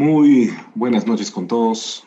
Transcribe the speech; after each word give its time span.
Muy 0.00 0.50
buenas 0.74 1.06
noches 1.06 1.30
con 1.30 1.46
todos. 1.46 2.06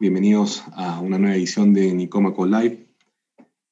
Bienvenidos 0.00 0.64
a 0.72 0.98
una 0.98 1.16
nueva 1.16 1.36
edición 1.36 1.72
de 1.72 1.94
Nicomaco 1.94 2.44
Live, 2.44 2.88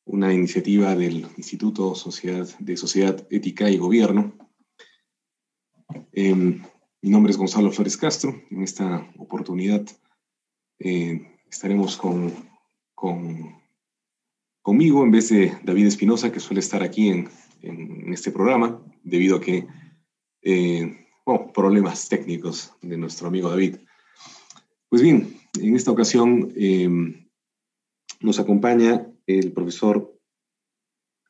una 0.04 0.32
iniciativa 0.32 0.94
del 0.94 1.26
Instituto 1.36 1.96
Sociedad, 1.96 2.46
de 2.60 2.76
Sociedad 2.76 3.26
Ética 3.30 3.68
y 3.68 3.78
Gobierno. 3.78 4.32
Em, 6.12 6.62
mi 7.02 7.10
nombre 7.10 7.32
es 7.32 7.36
Gonzalo 7.36 7.72
Flores 7.72 7.96
Castro. 7.96 8.40
En 8.48 8.62
esta 8.62 9.12
oportunidad 9.18 9.84
eh, 10.78 11.36
estaremos 11.50 11.96
con, 11.96 12.32
conmigo 14.62 15.02
en 15.02 15.10
vez 15.10 15.30
de 15.30 15.58
David 15.64 15.86
Espinosa, 15.86 16.30
que 16.30 16.38
suele 16.38 16.60
estar 16.60 16.84
aquí 16.84 17.08
en, 17.08 17.28
este 18.12 18.30
programa, 18.30 18.80
debido 19.02 19.38
a 19.38 19.40
que 19.40 19.66
eh, 20.42 21.07
problemas 21.52 22.08
técnicos 22.08 22.72
de 22.80 22.96
nuestro 22.96 23.28
amigo 23.28 23.50
David. 23.50 23.76
Pues 24.88 25.02
bien, 25.02 25.36
en 25.60 25.76
esta 25.76 25.90
ocasión 25.90 26.52
em, 26.56 27.28
nos 28.20 28.38
acompaña 28.38 29.06
el 29.26 29.52
profesor 29.52 30.18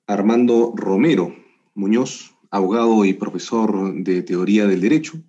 Armando 0.07 0.73
Romero 0.77 1.35
Muñoz, 1.75 2.35
abogado 2.51 3.05
y 3.05 3.13
profesor 3.13 3.95
de 3.95 4.23
Teoría 4.23 4.67
del 4.67 4.81
Derecho 4.81 5.23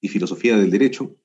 y 0.00 0.08
Filosofía 0.08 0.56
del 0.56 0.70
Derecho. 0.70 1.16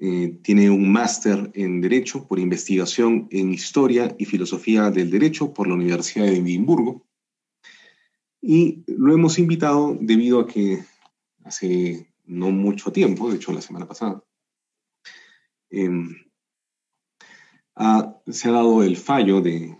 Eh, 0.00 0.38
tiene 0.42 0.70
un 0.70 0.90
máster 0.90 1.50
en 1.54 1.80
Derecho 1.80 2.26
por 2.26 2.38
investigación 2.38 3.28
en 3.30 3.52
Historia 3.52 4.14
y 4.18 4.24
Filosofía 4.24 4.90
del 4.90 5.10
Derecho 5.10 5.52
por 5.52 5.66
la 5.66 5.74
Universidad 5.74 6.26
de 6.26 6.36
Edimburgo. 6.36 7.06
Y 8.42 8.84
lo 8.86 9.12
hemos 9.12 9.38
invitado 9.38 9.96
debido 10.00 10.40
a 10.40 10.46
que 10.46 10.84
hace 11.44 12.12
no 12.26 12.50
mucho 12.50 12.92
tiempo, 12.92 13.30
de 13.30 13.36
hecho 13.36 13.52
la 13.52 13.60
semana 13.60 13.86
pasada, 13.86 14.22
em, 15.70 16.14
se 18.26 18.48
ha 18.48 18.52
dado 18.52 18.82
el 18.82 18.96
fallo 18.96 19.40
de, 19.40 19.76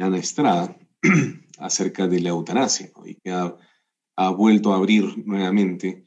Ana 0.00 0.18
Estrada 0.18 0.76
acerca 1.58 2.06
de 2.06 2.20
la 2.20 2.30
eutanasia 2.30 2.90
y 3.04 3.14
que 3.14 3.30
ha, 3.30 3.56
vuelto 4.30 4.72
a 4.72 4.76
abrir 4.76 5.26
nuevamente 5.26 6.04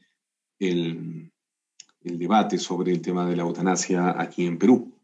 el, 0.58 1.30
debate 2.00 2.58
sobre 2.58 2.92
el 2.92 3.02
tema 3.02 3.26
de 3.26 3.36
la 3.36 3.42
eutanasia 3.42 4.18
aquí 4.18 4.46
en 4.46 4.58
Perú. 4.58 4.94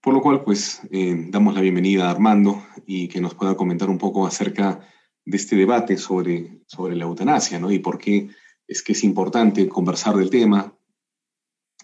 Por 0.00 0.14
lo 0.14 0.20
cual, 0.20 0.42
pues, 0.42 0.80
eh, 0.90 1.26
damos 1.28 1.54
la 1.54 1.60
bienvenida 1.60 2.06
a 2.06 2.10
Armando 2.10 2.64
y 2.86 3.06
que 3.08 3.20
nos 3.20 3.34
pueda 3.34 3.56
comentar 3.56 3.88
un 3.88 3.98
poco 3.98 4.26
acerca 4.26 4.80
de 5.24 5.36
este 5.36 5.54
debate 5.54 5.96
sobre, 5.96 6.62
sobre 6.66 6.96
la 6.96 7.04
eutanasia, 7.04 7.60
¿no? 7.60 7.70
Y 7.70 7.78
por 7.78 7.98
qué 7.98 8.30
es 8.66 8.82
que 8.82 8.92
es 8.92 9.04
importante 9.04 9.68
conversar 9.68 10.16
del 10.16 10.30
tema, 10.30 10.74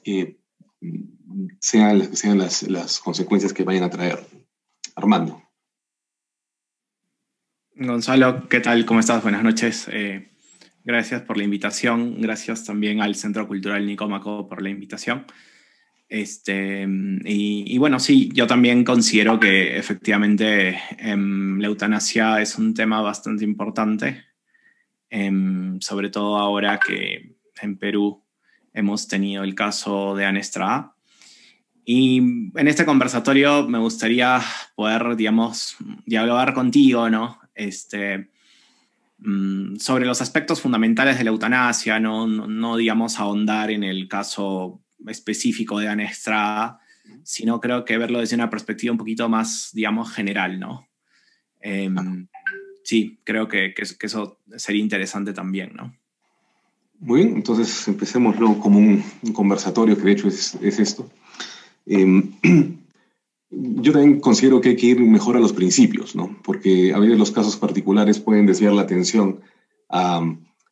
eh, 0.04 0.38
sean, 1.60 2.16
sean 2.16 2.38
las, 2.38 2.62
las, 2.64 2.98
consecuencias 2.98 3.52
que 3.52 3.64
vayan 3.64 3.84
a 3.84 3.90
traer. 3.90 4.26
Armando. 4.94 5.42
Gonzalo, 7.74 8.46
¿qué 8.48 8.60
tal? 8.60 8.84
¿Cómo 8.84 9.00
estás? 9.00 9.22
Buenas 9.22 9.42
noches. 9.42 9.88
Eh, 9.90 10.28
gracias 10.84 11.22
por 11.22 11.38
la 11.38 11.44
invitación. 11.44 12.20
Gracias 12.20 12.64
también 12.64 13.00
al 13.00 13.14
Centro 13.14 13.48
Cultural 13.48 13.86
Nicómaco 13.86 14.48
por 14.48 14.60
la 14.60 14.68
invitación. 14.68 15.24
Este, 16.08 16.86
y, 17.24 17.78
bueno, 17.78 17.98
sí, 17.98 18.28
yo 18.34 18.46
también 18.46 18.84
considero 18.84 19.40
que 19.40 19.78
efectivamente 19.78 20.78
em, 20.98 21.58
la 21.58 21.68
eutanasia 21.68 22.42
es 22.42 22.58
un 22.58 22.74
tema 22.74 23.00
bastante 23.00 23.44
importante 23.44 24.22
sobre 25.80 26.08
todo 26.08 26.38
ahora 26.38 26.80
que 26.80 27.36
en 27.60 27.76
Perú 27.76 28.24
hemos 28.72 29.08
tenido 29.08 29.44
el 29.44 29.54
caso 29.54 30.14
de 30.14 30.24
Anestra. 30.24 30.94
Y 31.84 32.18
en 32.18 32.68
este 32.68 32.84
conversatorio 32.84 33.68
me 33.68 33.78
gustaría 33.78 34.40
poder, 34.74 35.16
digamos, 35.16 35.76
dialogar 36.06 36.54
contigo, 36.54 37.10
¿no? 37.10 37.40
Este, 37.54 38.30
mm, 39.18 39.76
sobre 39.76 40.06
los 40.06 40.22
aspectos 40.22 40.60
fundamentales 40.60 41.18
de 41.18 41.24
la 41.24 41.30
eutanasia, 41.30 41.98
no, 41.98 42.26
no, 42.26 42.76
digamos, 42.76 43.18
ahondar 43.18 43.70
en 43.70 43.84
el 43.84 44.08
caso 44.08 44.82
específico 45.06 45.78
de 45.78 45.88
Anestra, 45.88 46.78
sino 47.24 47.60
creo 47.60 47.84
que 47.84 47.98
verlo 47.98 48.20
desde 48.20 48.36
una 48.36 48.48
perspectiva 48.48 48.92
un 48.92 48.98
poquito 48.98 49.28
más, 49.28 49.70
digamos, 49.72 50.12
general, 50.12 50.60
¿no? 50.60 50.88
Em, 51.60 52.28
sí, 52.92 53.18
creo 53.24 53.48
que, 53.48 53.72
eso 54.02 54.36
sería 54.58 54.82
interesante 54.82 55.32
también, 55.32 55.72
¿no? 55.74 55.96
Muy 57.00 57.22
bien, 57.22 57.36
entonces 57.36 57.88
empecemos 57.88 58.38
luego 58.38 58.58
como 58.58 58.78
un, 58.78 59.02
conversatorio, 59.32 59.96
que 59.96 60.02
de 60.02 60.12
hecho 60.12 60.28
es, 60.28 60.54
esto. 60.60 61.10
Em, 61.86 62.32
yo 63.50 63.92
también 63.92 64.20
considero 64.20 64.60
que 64.60 64.70
hay 64.70 64.76
que 64.76 64.88
ir 64.88 65.00
mejor 65.00 65.38
a 65.38 65.40
los 65.40 65.54
principios, 65.54 66.14
¿no? 66.14 66.38
Porque 66.44 66.92
a 66.92 66.98
veces 66.98 67.18
los 67.18 67.30
casos 67.30 67.56
particulares 67.56 68.20
pueden 68.20 68.44
desviar 68.44 68.74
la 68.74 68.82
atención 68.82 69.40
a, 69.88 70.20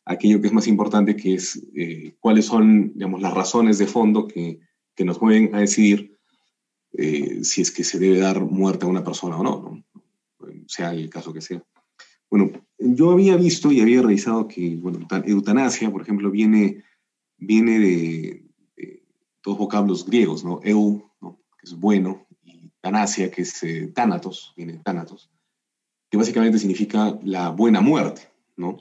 aquello 0.05 0.41
que 0.41 0.47
es 0.47 0.53
más 0.53 0.67
importante, 0.67 1.15
que 1.15 1.33
es 1.33 1.59
eh, 1.75 2.13
cuáles 2.19 2.45
son, 2.45 2.93
digamos, 2.93 3.19
las 3.19 3.33
razones 3.33 3.79
de 3.79 3.87
fondo 3.87 4.27
que, 4.27 4.59
que 4.93 5.05
nos 5.05 5.19
mueven 5.19 5.55
a 5.55 5.59
decidir 5.59 6.19
eh, 6.93 7.43
si 7.43 7.61
es 7.63 7.71
que 7.71 7.83
se 7.83 7.97
debe 7.97 8.19
dar 8.19 8.41
muerte 8.41 8.85
a 8.85 8.89
una 8.89 9.03
persona 9.03 9.37
o 9.37 9.43
¿no? 9.43 9.83
sea 10.67 10.93
el 10.93 11.09
caso 11.09 11.33
que 11.33 11.41
sea. 11.41 11.63
Bueno, 12.31 12.49
yo 12.79 13.11
había 13.11 13.35
visto 13.35 13.71
y 13.71 13.81
había 13.81 14.01
revisado 14.01 14.47
que, 14.47 14.77
bueno, 14.77 15.05
eutanasia, 15.25 15.91
por 15.91 16.01
ejemplo, 16.01 16.31
viene, 16.31 16.83
viene 17.37 17.77
de, 17.77 18.45
dos 19.43 19.57
vocablos 19.57 20.05
griegos, 20.05 20.43
¿no? 20.45 20.61
Eu, 20.63 21.11
que 21.19 21.63
es 21.65 21.75
bueno, 21.75 22.25
y 22.43 22.71
tanasia, 22.79 23.29
que 23.29 23.41
es 23.41 23.61
eh, 23.63 23.93
viene 24.55 24.73
de 24.73 24.81
que 26.09 26.17
básicamente 26.17 26.57
significa 26.57 27.19
la 27.23 27.49
buena 27.49 27.81
muerte, 27.81 28.21
¿no? 28.55 28.77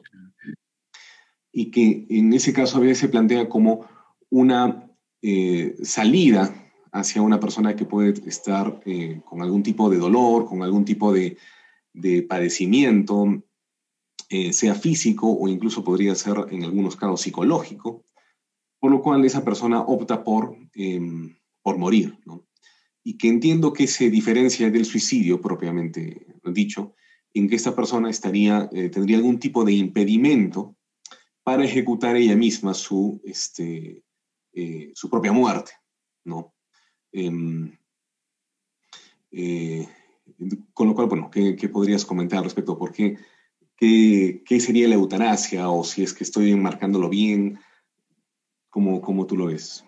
Y 1.53 1.71
que 1.73 2.07
en 2.09 2.33
ese 2.33 2.53
caso 2.53 2.79
a 2.79 2.81
veces 2.81 2.99
se 2.99 3.09
plantea 3.09 3.49
como 3.49 3.87
una 4.31 4.89
eh, 5.23 5.77
salida 5.83 6.55
hacia 6.93 7.23
una 7.23 7.41
persona 7.41 7.75
que 7.75 7.85
puede 7.85 8.15
estar 8.29 8.81
eh, 8.85 9.21
con 9.25 9.43
algún 9.43 9.63
tipo 9.63 9.91
de 9.91 9.99
dolor, 9.99 10.47
con 10.47 10.63
algún 10.63 10.85
tipo 10.85 11.13
de, 11.13 11.37
de 11.93 12.23
padecimiento, 12.23 13.43
eh, 14.29 14.53
sea 14.53 14.75
físico 14.75 15.29
o 15.29 15.49
incluso 15.49 15.83
podría 15.83 16.15
ser 16.15 16.47
en 16.51 16.65
algunos 16.65 16.97
casos 16.97 17.23
psicológico, 17.23 18.05
por 18.79 18.91
lo 18.91 19.03
cual 19.03 19.25
esa 19.25 19.45
persona 19.45 19.81
opta 19.81 20.23
por, 20.23 20.57
em, 20.75 21.37
por 21.63 21.79
morir. 21.79 22.17
Y 23.03 23.19
que 23.19 23.29
entiendo 23.29 23.73
que 23.73 23.87
se 23.87 24.09
diferencia 24.11 24.71
del 24.71 24.85
suicidio 24.85 25.41
propiamente 25.41 26.27
dicho, 26.45 26.95
en 27.35 27.49
que 27.49 27.57
esta 27.57 27.75
persona 27.75 28.11
estaría, 28.11 28.69
eh, 28.73 28.89
tendría 28.89 29.17
algún 29.17 29.39
tipo 29.39 29.65
de 29.65 29.73
impedimento 29.73 30.77
para 31.43 31.65
ejecutar 31.65 32.17
ella 32.17 32.37
misma 32.37 32.75
su, 32.75 33.21
este, 33.25 34.05
eh, 34.53 34.91
su 34.95 35.09
propia 35.09 35.33
muerte. 35.33 35.73
¿no? 36.25 36.55
Em, 37.13 37.77
con 40.73 40.89
lo 40.89 40.95
cual, 40.95 41.09
bueno, 41.09 41.31
¿qué, 41.31 41.69
podrías 41.69 42.05
comentar 42.05 42.39
al 42.39 42.45
respecto? 42.45 42.79
¿Por 42.79 42.93
qué, 42.93 43.19
qué, 43.77 44.61
sería 44.61 44.89
la 44.89 44.95
eutanasia? 44.95 45.69
O 45.69 45.85
si 45.85 46.03
es 46.03 46.13
que 46.13 46.25
estoy 46.25 46.53
enmarcándolo 46.53 47.09
bien, 47.09 47.59
¿cómo, 48.69 49.01
cómo 49.01 49.27
tú 49.27 49.37
lo 49.37 49.47
ves? 49.47 49.85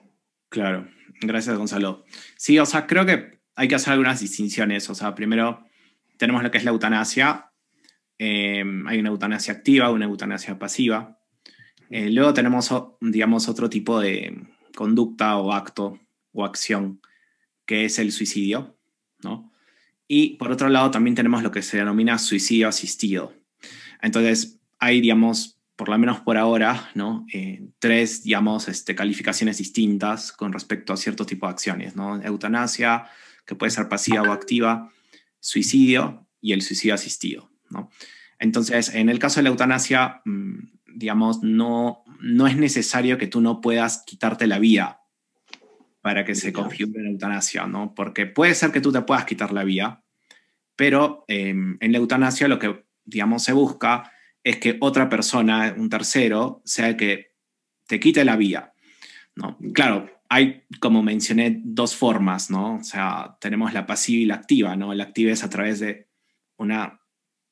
Claro, 0.49 0.89
gracias 1.21 1.57
Gonzalo. 1.57 2.05
Sí, 2.37 2.59
o 2.59 2.67
sea, 2.67 2.87
creo 2.87 3.07
que 3.07 3.41
hay 3.55 3.69
que 3.69 3.75
hacer 3.75 3.93
algunas 3.93 4.21
distinciones. 4.21 4.89
O 4.91 4.95
sea, 4.95 5.15
primero 5.15 5.65
tenemos 6.19 6.43
lo 6.43 6.51
que 6.51 6.59
es 6.59 6.65
la 6.65 6.71
eutanasia. 6.71 7.53
Eh, 8.19 8.65
hay 8.87 8.99
una 8.99 9.09
eutanasia 9.09 9.55
activa, 9.55 9.91
una 9.91 10.05
eutanasia 10.07 10.59
pasiva. 10.59 11.19
Eh, 11.91 12.11
luego 12.11 12.33
tenemos, 12.33 12.73
digamos, 13.01 13.49
otro 13.49 13.69
tipo 13.69 14.01
de 14.01 14.47
conducta 14.75 15.37
o 15.37 15.53
acto 15.53 15.99
o 16.33 16.45
acción, 16.45 17.01
que 17.67 17.85
es 17.85 17.99
el 17.99 18.13
suicidio, 18.13 18.79
¿no? 19.23 19.52
Y 20.15 20.37
por 20.37 20.53
otro 20.53 20.69
lado 20.69 20.91
también 20.91 21.15
tenemos 21.15 21.43
lo 21.43 21.51
que 21.51 21.63
se 21.63 21.79
denomina 21.79 22.19
suicidio 22.19 22.69
asistido. 22.69 23.33
Entonces, 24.03 24.61
hay, 24.79 25.01
digamos, 25.01 25.59
por 25.75 25.89
lo 25.89 25.97
menos 25.97 26.21
por 26.21 26.37
ahora, 26.37 26.91
¿no? 26.95 27.25
Eh, 27.33 27.71
tres, 27.79 28.23
digamos, 28.23 28.69
este, 28.69 28.95
calificaciones 28.95 29.57
distintas 29.57 30.31
con 30.31 30.53
respecto 30.53 30.93
a 30.93 30.99
cierto 30.99 31.25
tipo 31.25 31.47
de 31.47 31.53
acciones, 31.53 31.97
¿no? 31.97 32.23
Eutanasia, 32.23 33.07
que 33.47 33.55
puede 33.55 33.71
ser 33.71 33.89
pasiva 33.89 34.21
o 34.21 34.33
activa, 34.33 34.93
suicidio 35.41 36.27
y 36.43 36.53
el 36.53 36.61
suicidio 36.61 36.93
asistido, 36.93 37.51
¿no? 37.71 37.89
Entonces, 38.39 38.95
en 38.95 39.09
el 39.09 39.19
caso 39.19 39.41
de 39.41 39.45
la 39.45 39.49
eutanasia, 39.49 40.21
mm, 40.27 40.59
digamos, 40.95 41.43
no, 41.43 42.05
no 42.21 42.47
es 42.47 42.59
necesario 42.59 43.17
que 43.17 43.29
tú 43.29 43.41
no 43.41 43.63
puedas 43.63 44.03
quitarte 44.05 44.47
la 44.47 44.59
vida 44.59 45.01
para 46.03 46.27
que 46.27 46.35
se 46.35 46.53
configure 46.53 47.03
la 47.03 47.11
eutanasia, 47.11 47.67
¿no? 47.67 47.95
Porque 47.95 48.27
puede 48.27 48.55
ser 48.55 48.73
que 48.73 48.83
tú 48.83 48.93
te 48.93 49.01
puedas 49.01 49.25
quitar 49.25 49.53
la 49.53 49.65
vida, 49.65 50.02
pero 50.77 51.25
em, 51.29 51.77
en 51.81 51.93
la 51.93 51.99
eutanasia 51.99 52.49
lo 52.49 52.59
que, 52.59 52.85
digamos, 53.05 53.45
se 53.45 53.53
busca 53.53 54.11
es 54.43 54.59
que 54.59 54.77
otra 54.81 55.09
persona, 55.09 55.75
un 55.77 55.89
tercero, 55.89 56.63
sea 56.65 56.89
el 56.89 56.97
que 56.97 57.33
te 57.87 58.01
quite 58.01 58.25
la 58.25 58.37
vida. 58.37 58.75
¿no? 59.35 59.59
Claro, 59.73 60.11
hay, 60.29 60.63
como 60.81 61.03
mencioné, 61.03 61.61
dos 61.63 61.95
formas, 61.95 62.51
¿no? 62.51 62.77
O 62.77 62.85
sea, 62.85 63.37
tenemos 63.41 63.73
la 63.73 63.87
pasiva 63.87 64.23
y 64.23 64.27
la 64.27 64.37
activa, 64.37 64.77
¿no? 64.77 64.95
La 64.95 65.05
activa 65.05 65.31
es 65.31 65.45
a 65.45 65.51
través 65.51 65.81
de 65.81 66.09
una 66.57 67.01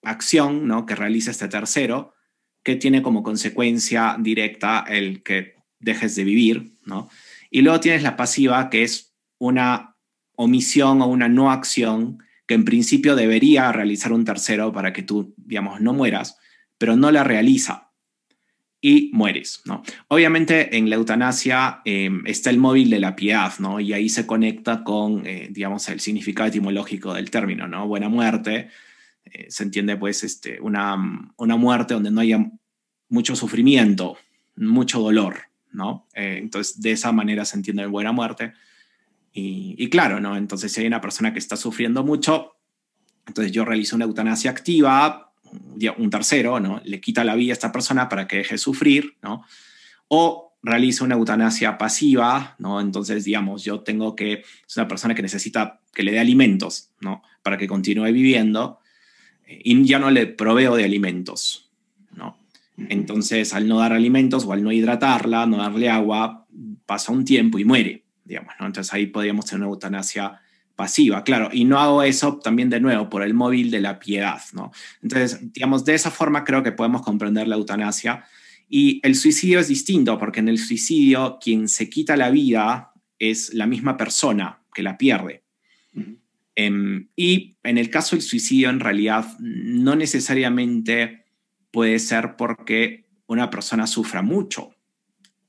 acción, 0.03 0.67
¿no? 0.67 0.87
Que 0.87 0.95
realiza 0.95 1.31
este 1.31 1.49
tercero, 1.49 2.15
que 2.63 2.77
tiene 2.77 3.03
como 3.03 3.23
consecuencia 3.23 4.17
directa 4.19 4.85
el 4.89 5.23
que 5.23 5.57
dejes 5.79 6.17
de 6.17 6.25
vivir, 6.25 6.79
¿no? 6.85 7.11
Y 7.51 7.63
luego 7.63 7.81
tienes 7.81 8.03
la 8.03 8.17
pasiva, 8.17 8.71
que 8.71 8.83
es 8.83 9.15
una 9.39 9.97
omisión 10.37 11.03
o 11.03 11.07
una 11.07 11.29
no 11.29 11.51
acción 11.51 12.23
que 12.51 12.55
en 12.55 12.65
principio 12.65 13.15
debería 13.15 13.71
realizar 13.71 14.13
un 14.13 14.25
tercero 14.25 14.73
para 14.73 14.93
que 14.93 15.05
tú, 15.05 15.35
digamos, 15.37 15.81
no 15.81 15.93
mueras, 15.93 16.37
pero 16.79 16.97
no 16.97 17.13
la 17.13 17.23
realiza 17.23 17.93
y 18.81 19.09
mueres, 19.13 19.63
¿no? 19.67 19.85
Obviamente 20.09 20.77
en 20.77 20.91
la 20.91 20.97
eutanasia 20.97 21.81
em, 21.85 22.27
está 22.27 22.51
el 22.51 22.59
móvil 22.59 22.91
de 22.91 22.99
la 22.99 23.15
piedad, 23.15 23.53
¿no? 23.61 23.79
Y 23.79 23.93
ahí 23.93 24.09
se 24.09 24.27
conecta 24.27 24.83
con, 24.83 25.25
eh, 25.29 25.47
digamos, 25.53 25.89
el 25.91 26.01
significado 26.01 26.49
etimológico 26.49 27.15
del 27.15 27.31
término, 27.31 27.69
¿no? 27.69 27.87
Buena 27.87 28.09
muerte, 28.09 28.69
eh, 29.27 29.47
se 29.49 29.63
entiende 29.63 29.97
pues 29.97 30.25
este, 30.25 30.61
una, 30.61 30.97
una 31.37 31.55
muerte 31.55 31.95
donde 31.95 32.11
no 32.11 32.21
haya 32.21 32.51
mucho 33.11 33.37
sufrimiento, 33.37 34.19
mucho 34.57 34.99
dolor, 34.99 35.37
¿no? 35.71 36.09
Eh, 36.15 36.39
entonces, 36.43 36.81
de 36.81 36.91
esa 36.91 37.13
manera 37.13 37.45
se 37.45 37.59
entiende 37.59 37.87
buena 37.87 38.11
muerte. 38.11 38.55
Y, 39.33 39.89
claro, 39.91 40.21
¿no? 40.21 40.37
Entonces, 40.37 40.73
si 40.73 40.81
hay 40.81 40.87
una 40.87 41.01
persona 41.01 41.33
que 41.33 41.39
está 41.39 41.57
sufriendo 41.57 42.03
mucho, 42.03 42.57
entonces 43.27 43.53
yo 43.53 43.65
realizo 43.65 43.95
una 43.95 44.05
eutanasia 44.05 44.51
activa, 44.51 45.33
un 45.97 46.11
tercero, 46.11 46.59
¿no? 46.59 46.81
Le 46.85 47.01
quita 47.01 47.25
la 47.25 47.37
vida 47.37 47.53
a 47.53 47.55
esta 47.55 47.73
persona 47.73 48.09
para 48.09 48.27
que 48.27 48.39
deje 48.39 48.55
de 48.55 48.59
sufrir, 48.59 49.17
¿no? 49.23 49.45
O 50.09 50.51
realizo 50.63 51.05
una 51.05 51.15
eutanasia 51.15 51.79
pasiva, 51.79 52.57
¿no? 52.59 52.81
Entonces, 52.81 53.25
digamos, 53.25 53.65
yo 53.65 53.81
tengo 53.81 54.17
que, 54.17 54.45
es 54.67 54.77
una 54.77 54.89
persona 54.89 55.15
que 55.15 55.23
necesita 55.23 55.81
que 55.95 56.03
le 56.03 56.13
dé 56.13 56.19
alimentos, 56.19 56.91
¿no? 57.01 57.23
Para 57.43 57.57
que 57.57 57.69
continúe 57.69 58.13
viviendo 58.13 58.81
eh, 59.47 59.61
y 59.65 59.85
ya 59.85 59.99
no 59.99 60.11
le 60.11 60.27
proveo 60.27 60.77
de 60.77 60.85
alimentos, 60.85 61.71
¿no? 62.15 62.39
Entonces, 62.89 63.53
al 63.53 63.69
no 63.69 63.79
dar 63.79 63.93
alimentos 63.93 64.45
o 64.45 64.53
al 64.53 64.63
no 64.63 64.73
hidratarla, 64.73 65.47
no 65.47 65.59
darle 65.59 65.91
agua, 65.91 66.47
pasa 66.87 67.13
un 67.13 67.25
tiempo 67.25 67.59
y 67.59 67.65
muere, 67.65 68.00
digamos, 68.31 68.55
¿no? 68.61 68.67
Entonces 68.67 68.95
ahí 68.95 69.07
podríamos 69.07 69.45
tener 69.45 69.63
una 69.63 69.73
eutanasia 69.73 70.41
pasiva, 70.77 71.25
claro, 71.25 71.51
y 71.53 71.65
no 71.65 71.79
hago 71.81 72.03
eso 72.05 72.39
también 72.39 72.71
de 72.71 72.81
nuevo 72.81 73.11
por 73.11 73.23
el 73.23 73.35
móvil 73.35 73.73
de 73.73 73.81
la 73.81 73.99
piedad, 73.99 74.41
¿no? 74.53 74.71
Entonces, 75.03 75.53
digamos, 75.53 75.85
de 75.85 75.95
esa 75.95 76.13
forma 76.13 76.45
creo 76.45 76.63
que 76.63 76.73
podemos 76.73 77.03
comprender 77.03 77.49
la 77.49 77.57
eutanasia. 77.57 78.25
Y 78.69 79.01
el 79.03 79.17
suicidio 79.17 79.59
es 79.59 79.67
distinto, 79.67 80.17
porque 80.17 80.39
en 80.39 80.49
el 80.49 80.59
suicidio 80.59 81.39
quien 81.43 81.67
se 81.69 81.91
quita 81.91 82.17
la 82.17 82.31
vida 82.31 82.93
es 83.19 83.53
la 83.53 83.67
misma 83.67 83.97
persona 83.97 84.61
que 84.73 84.85
la 84.85 84.97
pierde. 84.97 85.43
Em, 86.55 87.09
y 87.17 87.57
en 87.65 87.79
el 87.79 87.91
caso 87.91 88.15
del 88.15 88.23
suicidio, 88.23 88.71
en 88.71 88.81
realidad, 88.81 89.27
no 89.41 89.97
necesariamente 89.97 91.25
puede 91.73 91.99
ser 91.99 92.37
porque 92.37 93.07
una 93.27 93.51
persona 93.51 93.89
sufra 93.89 94.23
mucho, 94.23 94.77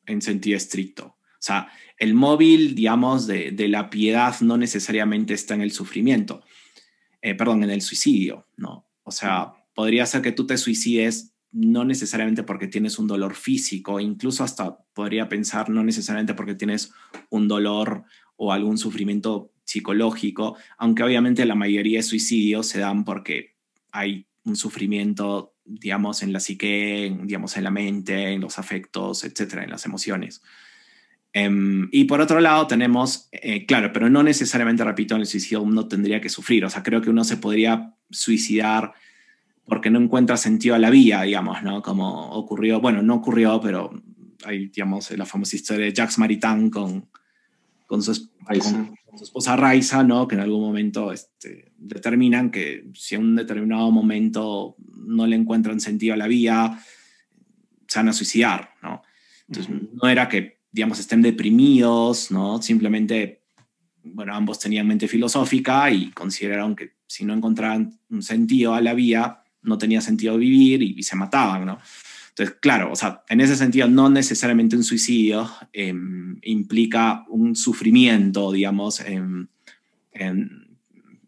en 0.07 0.21
sentido 0.21 0.57
estricto. 0.57 1.05
O 1.05 1.43
sea, 1.43 1.69
el 2.01 2.15
móvil, 2.15 2.73
digamos, 2.73 3.27
de, 3.27 3.53
la 3.67 3.91
piedad 3.91 4.35
no 4.41 4.57
necesariamente 4.57 5.35
está 5.35 5.53
en 5.53 5.61
el 5.61 5.71
sufrimiento, 5.71 6.41
eh, 7.21 7.35
perdón, 7.35 7.63
en 7.63 7.69
el 7.69 7.83
suicidio, 7.83 8.47
¿no? 8.57 8.87
O 9.03 9.11
sea, 9.11 9.53
podría 9.75 10.07
ser 10.07 10.23
que 10.23 10.31
tú 10.31 10.47
te 10.47 10.57
suicides 10.57 11.35
no 11.51 11.85
necesariamente 11.85 12.41
porque 12.41 12.65
tienes 12.65 12.97
un 12.97 13.05
dolor 13.05 13.35
físico, 13.35 13.99
incluso 13.99 14.43
hasta 14.43 14.79
podría 14.95 15.29
pensar 15.29 15.69
no 15.69 15.83
necesariamente 15.83 16.33
porque 16.33 16.55
tienes 16.55 16.91
un 17.29 17.47
dolor 17.47 18.03
o 18.35 18.51
algún 18.51 18.79
sufrimiento 18.79 19.53
psicológico, 19.63 20.57
aunque 20.79 21.03
obviamente 21.03 21.45
la 21.45 21.53
mayoría 21.53 21.99
de 21.99 22.03
suicidios 22.03 22.65
se 22.65 22.79
dan 22.79 23.05
porque 23.05 23.57
hay 23.91 24.25
un 24.43 24.55
sufrimiento, 24.55 25.53
digamos, 25.65 26.23
en 26.23 26.33
la 26.33 26.39
psique, 26.39 27.15
digamos, 27.25 27.57
en 27.57 27.63
la 27.63 27.69
mente, 27.69 28.29
en 28.29 28.41
los 28.41 28.57
afectos, 28.57 29.23
etcétera, 29.23 29.63
en 29.63 29.69
las 29.69 29.85
emociones. 29.85 30.41
Em, 31.33 31.87
y 31.91 32.03
por 32.05 32.19
otro 32.19 32.41
lado 32.41 32.67
tenemos, 32.67 33.29
eh, 33.31 33.65
claro, 33.65 33.93
pero 33.93 34.09
no 34.09 34.21
necesariamente, 34.21 34.83
repito, 34.83 35.15
en 35.15 35.21
el 35.21 35.27
suicidio 35.27 35.61
uno 35.61 35.87
tendría 35.87 36.19
que 36.19 36.29
sufrir. 36.29 36.65
O 36.65 36.69
sea, 36.69 36.83
creo 36.83 37.01
que 37.01 37.09
uno 37.09 37.23
se 37.23 37.37
podría 37.37 37.95
suicidar 38.09 38.93
porque 39.65 39.89
no 39.89 39.99
encuentra 39.99 40.35
sentido 40.35 40.75
a 40.75 40.79
la 40.79 40.89
vida, 40.89 41.21
digamos, 41.21 41.63
¿no? 41.63 41.81
Como 41.81 42.31
ocurrió, 42.31 42.81
bueno, 42.81 43.01
no 43.01 43.15
ocurrió, 43.15 43.61
pero 43.61 43.91
hay, 44.43 44.67
digamos, 44.67 45.11
la 45.11 45.25
famosa 45.25 45.55
historia 45.55 45.85
de 45.85 45.93
Jacques 45.93 46.17
Maritain 46.17 46.69
con, 46.69 47.09
con, 47.87 48.03
su, 48.03 48.29
esposa 49.21 49.55
Raiza, 49.55 50.03
¿no? 50.03 50.27
Que 50.27 50.35
en 50.35 50.41
algún 50.41 50.61
momento 50.61 51.13
este, 51.13 51.71
determinan 51.77 52.51
que 52.51 52.89
si 52.93 53.15
en 53.15 53.21
un 53.21 53.35
determinado 53.37 53.91
momento 53.91 54.75
no 54.93 55.25
le 55.25 55.37
encuentran 55.37 55.79
sentido 55.79 56.15
a 56.15 56.17
la 56.17 56.27
vida, 56.27 56.83
se 57.87 57.99
van 57.99 58.09
a 58.09 58.13
suicidar, 58.13 58.71
¿no? 58.83 59.01
Entonces, 59.47 59.73
no 59.93 60.09
era 60.09 60.27
que 60.27 60.60
digamos, 60.71 60.99
estén 60.99 61.21
deprimidos, 61.21 62.31
¿no? 62.31 62.61
Simplemente, 62.61 63.41
bueno, 64.03 64.33
ambos 64.33 64.59
tenían 64.59 64.87
mente 64.87 65.07
filosófica 65.07 65.91
y 65.91 66.11
consideraron 66.11 66.75
que 66.75 66.93
si 67.07 67.25
no 67.25 67.33
encontraban 67.33 67.99
un 68.09 68.23
sentido 68.23 68.73
a 68.73 68.81
la 68.81 68.93
vida, 68.93 69.43
no 69.63 69.77
tenía 69.77 70.01
sentido 70.01 70.37
vivir 70.37 70.81
y, 70.81 71.03
se 71.03 71.15
mataban, 71.15 71.65
¿no? 71.65 71.77
Entonces, 72.29 72.55
claro, 72.61 72.91
o 72.91 72.95
sea, 72.95 73.23
en 73.27 73.41
ese 73.41 73.57
sentido, 73.57 73.89
no 73.89 74.09
necesariamente 74.09 74.77
un 74.77 74.83
suicidio 74.85 75.49
em, 75.73 76.37
implica 76.43 77.25
un 77.27 77.55
sufrimiento, 77.55 78.53
digamos, 78.53 79.01
en, 79.01 79.49
en, 80.13 80.67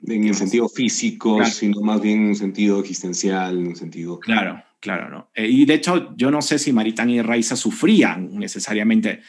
el 0.08 0.36
sentido 0.36 0.70
físico, 0.70 1.44
sino 1.46 1.82
más 1.82 2.02
bien 2.02 2.22
en 2.22 2.28
un 2.30 2.36
sentido 2.36 2.80
existencial, 2.80 3.58
en 3.58 3.68
un 3.68 3.76
sentido... 3.76 4.20
Claro, 4.20 4.64
Claro, 4.84 5.10
¿no? 5.10 5.30
Eh, 5.34 5.48
y 5.48 5.64
de 5.64 5.76
hecho, 5.76 6.14
yo 6.18 6.30
no 6.30 6.42
sé 6.42 6.60
si 6.60 6.74
Maritán 6.74 7.10
y 7.10 7.22
Raiza 7.22 7.56
sufrían 7.56 8.38
necesariamente. 8.38 9.22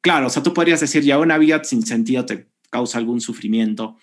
Claro, 0.00 0.28
o 0.28 0.30
sea, 0.30 0.42
tú 0.42 0.54
podrías 0.54 0.80
decir, 0.80 1.02
ya 1.02 1.18
una 1.18 1.36
vida 1.36 1.62
sin 1.64 1.84
sentido 1.84 2.24
te 2.24 2.46
causa 2.70 2.96
algún 2.96 3.20
sufrimiento. 3.20 3.98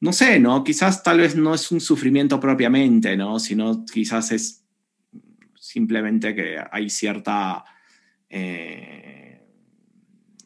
No 0.00 0.14
sé, 0.14 0.40
¿no? 0.40 0.64
Quizás 0.64 1.02
tal 1.02 1.18
vez 1.18 1.36
no 1.36 1.52
es 1.52 1.70
un 1.70 1.82
sufrimiento 1.82 2.40
propiamente, 2.40 3.18
¿no? 3.18 3.38
Sino 3.38 3.84
quizás 3.84 4.32
es 4.32 4.64
simplemente 5.60 6.34
que 6.34 6.56
hay 6.72 6.88
cierta... 6.88 7.62
Eh, 8.30 9.42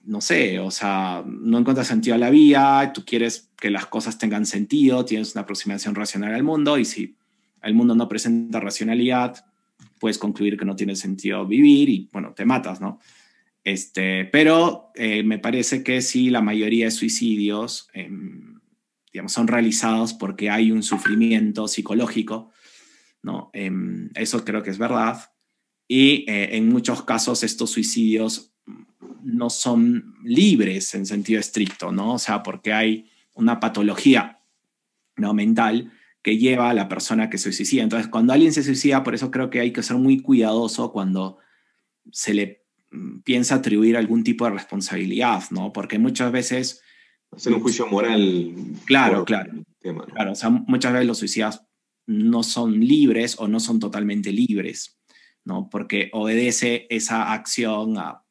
no 0.06 0.20
sé, 0.20 0.58
o 0.58 0.72
sea, 0.72 1.22
no 1.24 1.58
encuentras 1.58 1.86
sentido 1.86 2.16
a 2.16 2.18
la 2.18 2.30
vida, 2.30 2.92
tú 2.92 3.04
quieres 3.04 3.52
que 3.56 3.70
las 3.70 3.86
cosas 3.86 4.18
tengan 4.18 4.44
sentido, 4.44 5.04
tienes 5.04 5.36
una 5.36 5.42
aproximación 5.42 5.94
racional 5.94 6.34
al 6.34 6.42
mundo 6.42 6.78
y 6.78 6.84
si 6.84 7.16
el 7.62 7.74
mundo 7.74 7.94
no 7.94 8.08
presenta 8.08 8.58
racionalidad, 8.58 9.44
puedes 10.02 10.18
concluir 10.18 10.58
que 10.58 10.64
no 10.64 10.74
tiene 10.74 10.96
sentido 10.96 11.46
vivir 11.46 11.88
y, 11.88 12.08
bueno, 12.12 12.34
te 12.34 12.44
matas, 12.44 12.80
¿no? 12.80 12.98
Este, 13.62 14.24
pero 14.24 14.90
eh, 14.96 15.22
me 15.22 15.38
parece 15.38 15.84
que 15.84 16.02
sí, 16.02 16.28
la 16.28 16.40
mayoría 16.40 16.86
de 16.86 16.90
suicidios, 16.90 17.86
em, 17.92 18.58
digamos, 19.12 19.32
son 19.32 19.46
realizados 19.46 20.12
porque 20.12 20.50
hay 20.50 20.72
un 20.72 20.82
sufrimiento 20.82 21.68
psicológico, 21.68 22.50
¿no? 23.22 23.50
Em, 23.52 24.10
eso 24.16 24.44
creo 24.44 24.64
que 24.64 24.70
es 24.70 24.78
verdad. 24.78 25.30
Y 25.86 26.28
eh, 26.28 26.56
en 26.56 26.68
muchos 26.68 27.04
casos 27.04 27.44
estos 27.44 27.70
suicidios 27.70 28.52
no 29.22 29.50
son 29.50 30.16
libres 30.24 30.94
en 30.94 31.06
sentido 31.06 31.38
estricto, 31.38 31.92
¿no? 31.92 32.14
O 32.14 32.18
sea, 32.18 32.42
porque 32.42 32.72
hay 32.72 33.08
una 33.34 33.60
patología 33.60 34.40
¿no? 35.16 35.32
mental 35.32 35.92
que 36.22 36.38
lleva 36.38 36.70
a 36.70 36.74
la 36.74 36.88
persona 36.88 37.28
que 37.28 37.38
se 37.38 37.52
suicida. 37.52 37.82
Entonces, 37.82 38.08
cuando 38.08 38.32
alguien 38.32 38.52
se 38.52 38.62
suicida, 38.62 39.02
por 39.02 39.14
eso 39.14 39.30
creo 39.30 39.50
que 39.50 39.60
hay 39.60 39.72
que 39.72 39.82
ser 39.82 39.96
muy 39.96 40.20
cuidadoso 40.20 40.92
cuando 40.92 41.38
se 42.10 42.32
le 42.32 42.64
mm, 42.90 43.20
piensa 43.20 43.56
atribuir 43.56 43.96
algún 43.96 44.22
tipo 44.22 44.44
de 44.44 44.52
responsabilidad, 44.52 45.42
¿no? 45.50 45.72
Porque 45.72 45.98
muchas 45.98 46.30
veces... 46.30 46.82
Hacer 47.32 47.54
un 47.54 47.60
juicio 47.60 47.86
moral. 47.86 48.54
Claro, 48.84 49.24
claro. 49.24 49.52
Claro, 49.80 50.32
o 50.32 50.34
sea, 50.34 50.50
muchas 50.50 50.92
veces 50.92 51.06
los 51.06 51.18
suicidas 51.18 51.66
no 52.06 52.42
son 52.42 52.78
libres 52.78 53.36
o 53.38 53.48
no 53.48 53.58
son 53.58 53.80
totalmente 53.80 54.30
libres, 54.30 55.00
¿no? 55.44 55.68
Porque 55.70 56.10
obedece 56.12 56.86
esa 56.88 57.32
acción 57.32 57.98
a 57.98 58.22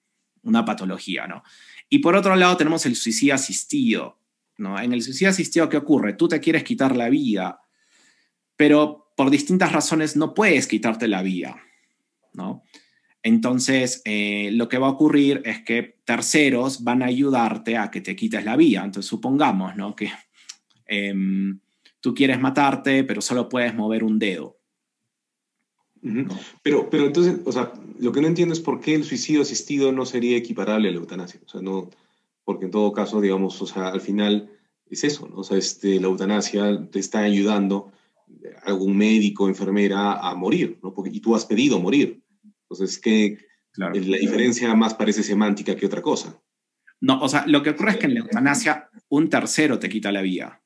una 0.43 0.63
patología, 0.63 1.27
¿no? 1.27 1.43
Y 1.89 1.99
por 1.99 2.15
otro 2.15 2.35
lado 2.35 2.55
tenemos 2.55 2.85
el 2.85 2.95
suicidio 2.95 3.35
asistido, 3.35 4.19
¿no? 4.57 4.79
En 4.79 4.93
el 4.93 5.01
suicidio 5.01 5.29
asistido, 5.29 5.67
¿qué 5.67 5.77
ocurre? 5.77 6.13
Tú 6.13 6.27
te 6.27 6.39
quieres 6.39 6.63
quitar 6.63 6.95
la 6.95 7.09
vida, 7.09 7.60
pero 8.55 9.11
por 9.15 9.29
distintas 9.29 9.71
razones 9.71 10.15
no 10.15 10.33
puedes 10.33 10.67
quitarte 10.67 11.07
la 11.07 11.21
vida, 11.21 11.61
¿no? 12.33 12.63
Entonces, 13.23 14.01
eh, 14.05 14.49
lo 14.53 14.67
que 14.67 14.79
va 14.79 14.87
a 14.87 14.91
ocurrir 14.91 15.41
es 15.45 15.61
que 15.63 15.99
terceros 16.05 16.83
van 16.83 17.03
a 17.03 17.07
ayudarte 17.07 17.77
a 17.77 17.91
que 17.91 18.01
te 18.01 18.15
quites 18.15 18.43
la 18.43 18.55
vida. 18.55 18.83
Entonces, 18.83 19.07
supongamos, 19.07 19.75
¿no? 19.75 19.95
Que 19.95 20.11
em, 20.87 21.59
tú 21.99 22.15
quieres 22.15 22.39
matarte, 22.39 23.03
pero 23.03 23.21
solo 23.21 23.47
puedes 23.47 23.75
mover 23.75 24.03
un 24.03 24.17
dedo. 24.17 24.57
pero, 26.63 26.89
pero 26.89 27.05
entonces, 27.05 27.41
o 27.45 27.51
sea, 27.51 27.71
lo 27.99 28.11
que 28.11 28.21
no 28.21 28.27
entiendo 28.27 28.53
es 28.53 28.59
por 28.59 28.81
qué 28.81 28.95
el 28.95 29.03
suicidio 29.03 29.43
asistido 29.43 29.91
no 29.91 30.07
sería 30.07 30.35
equiparable 30.35 30.89
a 30.89 30.91
la 30.91 30.97
eutanasia. 30.97 31.39
O 31.45 31.49
sea, 31.49 31.61
no, 31.61 31.91
porque 32.43 32.65
en 32.65 32.71
todo 32.71 32.91
caso, 32.91 33.21
digamos, 33.21 33.61
o 33.61 33.67
sea, 33.67 33.89
al 33.89 34.01
final 34.01 34.49
es 34.89 35.03
eso, 35.03 35.27
¿no? 35.27 35.37
O 35.37 35.43
sea, 35.43 35.57
este, 35.59 35.99
la 35.99 36.07
eutanasia 36.07 36.87
te 36.89 36.97
está 36.97 37.19
ayudando 37.19 37.91
algún 38.63 38.97
médico, 38.97 39.47
enfermera 39.47 40.13
a 40.13 40.35
morir, 40.35 40.79
¿no? 40.81 40.93
Porque, 40.93 41.11
y 41.13 41.19
tú 41.19 41.35
has 41.35 41.45
pedido 41.45 41.79
morir. 41.79 42.21
Entonces, 42.63 42.99
que 42.99 43.37
la 43.75 43.91
diferencia 43.91 44.73
más 44.75 44.93
parece 44.93 45.23
semántica 45.23 45.75
que 45.75 45.85
otra 45.85 46.01
cosa. 46.01 46.41
No, 46.99 47.19
o 47.21 47.27
sea, 47.27 47.45
lo 47.47 47.63
que 47.63 47.71
ocurre 47.71 47.91
es 47.91 47.97
que 47.97 48.05
en 48.05 48.13
la 48.13 48.19
eutanasia 48.21 48.89
un 49.09 49.29
tercero 49.29 49.79
te 49.79 49.89
quita 49.89 50.11
la 50.11 50.21
vida. 50.21 50.61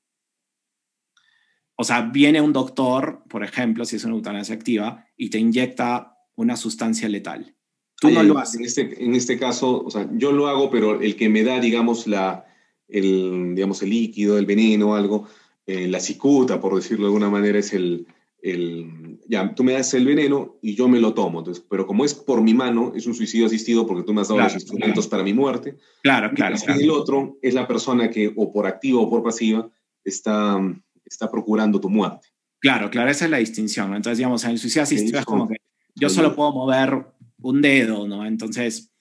O 1.77 1.84
sea, 1.84 2.01
viene 2.01 2.41
un 2.41 2.53
doctor, 2.53 3.24
por 3.29 3.43
ejemplo, 3.43 3.86
si 3.86 3.98
es 3.98 4.05
una 4.05 4.15
eutanasia 4.15 4.55
activa, 4.55 5.05
y 5.17 5.29
te 5.29 5.39
inyecta 5.39 6.17
una 6.36 6.55
sustancia 6.57 7.10
letal. 7.10 7.55
Tú 8.00 8.10
no 8.10 8.24
lo 8.24 8.38
haces. 8.38 8.60
En 8.60 8.65
este, 8.65 9.03
en 9.03 9.15
este 9.15 9.39
caso, 9.39 9.84
o 9.84 9.89
sea, 9.89 10.10
yo 10.13 10.31
lo 10.31 10.48
hago, 10.48 10.69
pero 10.69 11.01
el 11.01 11.15
que 11.15 11.29
me 11.29 11.43
da, 11.43 11.60
digamos, 11.60 12.07
la, 12.07 12.45
el, 12.88 13.55
digamos, 13.55 13.81
el 13.84 13.89
líquido, 13.89 14.38
el 14.38 14.45
veneno, 14.45 14.95
algo, 14.95 15.27
eh, 15.65 15.88
la 15.88 16.00
cicuta, 16.00 16.60
por 16.60 16.75
decirlo 16.75 17.05
de 17.05 17.10
alguna 17.10 17.29
manera, 17.29 17.60
es 17.60 17.74
el, 17.74 18.07
el, 18.41 19.19
ya, 19.27 19.53
tú 19.55 19.63
me 19.63 19.74
das 19.74 19.93
el 19.95 20.05
veneno 20.05 20.57
y 20.62 20.75
yo 20.75 20.88
me 20.88 21.00
lo 21.00 21.13
tomo. 21.13 21.39
Entonces, 21.39 21.65
pero 21.67 21.88
como 21.88 22.05
es 22.05 22.13
por 22.13 22.41
mi 22.41 22.53
mano, 22.53 22.93
es 22.95 23.07
un 23.07 23.15
suicidio 23.15 23.48
asistido 23.48 23.88
porque 23.88 24.03
tú 24.03 24.13
me 24.13 24.22
has 24.22 24.27
dado 24.27 24.41
los 24.41 24.53
instrumentos 24.53 25.07
para 25.07 25.24
mi 25.24 25.34
muerte. 25.34 25.77
Claro, 26.03 26.31
claro. 26.36 26.55
Y 26.77 26.84
el 26.84 26.91
otro 26.91 27.38
es 27.41 27.53
la 27.53 27.67
persona 27.67 28.10
que, 28.10 28.31
o 28.36 28.51
por 28.51 28.67
activa 28.67 29.00
o 29.00 29.10
por 29.10 29.24
pasiva, 29.24 29.69
está, 30.03 30.60
está 31.03 31.31
procurando 31.31 31.79
tu 31.79 31.89
muerte. 31.89 32.27
Claro, 32.60 32.89
claro, 32.89 33.10
esa 33.10 33.25
es 33.25 33.31
la 33.31 33.38
distinción. 33.38 33.93
Entonces, 33.95 34.17
digamos, 34.17 34.43
en 34.43 34.51
el 34.51 34.60
suicidio 34.60 34.84
asistido 34.84 35.19
es 35.19 35.25
como 35.25 35.48
que 35.48 35.57
yo 35.95 36.10
solo 36.10 36.36
puedo 36.36 36.51
mover 36.51 37.05
un 37.41 37.62
dedo, 37.62 38.07
¿no? 38.07 38.25
Entonces, 38.25 38.91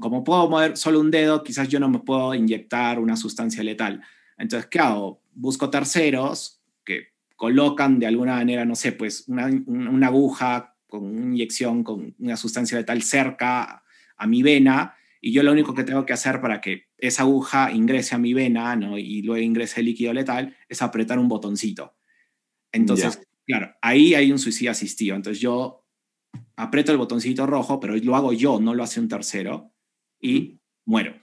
como 0.00 0.24
puedo 0.24 0.48
mover 0.48 0.76
solo 0.76 1.00
un 1.00 1.10
dedo, 1.10 1.42
quizás 1.42 1.68
yo 1.68 1.80
no 1.80 1.88
me 1.88 2.00
puedo 2.00 2.34
inyectar 2.34 2.98
una 2.98 3.16
sustancia 3.16 3.62
letal. 3.62 4.02
Entonces, 4.38 4.68
¿qué 4.70 4.78
hago? 4.78 5.22
Busco 5.32 5.70
terceros 5.70 6.62
que 6.84 7.08
colocan 7.36 7.98
de 7.98 8.06
alguna 8.06 8.36
manera, 8.36 8.64
no 8.64 8.74
sé, 8.74 8.92
pues 8.92 9.28
una, 9.28 9.46
una 9.66 10.06
aguja 10.08 10.76
con 10.86 11.04
una 11.04 11.26
inyección, 11.26 11.82
con 11.82 12.14
una 12.18 12.36
sustancia 12.36 12.78
letal 12.78 13.02
cerca 13.02 13.82
a 14.16 14.26
mi 14.26 14.42
vena, 14.42 14.94
y 15.20 15.32
yo 15.32 15.42
lo 15.42 15.52
único 15.52 15.72
que 15.72 15.84
tengo 15.84 16.04
que 16.04 16.12
hacer 16.12 16.42
para 16.42 16.60
que 16.60 16.88
esa 16.98 17.22
aguja 17.22 17.72
ingrese 17.72 18.14
a 18.14 18.18
mi 18.18 18.34
vena 18.34 18.76
¿no? 18.76 18.98
y 18.98 19.22
luego 19.22 19.42
ingrese 19.42 19.80
el 19.80 19.86
líquido 19.86 20.12
letal 20.12 20.54
es 20.68 20.82
apretar 20.82 21.18
un 21.18 21.28
botoncito. 21.28 21.96
Entonces, 22.70 23.22
claro, 23.46 23.74
ahí 23.80 24.14
hay 24.14 24.30
un 24.30 24.38
suicidio 24.38 24.72
asistido. 24.72 25.16
Entonces 25.16 25.40
yo 25.40 25.86
aprieto 26.56 26.92
el 26.92 26.98
botoncito 26.98 27.46
rojo, 27.46 27.80
pero 27.80 27.96
lo 27.96 28.16
hago 28.16 28.34
yo, 28.34 28.60
no 28.60 28.74
lo 28.74 28.82
hace 28.82 29.00
un 29.00 29.08
tercero, 29.08 29.72
y 30.20 30.60
muero. 30.84 31.18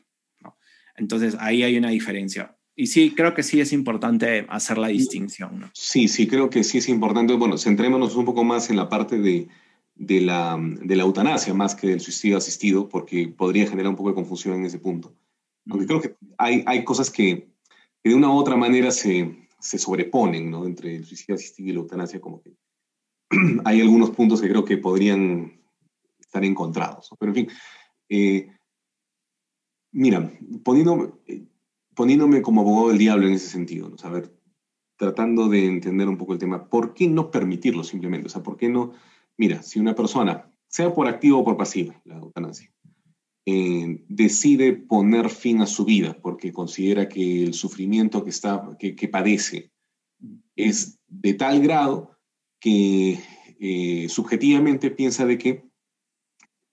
Entonces 0.96 1.36
ahí 1.40 1.62
hay 1.62 1.78
una 1.78 1.90
diferencia. 1.90 2.58
Y 2.82 2.88
sí, 2.88 3.14
creo 3.16 3.36
que 3.36 3.44
sí 3.44 3.62
es 3.62 3.74
importante 3.74 4.48
hacer 4.50 4.80
la 4.80 4.88
distinción. 4.88 5.60
¿no? 5.60 5.70
Sí, 5.72 6.08
sí, 6.08 6.26
creo 6.26 6.50
que 6.50 6.64
sí 6.64 6.80
es 6.80 6.90
importante. 6.90 7.36
Bueno, 7.36 7.56
centrémonos 7.60 8.16
un 8.16 8.26
poco 8.26 8.44
más 8.44 8.72
en 8.72 8.76
la 8.76 8.90
parte 8.90 9.20
de, 9.20 9.50
de, 9.94 10.20
la, 10.20 10.58
de 10.60 10.96
la 10.96 11.04
eutanasia 11.04 11.54
más 11.54 11.76
que 11.76 11.86
del 11.86 12.00
suicidio 12.00 12.38
asistido, 12.38 12.90
porque 12.90 13.28
podría 13.28 13.68
generar 13.68 13.92
un 13.92 13.96
poco 13.96 14.10
de 14.10 14.16
confusión 14.16 14.56
en 14.56 14.66
ese 14.66 14.80
punto. 14.80 15.14
Aunque 15.70 15.86
creo 15.86 16.02
que 16.02 16.16
hay, 16.40 16.64
hay 16.66 16.84
cosas 16.84 17.12
que, 17.12 17.50
que, 18.02 18.10
de 18.10 18.16
una 18.16 18.30
u 18.30 18.36
otra 18.36 18.56
manera 18.56 18.90
se, 18.90 19.48
se 19.60 19.78
sobreponen 19.78 20.50
¿no? 20.50 20.66
entre 20.66 20.96
el 20.96 21.06
suicidio 21.06 21.36
asistido 21.36 21.70
y 21.70 21.74
la 21.74 21.82
eutanasia, 21.82 22.20
como 22.20 22.42
que 22.42 22.56
hay 23.64 23.80
algunos 23.80 24.10
puntos 24.10 24.42
que 24.42 24.50
creo 24.50 24.66
que 24.66 24.78
podrían 24.78 25.54
estar 26.20 26.44
encontrados. 26.44 27.12
Pero 27.20 27.30
en 27.32 27.36
fin, 27.36 27.48
eh, 28.10 28.50
mira, 29.92 30.34
poniéndome, 30.64 31.12
poniéndome 32.02 32.42
como 32.42 32.62
abogado 32.62 32.90
del 32.90 32.98
diablo 32.98 33.28
en 33.28 33.34
ese 33.34 33.48
sentido, 33.48 33.88
¿no? 33.88 33.96
tratando 34.98 35.48
de 35.50 35.68
entender 35.68 36.10
un 36.10 36.18
poco 36.18 36.34
el 36.34 36.40
tema, 36.40 36.68
¿por 36.68 36.96
qué 36.96 37.08
no 37.08 37.30
permitirlo 37.30 37.84
simplemente? 37.84 38.26
O 38.26 38.30
sea, 38.32 38.42
¿por 38.42 38.58
qué 38.58 38.70
no? 38.70 38.94
Mira, 39.38 39.62
si 39.62 39.80
una 39.80 39.94
persona, 39.94 40.52
sea 40.68 40.92
por 40.96 41.08
activo 41.08 41.38
o 41.38 41.44
por 41.44 41.58
pasiva, 41.58 42.02
la 42.06 42.18
eutanasia, 42.18 42.74
eh, 43.46 44.04
decide 44.10 44.74
poner 44.74 45.30
fin 45.30 45.62
a 45.62 45.68
su 45.68 45.86
vida 45.86 46.18
porque 46.20 46.52
considera 46.52 47.08
que 47.08 47.44
el 47.44 47.54
sufrimiento 47.54 48.24
que, 48.24 48.32
está, 48.32 48.76
que, 48.80 48.96
que 48.96 49.08
padece 49.08 49.72
es 50.56 50.98
de 51.08 51.36
tal 51.36 51.62
grado 51.62 52.18
que 52.60 53.20
eh, 53.60 54.10
subjetivamente 54.10 54.90
piensa 54.90 55.28
de 55.28 55.38
que 55.38 55.70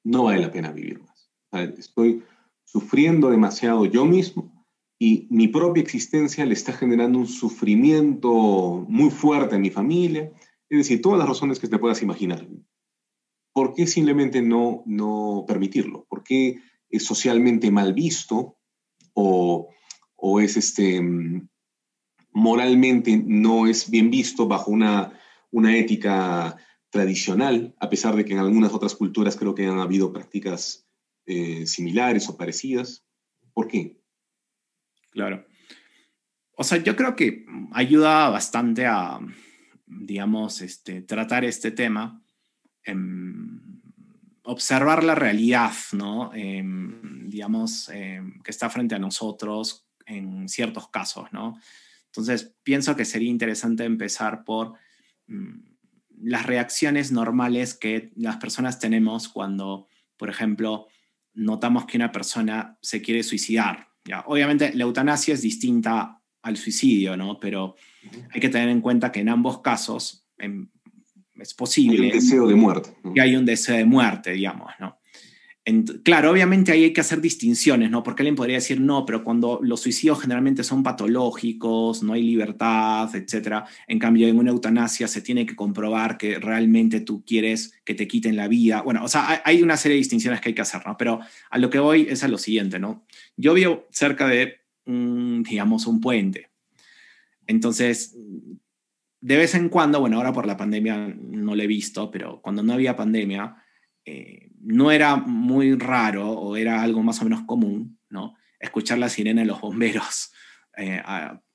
no 0.04 0.24
vale 0.24 0.40
la 0.40 0.50
pena 0.50 0.72
vivir 0.72 1.02
más. 1.02 1.30
estoy 1.78 2.22
sufriendo 2.64 3.28
demasiado 3.28 3.84
yo 3.84 4.06
mismo 4.06 4.57
y 4.98 5.26
mi 5.30 5.48
propia 5.48 5.82
existencia 5.82 6.44
le 6.44 6.54
está 6.54 6.72
generando 6.72 7.18
un 7.18 7.26
sufrimiento 7.26 8.84
muy 8.88 9.10
fuerte 9.10 9.56
a 9.56 9.58
mi 9.58 9.70
familia, 9.70 10.32
es 10.68 10.78
decir, 10.78 11.00
todas 11.00 11.18
las 11.18 11.28
razones 11.28 11.60
que 11.60 11.68
te 11.68 11.78
puedas 11.78 12.02
imaginar. 12.02 12.46
¿Por 13.52 13.74
qué 13.74 13.86
simplemente 13.86 14.42
no, 14.42 14.82
no 14.86 15.44
permitirlo? 15.46 16.06
¿Por 16.08 16.22
qué 16.22 16.60
es 16.90 17.04
socialmente 17.04 17.70
mal 17.70 17.94
visto 17.94 18.58
o, 19.14 19.68
o 20.16 20.40
es 20.40 20.56
este, 20.56 21.00
moralmente 22.32 23.22
no 23.24 23.66
es 23.66 23.90
bien 23.90 24.10
visto 24.10 24.46
bajo 24.46 24.70
una 24.70 25.18
una 25.50 25.76
ética 25.76 26.56
tradicional, 26.90 27.74
a 27.78 27.88
pesar 27.88 28.16
de 28.16 28.24
que 28.24 28.32
en 28.32 28.38
algunas 28.38 28.72
otras 28.72 28.94
culturas 28.94 29.36
creo 29.36 29.54
que 29.54 29.66
han 29.66 29.80
habido 29.80 30.12
prácticas 30.12 30.86
eh, 31.26 31.66
similares 31.66 32.28
o 32.28 32.36
parecidas. 32.36 33.04
¿Por 33.52 33.68
qué? 33.68 33.97
Claro. 35.18 35.46
O 36.56 36.64
sea, 36.64 36.78
yo 36.78 36.96
creo 36.96 37.14
que 37.14 37.46
ayuda 37.72 38.30
bastante 38.30 38.86
a, 38.86 39.20
digamos, 39.86 40.60
este, 40.60 41.02
tratar 41.02 41.44
este 41.44 41.70
tema, 41.70 42.22
observar 44.42 45.04
la 45.04 45.14
realidad, 45.14 45.72
¿no? 45.92 46.32
Em, 46.34 47.28
digamos, 47.28 47.90
em, 47.90 48.40
que 48.42 48.50
está 48.50 48.70
frente 48.70 48.94
a 48.94 48.98
nosotros 48.98 49.86
en 50.06 50.48
ciertos 50.48 50.88
casos, 50.88 51.28
¿no? 51.32 51.60
Entonces, 52.06 52.54
pienso 52.62 52.96
que 52.96 53.04
sería 53.04 53.28
interesante 53.28 53.84
empezar 53.84 54.42
por 54.44 54.74
Mm, 55.28 55.60
las 56.20 56.46
reacciones 56.46 57.12
normales 57.12 57.74
que 57.74 58.10
las 58.16 58.38
personas 58.38 58.80
tenemos 58.80 59.28
cuando, 59.28 59.86
por 60.16 60.30
ejemplo, 60.30 60.88
notamos 61.34 61.84
que 61.84 61.96
una 61.96 62.10
persona 62.10 62.76
se 62.82 63.00
quiere 63.02 63.22
suicidar. 63.22 63.87
¿Ya? 64.04 64.24
Obviamente 64.26 64.72
la 64.74 64.84
eutanasia 64.84 65.34
es 65.34 65.42
distinta 65.42 66.20
al 66.42 66.56
suicidio, 66.56 67.16
¿no? 67.16 67.38
Pero 67.40 67.76
hay 68.30 68.40
que 68.40 68.48
tener 68.48 68.68
en 68.68 68.80
cuenta 68.80 69.12
que 69.12 69.20
en 69.20 69.28
ambos 69.28 69.60
casos 69.60 70.26
es 70.38 71.54
posible... 71.54 71.98
Hay 71.98 72.06
un 72.06 72.12
deseo 72.12 72.46
de 72.48 72.54
muerte. 72.54 72.96
Que 73.14 73.20
hay 73.20 73.36
un 73.36 73.44
deseo 73.44 73.76
de 73.76 73.84
muerte, 73.84 74.32
digamos, 74.32 74.72
¿no? 74.80 74.97
Claro, 76.02 76.30
obviamente 76.30 76.72
ahí 76.72 76.84
hay 76.84 76.92
que 76.92 77.00
hacer 77.00 77.20
distinciones, 77.20 77.90
¿no? 77.90 78.02
Porque 78.02 78.22
alguien 78.22 78.36
podría 78.36 78.56
decir, 78.56 78.80
no, 78.80 79.04
pero 79.04 79.24
cuando 79.24 79.60
los 79.62 79.80
suicidios 79.80 80.20
generalmente 80.20 80.64
son 80.64 80.82
patológicos, 80.82 82.02
no 82.02 82.12
hay 82.12 82.22
libertad, 82.22 83.14
etc. 83.14 83.64
En 83.86 83.98
cambio, 83.98 84.28
en 84.28 84.38
una 84.38 84.50
eutanasia 84.50 85.08
se 85.08 85.20
tiene 85.20 85.46
que 85.46 85.56
comprobar 85.56 86.16
que 86.16 86.38
realmente 86.38 87.00
tú 87.00 87.24
quieres 87.24 87.74
que 87.84 87.94
te 87.94 88.08
quiten 88.08 88.36
la 88.36 88.48
vida. 88.48 88.82
Bueno, 88.82 89.04
o 89.04 89.08
sea, 89.08 89.42
hay 89.44 89.62
una 89.62 89.76
serie 89.76 89.94
de 89.94 90.00
distinciones 90.00 90.40
que 90.40 90.50
hay 90.50 90.54
que 90.54 90.62
hacer, 90.62 90.86
¿no? 90.86 90.96
Pero 90.96 91.20
a 91.50 91.58
lo 91.58 91.70
que 91.70 91.78
voy 91.78 92.06
es 92.08 92.24
a 92.24 92.28
lo 92.28 92.38
siguiente, 92.38 92.78
¿no? 92.78 93.04
Yo 93.36 93.54
vivo 93.54 93.86
cerca 93.90 94.28
de, 94.28 94.60
digamos, 94.86 95.86
un 95.86 96.00
puente. 96.00 96.50
Entonces, 97.46 98.16
de 99.20 99.36
vez 99.36 99.54
en 99.54 99.68
cuando, 99.68 100.00
bueno, 100.00 100.18
ahora 100.18 100.32
por 100.32 100.46
la 100.46 100.56
pandemia 100.56 101.14
no 101.18 101.56
lo 101.56 101.62
he 101.62 101.66
visto, 101.66 102.10
pero 102.10 102.40
cuando 102.40 102.62
no 102.62 102.72
había 102.72 102.96
pandemia, 102.96 103.56
eh, 104.04 104.50
no 104.60 104.90
era 104.90 105.16
muy 105.16 105.74
raro 105.74 106.30
o 106.30 106.56
era 106.56 106.82
algo 106.82 107.02
más 107.02 107.20
o 107.20 107.24
menos 107.24 107.42
común, 107.42 107.98
¿no? 108.08 108.34
Escuchar 108.58 108.98
la 108.98 109.08
sirena 109.08 109.42
de 109.42 109.46
los 109.46 109.60
bomberos 109.60 110.32
eh, 110.76 111.02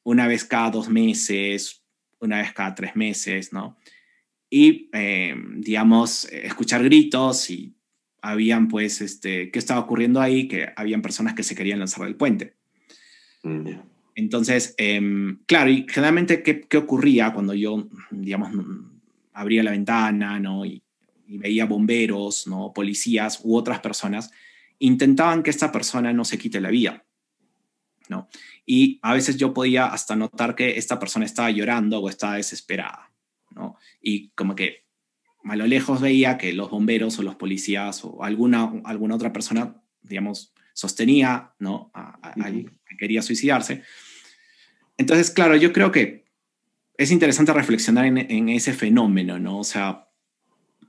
una 0.04 0.28
vez 0.28 0.46
cada 0.46 0.70
dos 0.70 0.90
meses, 0.90 1.84
una 2.20 2.38
vez 2.38 2.54
cada 2.54 2.76
tres 2.76 2.96
meses, 2.96 3.54
¿no? 3.54 3.78
Y, 4.50 4.90
eh, 4.94 5.36
digamos, 5.56 6.26
escuchar 6.26 6.84
gritos 6.84 7.50
y 7.50 7.76
habían, 8.22 8.68
pues, 8.68 9.02
este, 9.02 9.50
¿qué 9.50 9.58
estaba 9.60 9.80
ocurriendo 9.82 10.22
ahí? 10.22 10.48
Que 10.48 10.70
habían 10.76 11.02
personas 11.02 11.34
que 11.34 11.44
se 11.44 11.56
querían 11.56 11.80
lanzar 11.80 12.06
del 12.06 12.16
puente. 12.16 12.54
Mm, 13.44 13.70
Entonces, 14.16 14.76
em, 14.78 15.40
claro, 15.48 15.72
y 15.72 15.88
generalmente, 15.90 16.44
¿qué, 16.44 16.62
¿qué, 16.62 16.78
ocurría 16.78 17.34
cuando 17.34 17.56
yo, 17.56 17.90
digamos, 18.12 18.52
abría 19.34 19.64
la 19.64 19.72
ventana, 19.72 20.40
¿no? 20.40 20.66
Y 20.66 20.84
y 21.34 21.40
veía 21.40 21.66
bomberos, 21.66 22.46
¿no? 22.46 22.74
policías 22.74 23.40
u 23.44 23.56
otras 23.56 23.80
personas, 23.80 24.30
intentaban 24.78 25.42
que 25.42 25.50
esta 25.50 25.72
persona 25.72 26.14
no 26.14 26.26
se 26.26 26.38
quite 26.38 26.62
la 26.62 26.70
vida. 26.70 27.06
¿no? 28.08 28.30
Y 28.68 29.00
a 29.02 29.16
veces 29.16 29.38
yo 29.38 29.52
podía 29.52 29.88
hasta 29.88 30.16
notar 30.16 30.54
que 30.54 30.78
esta 30.78 31.00
persona 31.00 31.26
estaba 31.26 31.50
llorando 31.50 32.00
o 32.00 32.08
estaba 32.08 32.36
desesperada. 32.36 33.12
¿no? 33.50 33.78
Y 34.00 34.30
como 34.36 34.54
que 34.54 34.86
a 35.44 35.56
lo 35.56 35.66
lejos 35.66 36.02
veía 36.02 36.38
que 36.38 36.54
los 36.54 36.70
bomberos 36.70 37.18
o 37.18 37.24
los 37.24 37.36
policías 37.36 38.06
o 38.06 38.24
alguna, 38.24 38.72
alguna 38.84 39.16
otra 39.16 39.34
persona, 39.34 39.82
digamos, 40.04 40.54
sostenía 40.74 41.56
¿no? 41.58 41.90
a, 41.96 42.20
alguien 42.44 42.80
que 42.86 42.96
quería 42.96 43.24
suicidarse. 43.24 43.82
Entonces, 44.98 45.32
claro, 45.32 45.56
yo 45.56 45.74
creo 45.74 45.92
que 45.92 46.26
es 46.96 47.10
interesante 47.10 47.54
reflexionar 47.54 48.06
en, 48.06 48.20
en, 48.20 48.50
ese 48.50 48.72
fenómeno, 48.72 49.40
¿no? 49.40 49.58
O 49.58 49.64
sea, 49.64 50.03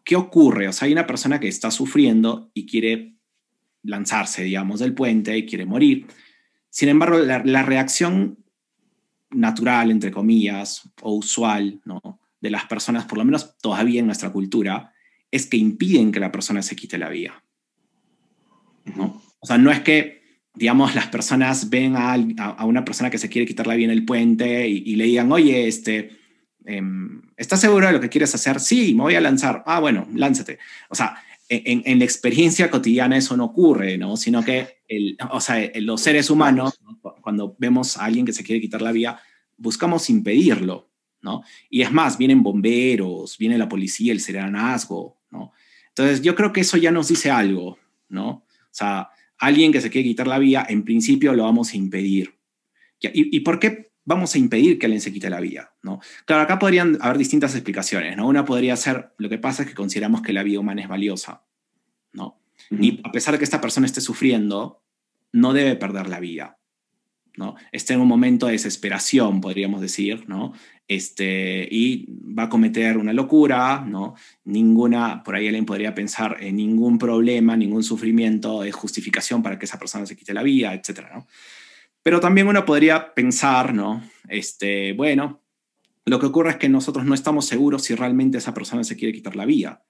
¿qué 0.04 0.16
ocurre? 0.16 0.68
O 0.68 0.72
sea, 0.72 0.86
hay 0.86 0.92
una 0.92 1.06
persona 1.06 1.40
que 1.40 1.48
está 1.48 1.70
sufriendo 1.70 2.50
y 2.54 2.66
quiere 2.66 3.16
lanzarse, 3.82 4.44
digamos, 4.44 4.80
del 4.80 4.94
puente 4.94 5.36
y 5.36 5.46
quiere 5.46 5.66
morir. 5.66 6.06
Sin 6.70 6.88
embargo, 6.88 7.18
la, 7.18 7.42
la 7.44 7.62
reacción 7.62 8.38
natural, 9.30 9.90
entre 9.90 10.10
comillas, 10.10 10.88
o 11.02 11.14
usual, 11.14 11.80
¿no? 11.84 12.20
De 12.40 12.50
las 12.50 12.66
personas, 12.66 13.06
por 13.06 13.18
lo 13.18 13.24
menos 13.24 13.56
todavía 13.58 14.00
en 14.00 14.06
nuestra 14.06 14.30
cultura, 14.30 14.92
es 15.30 15.46
que 15.46 15.56
impiden 15.56 16.12
que 16.12 16.20
la 16.20 16.30
persona 16.30 16.62
se 16.62 16.76
quite 16.76 16.98
la 16.98 17.08
vida. 17.08 17.42
¿no? 18.96 19.22
O 19.40 19.46
sea, 19.46 19.58
no 19.58 19.70
es 19.70 19.80
que, 19.80 20.22
digamos, 20.54 20.94
las 20.94 21.08
personas 21.08 21.70
ven 21.70 21.96
a, 21.96 22.12
a, 22.12 22.64
una 22.64 22.84
persona 22.84 23.10
que 23.10 23.18
se 23.18 23.28
quiere 23.28 23.46
quitar 23.46 23.66
la 23.66 23.74
vida 23.74 23.86
en 23.86 23.98
el 23.98 24.04
puente 24.04 24.68
y, 24.68 24.96
le 24.96 25.04
digan, 25.04 25.32
oye, 25.32 25.66
este, 25.66 26.10
em, 26.64 27.22
¿estás 27.36 27.60
seguro 27.60 27.86
de 27.86 27.92
lo 27.92 28.00
que 28.00 28.08
quieres 28.08 28.34
hacer? 28.34 28.60
Sí, 28.60 28.94
me 28.94 29.02
voy 29.02 29.14
a 29.14 29.20
lanzar. 29.20 29.62
Ah, 29.66 29.80
bueno, 29.80 30.06
lánzate. 30.14 30.58
O 30.88 30.94
sea, 30.94 31.16
en, 31.48 31.98
la 31.98 32.04
experiencia 32.04 32.70
cotidiana 32.70 33.16
eso 33.16 33.36
no 33.36 33.44
ocurre, 33.44 33.98
¿no? 33.98 34.16
Sino 34.16 34.42
que, 34.44 34.78
o 35.30 35.40
sea, 35.40 35.70
los 35.76 36.00
seres 36.00 36.30
humanos, 36.30 36.80
cuando 37.20 37.54
vemos 37.58 37.96
a 37.96 38.04
alguien 38.04 38.26
que 38.26 38.32
se 38.32 38.44
quiere 38.44 38.60
quitar 38.60 38.82
la 38.82 38.92
vida, 38.92 39.20
buscamos 39.56 40.10
impedirlo, 40.10 40.90
¿no? 41.20 41.42
Y 41.70 41.82
es 41.82 41.92
más, 41.92 42.18
vienen 42.18 42.42
bomberos, 42.42 43.38
viene 43.38 43.58
la 43.58 43.68
policía, 43.68 44.12
el 44.12 44.20
serenazgo, 44.20 45.18
¿no? 45.30 45.52
Entonces, 45.88 46.22
yo 46.22 46.34
creo 46.34 46.52
que 46.52 46.62
eso 46.62 46.76
ya 46.76 46.90
nos 46.90 47.08
dice 47.08 47.30
algo, 47.30 47.78
¿no? 48.08 48.28
O 48.28 48.44
sea, 48.72 49.10
alguien 49.38 49.72
que 49.72 49.80
se 49.80 49.90
quiere 49.90 50.08
quitar 50.08 50.26
la 50.26 50.38
vida, 50.38 50.66
en 50.68 50.84
principio 50.84 51.34
lo 51.34 51.44
vamos 51.44 51.72
a 51.72 51.76
impedir. 51.76 52.34
¿Y, 53.12 53.40
por 53.40 53.58
qué 53.58 53.92
vamos 54.04 54.34
a 54.34 54.38
impedir 54.38 54.78
que 54.78 54.86
alguien 54.86 55.00
se 55.00 55.12
quite 55.12 55.30
la 55.30 55.40
vida? 55.40 55.74
¿no? 55.82 56.00
Claro, 56.24 56.42
acá 56.42 56.58
podrían 56.58 56.98
haber 57.00 57.18
distintas 57.18 57.54
explicaciones. 57.54 58.16
¿no? 58.16 58.26
Una 58.26 58.44
podría 58.44 58.76
ser, 58.76 59.12
lo 59.18 59.28
que 59.28 59.38
pasa 59.38 59.62
es 59.62 59.68
que 59.68 59.74
consideramos 59.74 60.22
que 60.22 60.32
la 60.32 60.42
vida 60.42 60.60
humana 60.60 60.82
es 60.82 60.88
valiosa. 60.88 61.42
¿no? 62.12 62.40
Y 62.70 63.00
a 63.04 63.12
pesar 63.12 63.32
de 63.32 63.38
que 63.38 63.44
esta 63.44 63.60
persona 63.60 63.86
esté 63.86 64.00
sufriendo, 64.00 64.82
no 65.32 65.52
debe 65.52 65.76
perder 65.76 66.08
la 66.08 66.20
vida. 66.20 66.58
¿no? 67.36 67.56
Está 67.72 67.94
en 67.94 68.00
un 68.00 68.08
momento 68.08 68.46
de 68.46 68.52
desesperación, 68.52 69.40
podríamos 69.40 69.80
decir, 69.80 70.28
¿no? 70.28 70.52
este, 70.86 71.66
y 71.70 72.06
va 72.38 72.44
a 72.44 72.48
cometer 72.48 72.98
una 72.98 73.12
locura, 73.12 73.84
¿no? 73.86 74.14
Ninguna, 74.44 75.22
por 75.22 75.34
ahí 75.34 75.46
alguien 75.46 75.64
podría 75.64 75.94
pensar 75.94 76.36
en 76.40 76.56
ningún 76.56 76.98
problema, 76.98 77.56
ningún 77.56 77.82
sufrimiento 77.82 78.64
es 78.64 78.74
justificación 78.74 79.42
para 79.42 79.58
que 79.58 79.64
esa 79.64 79.78
persona 79.78 80.06
se 80.06 80.16
quite 80.16 80.34
la 80.34 80.42
vida, 80.42 80.74
etc. 80.74 81.06
¿no? 81.14 81.26
Pero 82.04 82.20
también 82.20 82.46
uno 82.46 82.66
podría 82.66 83.14
pensar, 83.14 83.72
¿no? 83.74 84.04
Este, 84.28 84.92
bueno, 84.92 85.40
lo 86.04 86.20
que 86.20 86.26
ocurre 86.26 86.50
es 86.50 86.56
que 86.58 86.68
nosotros 86.68 87.06
no 87.06 87.14
estamos 87.14 87.46
seguros 87.46 87.82
si 87.82 87.94
realmente 87.94 88.36
esa 88.36 88.52
persona 88.52 88.84
se 88.84 88.94
quiere 88.94 89.14
quitar 89.14 89.34
la 89.34 89.46
vida. 89.46 89.82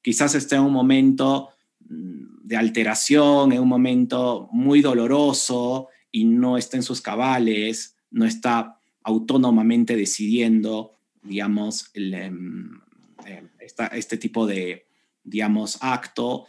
Quizás 0.00 0.36
esté 0.36 0.54
en 0.54 0.62
un 0.62 0.72
momento 0.72 1.48
mm, 1.80 2.46
de 2.46 2.56
alteración, 2.56 3.52
en 3.52 3.60
un 3.60 3.68
momento 3.68 4.48
muy 4.52 4.80
doloroso 4.80 5.88
y 6.12 6.24
no 6.24 6.56
está 6.56 6.76
en 6.76 6.84
sus 6.84 7.00
cabales, 7.00 7.96
no 8.12 8.24
está 8.26 8.78
autónomamente 9.02 9.96
decidiendo, 9.96 10.92
digamos, 11.24 11.90
em, 11.94 12.80
em, 13.24 13.48
este 13.90 14.18
tipo 14.18 14.46
de, 14.46 14.86
digamos, 15.24 15.78
acto. 15.80 16.46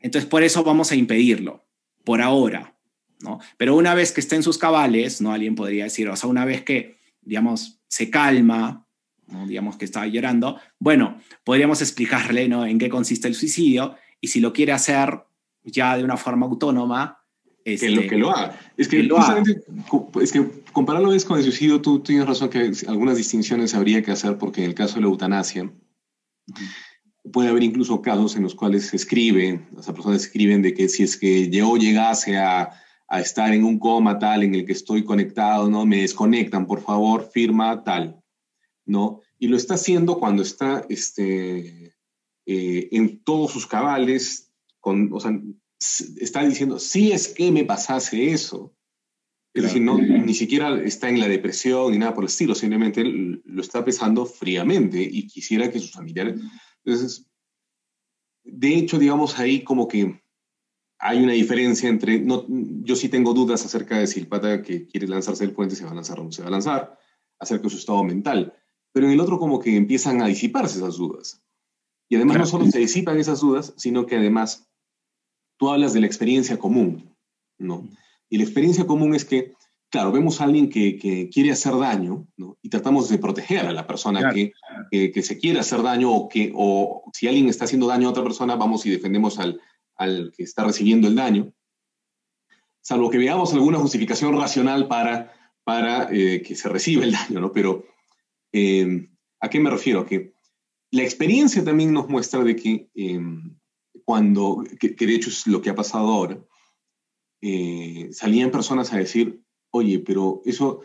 Entonces, 0.00 0.30
por 0.30 0.42
eso 0.42 0.64
vamos 0.64 0.92
a 0.92 0.96
impedirlo, 0.96 1.66
por 2.04 2.22
ahora, 2.22 2.77
¿no? 3.20 3.40
Pero 3.56 3.76
una 3.76 3.94
vez 3.94 4.12
que 4.12 4.20
esté 4.20 4.36
en 4.36 4.42
sus 4.42 4.58
cabales, 4.58 5.20
¿no? 5.20 5.32
Alguien 5.32 5.54
podría 5.54 5.84
decir, 5.84 6.08
o 6.08 6.16
sea, 6.16 6.28
una 6.28 6.44
vez 6.44 6.62
que, 6.62 6.98
digamos, 7.22 7.80
se 7.88 8.10
calma, 8.10 8.86
¿no? 9.26 9.46
digamos 9.46 9.76
que 9.76 9.84
está 9.84 10.06
llorando, 10.06 10.58
bueno, 10.78 11.20
podríamos 11.44 11.80
explicarle, 11.82 12.48
¿no? 12.48 12.66
En 12.66 12.78
qué 12.78 12.88
consiste 12.88 13.28
el 13.28 13.34
suicidio 13.34 13.96
y 14.20 14.28
si 14.28 14.40
lo 14.40 14.52
quiere 14.52 14.72
hacer 14.72 15.20
ya 15.64 15.96
de 15.96 16.04
una 16.04 16.16
forma 16.16 16.46
autónoma, 16.46 17.18
que, 17.64 17.90
lo, 17.90 18.06
que 18.06 18.16
lo 18.16 18.30
haga. 18.30 18.58
Es 18.78 18.88
que, 18.88 19.06
justamente, 19.06 19.60
es 20.22 20.32
que 20.32 20.46
compararlo 20.72 21.12
es 21.12 21.24
con 21.24 21.36
el 21.36 21.44
suicidio, 21.44 21.82
tú, 21.82 22.00
tienes 22.00 22.26
razón 22.26 22.48
que 22.48 22.72
algunas 22.86 23.18
distinciones 23.18 23.74
habría 23.74 24.02
que 24.02 24.10
hacer 24.10 24.38
porque 24.38 24.62
en 24.62 24.70
el 24.70 24.74
caso 24.74 24.94
de 24.94 25.02
la 25.02 25.08
eutanasia 25.08 25.70
puede 27.30 27.50
haber 27.50 27.62
incluso 27.62 28.00
casos 28.00 28.36
en 28.36 28.42
los 28.42 28.54
cuales 28.54 28.86
se 28.86 28.96
escribe, 28.96 29.60
las 29.76 29.86
personas 29.86 30.22
escriben 30.22 30.62
de 30.62 30.72
que 30.72 30.88
si 30.88 31.02
es 31.02 31.16
que 31.16 31.50
yo 31.50 31.76
llegase 31.76 32.38
a, 32.38 32.70
a, 33.08 33.20
estar 33.20 33.52
en 33.52 33.64
un 33.64 33.78
coma 33.78 34.18
tal 34.18 34.42
en 34.42 34.54
el 34.54 34.64
que 34.64 34.72
estoy 34.72 35.04
conectado, 35.04 35.68
¿no? 35.68 35.86
Me 35.86 36.02
desconectan, 36.02 36.66
por 36.66 36.82
favor, 36.82 37.30
firma 37.30 37.82
tal, 37.82 38.22
¿no? 38.84 39.20
Y 39.38 39.48
lo 39.48 39.56
está 39.56 39.74
haciendo 39.74 40.18
cuando 40.18 40.42
está 40.42 40.84
este, 40.88 41.94
eh, 42.46 42.88
en 42.92 43.22
todos 43.24 43.52
sus 43.52 43.66
cabales, 43.66 44.52
con, 44.80 45.12
o 45.12 45.20
sea, 45.20 45.32
está 46.20 46.44
diciendo, 46.44 46.78
si 46.78 47.12
es 47.12 47.28
que 47.28 47.52
me 47.52 47.64
pasase 47.64 48.32
eso, 48.32 48.74
es 49.54 49.62
decir, 49.64 49.82
no, 49.82 49.98
ni 49.98 50.34
siquiera 50.34 50.80
está 50.82 51.08
en 51.08 51.20
la 51.20 51.26
depresión 51.26 51.90
ni 51.90 51.98
nada 51.98 52.14
por 52.14 52.22
el 52.22 52.28
estilo, 52.28 52.54
simplemente 52.54 53.02
lo 53.04 53.60
está 53.60 53.84
pensando 53.84 54.24
fríamente 54.24 55.02
y 55.02 55.26
quisiera 55.26 55.70
que 55.70 55.80
sus 55.80 55.92
familiares... 55.92 56.40
Entonces, 56.84 57.26
de 58.44 58.74
hecho, 58.74 58.98
digamos 58.98 59.38
ahí 59.38 59.62
como 59.62 59.88
que 59.88 60.22
hay 60.98 61.22
una 61.22 61.32
diferencia 61.32 61.88
entre, 61.88 62.20
no, 62.20 62.44
yo 62.48 62.96
sí 62.96 63.08
tengo 63.08 63.32
dudas 63.32 63.64
acerca 63.64 63.98
de 63.98 64.06
si 64.06 64.18
el 64.20 64.26
pata 64.26 64.62
que 64.62 64.86
quiere 64.86 65.06
lanzarse 65.06 65.44
del 65.44 65.54
puente 65.54 65.76
se 65.76 65.84
va 65.84 65.92
a 65.92 65.94
lanzar 65.94 66.18
o 66.18 66.24
no 66.24 66.32
se 66.32 66.42
va 66.42 66.48
a 66.48 66.52
lanzar, 66.52 66.98
acerca 67.38 67.64
de 67.64 67.70
su 67.70 67.76
estado 67.76 68.02
mental, 68.02 68.54
pero 68.92 69.06
en 69.06 69.12
el 69.12 69.20
otro 69.20 69.38
como 69.38 69.60
que 69.60 69.76
empiezan 69.76 70.20
a 70.22 70.26
disiparse 70.26 70.78
esas 70.78 70.96
dudas. 70.96 71.42
Y 72.08 72.16
además 72.16 72.38
no 72.38 72.46
solo 72.46 72.66
se 72.66 72.78
disipan 72.78 73.18
esas 73.18 73.40
dudas, 73.40 73.74
sino 73.76 74.06
que 74.06 74.16
además 74.16 74.68
tú 75.56 75.70
hablas 75.70 75.92
de 75.92 76.00
la 76.00 76.06
experiencia 76.06 76.58
común, 76.58 77.14
¿no? 77.58 77.86
Y 78.28 78.38
la 78.38 78.44
experiencia 78.44 78.86
común 78.86 79.14
es 79.14 79.24
que, 79.24 79.54
claro, 79.90 80.10
vemos 80.10 80.40
a 80.40 80.44
alguien 80.44 80.68
que, 80.68 81.28
quiere 81.32 81.52
hacer 81.52 81.76
daño, 81.76 82.26
¿no? 82.36 82.56
Y 82.62 82.70
tratamos 82.70 83.08
de 83.08 83.18
proteger 83.18 83.66
a 83.66 83.72
la 83.72 83.86
persona 83.86 84.32
que, 84.32 84.52
que, 84.90 85.22
se 85.22 85.38
quiere 85.38 85.60
hacer 85.60 85.82
daño 85.82 86.10
o 86.12 86.28
que, 86.28 86.50
o 86.56 87.04
si 87.12 87.28
alguien 87.28 87.48
está 87.48 87.66
haciendo 87.66 87.86
daño 87.86 88.08
a 88.08 88.10
otra 88.10 88.24
persona, 88.24 88.56
vamos 88.56 88.86
y 88.86 88.90
defendemos 88.90 89.38
al, 89.38 89.60
al 89.98 90.32
que 90.34 90.44
está 90.44 90.64
recibiendo 90.64 91.08
el 91.08 91.16
daño, 91.16 91.52
salvo 92.80 93.10
que 93.10 93.18
veamos 93.18 93.52
alguna 93.52 93.78
justificación 93.78 94.38
racional 94.38 94.88
para, 94.88 95.32
para 95.64 96.08
eh, 96.10 96.42
que 96.42 96.54
se 96.54 96.68
reciba 96.68 97.04
el 97.04 97.12
daño, 97.12 97.40
¿no? 97.40 97.52
Pero, 97.52 97.84
eh, 98.52 99.10
¿a 99.40 99.50
qué 99.50 99.60
me 99.60 99.70
refiero? 99.70 100.06
Que 100.06 100.32
la 100.90 101.02
experiencia 101.02 101.62
también 101.62 101.92
nos 101.92 102.08
muestra 102.08 102.42
de 102.42 102.56
que 102.56 102.88
em, 102.94 103.58
cuando, 104.04 104.64
que, 104.80 104.94
de 104.94 105.14
hecho 105.14 105.28
es 105.28 105.46
lo 105.46 105.60
que 105.60 105.70
ha 105.70 105.74
pasado 105.74 106.08
ahora, 106.08 106.42
eh, 107.42 108.08
salían 108.12 108.50
personas 108.50 108.92
a 108.92 108.96
decir, 108.96 109.42
oye, 109.70 109.98
pero 109.98 110.40
eso, 110.46 110.80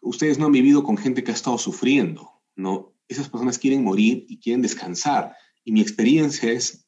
ustedes 0.00 0.38
no 0.38 0.46
han 0.46 0.52
vivido 0.52 0.84
con 0.84 0.96
gente 0.96 1.24
que 1.24 1.32
ha 1.32 1.34
estado 1.34 1.58
sufriendo, 1.58 2.30
¿no? 2.54 2.94
Esas 3.08 3.28
personas 3.28 3.58
quieren 3.58 3.82
morir 3.82 4.24
y 4.28 4.38
quieren 4.38 4.62
descansar. 4.62 5.34
Y 5.64 5.72
mi 5.72 5.80
experiencia 5.80 6.52
es 6.52 6.86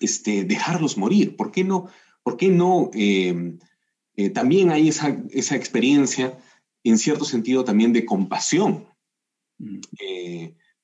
este, 0.00 0.44
dejarlos 0.44 0.96
morir. 0.96 1.36
¿Por 1.36 1.52
qué 1.52 1.64
no? 1.64 1.88
¿Por 2.22 2.36
qué 2.36 2.48
no? 2.48 2.90
Eh, 2.94 3.58
eh, 4.16 4.30
también 4.30 4.70
hay 4.70 4.88
esa, 4.88 5.16
esa 5.30 5.56
experiencia, 5.56 6.38
en 6.82 6.98
cierto 6.98 7.24
sentido, 7.24 7.64
también 7.64 7.92
de 7.92 8.04
compasión. 8.04 8.88
Mm. 9.58 9.80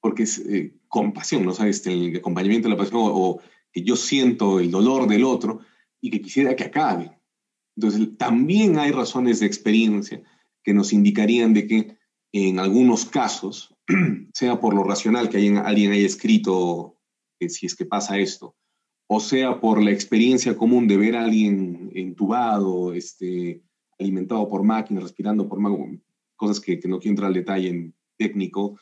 porque 0.01 0.25
es 0.25 0.43
compasión, 0.87 1.47
¿no? 1.47 1.55
sabes 1.55 1.77
este, 1.77 1.93
el 1.93 2.17
acompañamiento 2.17 2.69
de 2.69 2.75
la 2.75 2.79
pasión 2.79 3.01
o 3.03 3.41
que 3.73 3.83
yo 3.83 3.97
siento 3.97 4.61
el 4.61 4.71
dolor 4.71 5.09
del 5.09 5.25
otro 5.25 5.61
y 6.01 6.11
que 6.11 6.21
quisiera 6.21 6.55
que 6.55 6.65
acabe. 6.65 7.19
Entonces, 7.75 8.17
también 8.19 8.79
hay 8.79 8.91
razones 8.91 9.41
de 9.41 9.47
experiencia 9.47 10.23
que 10.63 10.75
nos 10.75 10.93
indicarían 10.93 11.55
de 11.55 11.67
que 11.67 11.97
en 12.33 12.59
algunos 12.59 13.07
casos, 13.07 13.75
sea 14.35 14.61
por 14.61 14.75
lo 14.75 14.85
racional 14.85 15.29
que 15.29 15.39
alguien 15.39 15.93
haya 15.93 16.07
escrito 16.07 16.97
si 17.41 17.67
es 17.67 17.75
que 17.75 17.85
pasa 17.85 18.19
esto, 18.19 18.57
o 19.07 19.21
sea 19.21 19.61
por 19.61 19.83
la 19.83 19.91
experiencia 19.91 20.57
común 20.57 20.89
de 20.89 20.97
ver 20.97 21.17
a 21.17 21.25
alguien 21.25 21.91
entubado, 21.95 22.93
este, 22.93 23.63
alimentado 23.99 24.49
por 24.49 24.63
máquinas, 24.63 25.05
respirando 25.05 25.49
por 25.49 25.61
máquinas, 25.61 26.01
cosas 26.37 26.61
que, 26.61 26.81
no 26.85 26.99
quiero 26.99 27.13
entrar 27.13 27.29
al 27.29 27.35
detalle 27.35 27.69
en 27.69 27.95
técnico, 28.19 28.79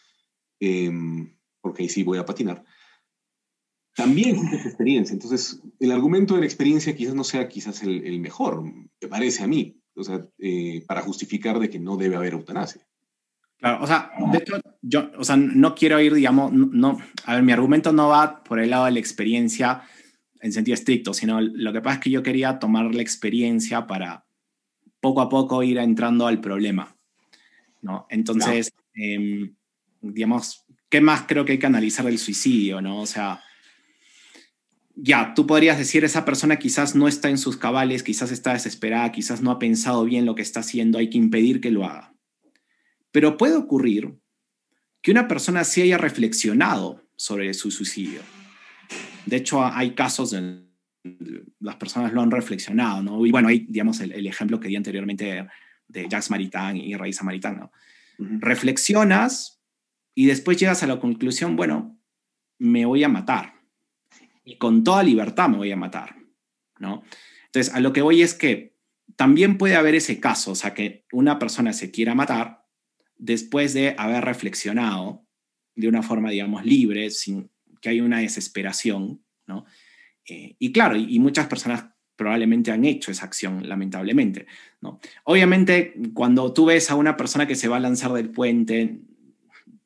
em, 0.61 1.37
porque 1.61 1.83
ahí 1.83 1.89
sí 1.89 2.03
voy 2.03 2.19
a 2.19 2.25
patinar 2.25 2.65
también 3.95 4.37
esa 4.53 4.69
experiencia. 4.69 5.15
Entonces, 5.15 5.61
el 5.79 5.93
argumento 5.93 6.35
de 6.35 6.41
la 6.41 6.47
experiencia 6.47 6.95
quizás 6.95 7.15
no 7.15 7.25
sea 7.25 7.49
quizás 7.49 7.83
el, 7.83 8.19
mejor, 8.21 8.63
me 8.63 9.09
parece 9.09 9.45
a 9.45 9.47
mí, 9.47 9.81
o 9.95 10.05
sea, 10.05 10.27
eh, 10.39 10.85
para 10.87 11.03
justificar 11.03 11.59
de 11.59 11.71
que 11.71 11.79
no 11.79 11.97
debe 11.97 12.17
haber 12.17 12.35
eutanasia. 12.35 12.87
Claro, 13.59 13.83
o 13.83 13.87
sea, 13.87 14.11
de 14.33 14.39
hecho, 14.39 14.61
yo, 14.83 15.11
o 15.17 15.25
sea, 15.25 15.37
no 15.37 15.75
quiero 15.75 16.01
ir, 16.01 16.13
digamos, 16.13 16.53
no, 16.53 16.99
a 17.25 17.35
ver, 17.35 17.43
mi 17.43 17.53
argumento 17.53 17.93
no 17.93 18.09
va 18.09 18.43
por 18.43 18.59
el 18.59 18.71
lado 18.71 18.87
de 18.87 18.91
la 18.91 18.99
experiencia 18.99 19.83
en 20.45 20.53
sentido 20.53 20.75
estricto, 20.75 21.15
sino 21.15 21.41
lo 21.41 21.73
que 21.73 21.81
pasa 21.81 21.95
es 21.95 22.03
que 22.03 22.11
yo 22.11 22.23
quería 22.23 22.59
tomar 22.59 22.95
la 22.95 23.01
experiencia 23.01 23.87
para 23.87 24.27
poco 25.01 25.23
a 25.23 25.31
poco 25.31 25.63
ir 25.63 25.79
entrando 25.79 26.27
al 26.27 26.43
problema, 26.43 26.95
¿no? 27.81 28.07
Entonces, 28.11 28.71
em, 28.95 29.55
digamos, 30.03 30.67
¿qué 30.91 31.01
más 31.01 31.23
creo 31.27 31.47
que 31.47 31.53
hay 31.53 31.59
que 31.59 31.65
analizar 31.65 32.05
del 32.05 32.19
suicidio, 32.19 32.83
no? 32.83 33.01
O 33.01 33.07
sea, 33.07 33.43
ya, 34.95 35.33
tú 35.33 35.47
podrías 35.47 35.79
decir, 35.79 36.05
esa 36.05 36.27
persona 36.27 36.59
quizás 36.59 36.95
no 36.95 37.09
está 37.09 37.31
en 37.31 37.39
sus 37.39 37.57
cabales, 37.57 38.03
quizás 38.03 38.31
está 38.31 38.53
desesperada, 38.53 39.13
quizás 39.13 39.41
no 39.41 39.51
ha 39.51 39.59
pensado 39.59 40.05
bien 40.05 40.27
lo 40.27 40.35
que 40.35 40.43
está 40.43 40.61
haciendo, 40.61 40.99
hay 40.99 41.09
que 41.09 41.17
impedir 41.17 41.63
que 41.63 41.71
lo 41.71 41.87
haga. 41.87 42.13
Pero 43.13 43.39
puede 43.39 43.57
ocurrir 43.57 44.15
que 45.01 45.11
una 45.11 45.27
persona 45.27 45.65
sí 45.65 45.81
haya 45.81 45.97
reflexionado 45.97 47.03
sobre 47.17 47.55
su 47.55 47.71
suicidio. 47.71 48.21
De 49.27 49.37
hecho, 49.37 49.65
hay 49.65 49.95
casos 49.95 50.33
en 50.33 50.65
las 51.61 51.77
personas 51.77 52.13
lo 52.13 52.23
han 52.23 52.31
reflexionado, 52.31 53.03
¿no? 53.03 53.27
Y 53.27 53.31
bueno, 53.31 53.49
hay, 53.49 53.67
digamos, 53.69 54.01
el, 54.01 54.27
ejemplo 54.27 54.59
que 54.59 54.69
di 54.69 54.77
anteriormente 54.77 55.47
de 55.87 56.03
Jacques 56.09 56.31
Maritain 56.31 56.77
y 56.77 56.95
Raíza 56.95 57.25
Maritain, 57.25 57.59
¿no? 57.59 57.73
Reflexionas 58.19 59.63
y 60.15 60.27
después 60.27 60.57
llegas 60.57 60.83
a 60.83 60.87
la 60.87 61.01
conclusión, 61.01 61.57
bueno, 61.57 61.99
me 62.59 62.87
voy 62.87 63.05
a 63.05 63.09
matar 63.09 63.55
y 64.45 64.57
con 64.57 64.85
toda 64.85 65.03
libertad 65.03 65.49
me 65.49 65.59
voy 65.59 65.73
a 65.73 65.77
matar, 65.77 66.17
¿no? 66.79 67.03
Entonces, 67.47 67.75
a 67.75 67.81
lo 67.81 67.93
que 67.93 68.03
voy 68.03 68.23
es 68.23 68.35
que 68.35 68.77
también 69.17 69.59
puede 69.59 69.77
haber 69.77 69.95
ese 69.95 70.21
caso, 70.21 70.53
o 70.53 70.55
sea, 70.55 70.75
que 70.75 71.07
una 71.13 71.39
persona 71.39 71.73
se 71.73 71.91
quiera 71.91 72.15
matar 72.15 72.65
después 73.17 73.75
de 73.75 73.95
haber 73.99 74.25
reflexionado 74.25 75.27
de 75.75 75.89
una 75.89 76.03
forma, 76.03 76.31
digamos, 76.31 76.65
libre, 76.65 77.11
sin 77.11 77.51
que 77.85 77.91
haya 77.91 78.03
una 78.03 78.21
desesperación, 78.21 79.23
¿no? 79.47 79.67
Eh, 80.27 80.57
y 80.59 80.73
claro, 80.73 80.97
y, 80.97 81.19
muchas 81.19 81.49
personas 81.49 81.85
probablemente 82.17 82.71
han 82.71 82.87
hecho 82.87 83.11
esa 83.11 83.27
acción, 83.27 83.69
lamentablemente, 83.69 84.47
¿no? 84.81 85.01
Obviamente, 85.25 85.93
cuando 86.15 86.55
tú 86.55 86.65
ves 86.65 86.91
a 86.91 86.95
una 86.95 87.15
persona 87.15 87.47
que 87.47 87.57
se 87.57 87.69
va 87.69 87.77
a 87.77 87.81
lanzar 87.81 88.15
del 88.15 88.31
puente, 88.31 89.03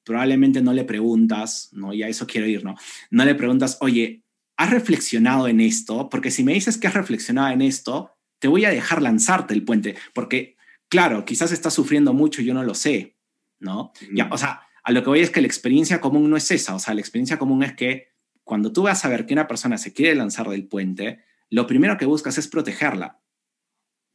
probablemente 0.05 0.63
no 0.63 0.73
le 0.73 0.85
preguntas, 0.85 1.71
¿no? 1.73 1.93
Y 1.93 2.05
a 2.05 2.09
eso 2.09 2.25
quiero 2.29 2.47
ir, 2.47 2.65
¿no? 2.65 2.77
No 3.11 3.25
le 3.25 3.35
preguntas, 3.35 3.79
oye, 3.81 4.23
¿has 4.57 4.71
reflexionado 4.71 5.49
en 5.49 5.61
esto? 5.61 6.09
Porque 6.09 6.31
si 6.31 6.45
me 6.45 6.53
dices 6.53 6.79
que 6.79 6.87
has 6.87 6.95
reflexionado 6.95 7.53
en 7.53 7.63
esto, 7.63 8.13
te 8.39 8.47
voy 8.47 8.65
a 8.65 8.71
dejar 8.71 9.03
lanzarte 9.03 9.55
el 9.55 9.65
puente, 9.65 9.97
porque, 10.15 10.57
claro, 10.89 11.25
quizás 11.25 11.51
estás 11.51 11.75
sufriendo 11.75 12.13
mucho 12.13 12.43
yo 12.43 12.55
no 12.55 12.63
lo 12.63 12.75
sé, 12.75 13.17
¿no? 13.59 13.91
Ya, 14.15 14.29
o 14.31 14.39
sea, 14.39 14.68
a 14.83 14.93
lo 14.93 15.03
que 15.03 15.11
voy 15.11 15.21
es 15.21 15.31
que 15.31 15.41
la 15.41 15.47
experiencia 15.47 16.01
común 16.01 16.31
no 16.31 16.37
es 16.37 16.51
esa, 16.51 16.75
o 16.75 16.79
sea, 16.79 16.95
la 16.95 17.01
experiencia 17.01 17.39
común 17.39 17.63
es 17.63 17.75
que 17.75 18.09
cuando 18.45 18.73
tú 18.73 18.83
vas 18.83 19.05
a 19.05 19.09
ver 19.09 19.27
que 19.27 19.35
una 19.35 19.47
persona 19.47 19.77
se 19.79 19.93
quiere 19.93 20.15
lanzar 20.15 20.49
del 20.49 20.67
puente, 20.67 21.25
lo 21.51 21.67
primero 21.67 21.99
que 21.99 22.07
buscas 22.07 22.39
es 22.39 22.49
protegerla, 22.49 23.21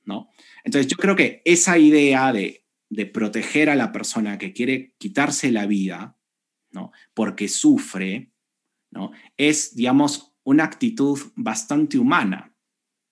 ¿no? 0.04 0.30
Entonces 0.64 0.88
yo 0.88 0.98
creo 0.98 1.16
que 1.16 1.42
esa 1.46 1.78
idea 1.78 2.34
de, 2.34 2.66
de 2.90 3.06
proteger 3.06 3.70
a 3.70 3.76
la 3.76 3.92
persona 3.92 4.38
que 4.38 4.54
quiere 4.54 4.96
quitarse 4.98 5.52
la 5.52 5.66
vida, 5.66 6.18
¿no? 6.72 6.92
Porque 7.14 7.48
sufre, 7.48 8.32
¿no? 8.92 9.12
Es, 9.38 9.76
digamos, 9.76 10.34
una 10.44 10.66
actitud 10.66 11.20
bastante 11.36 11.98
humana. 11.98 12.56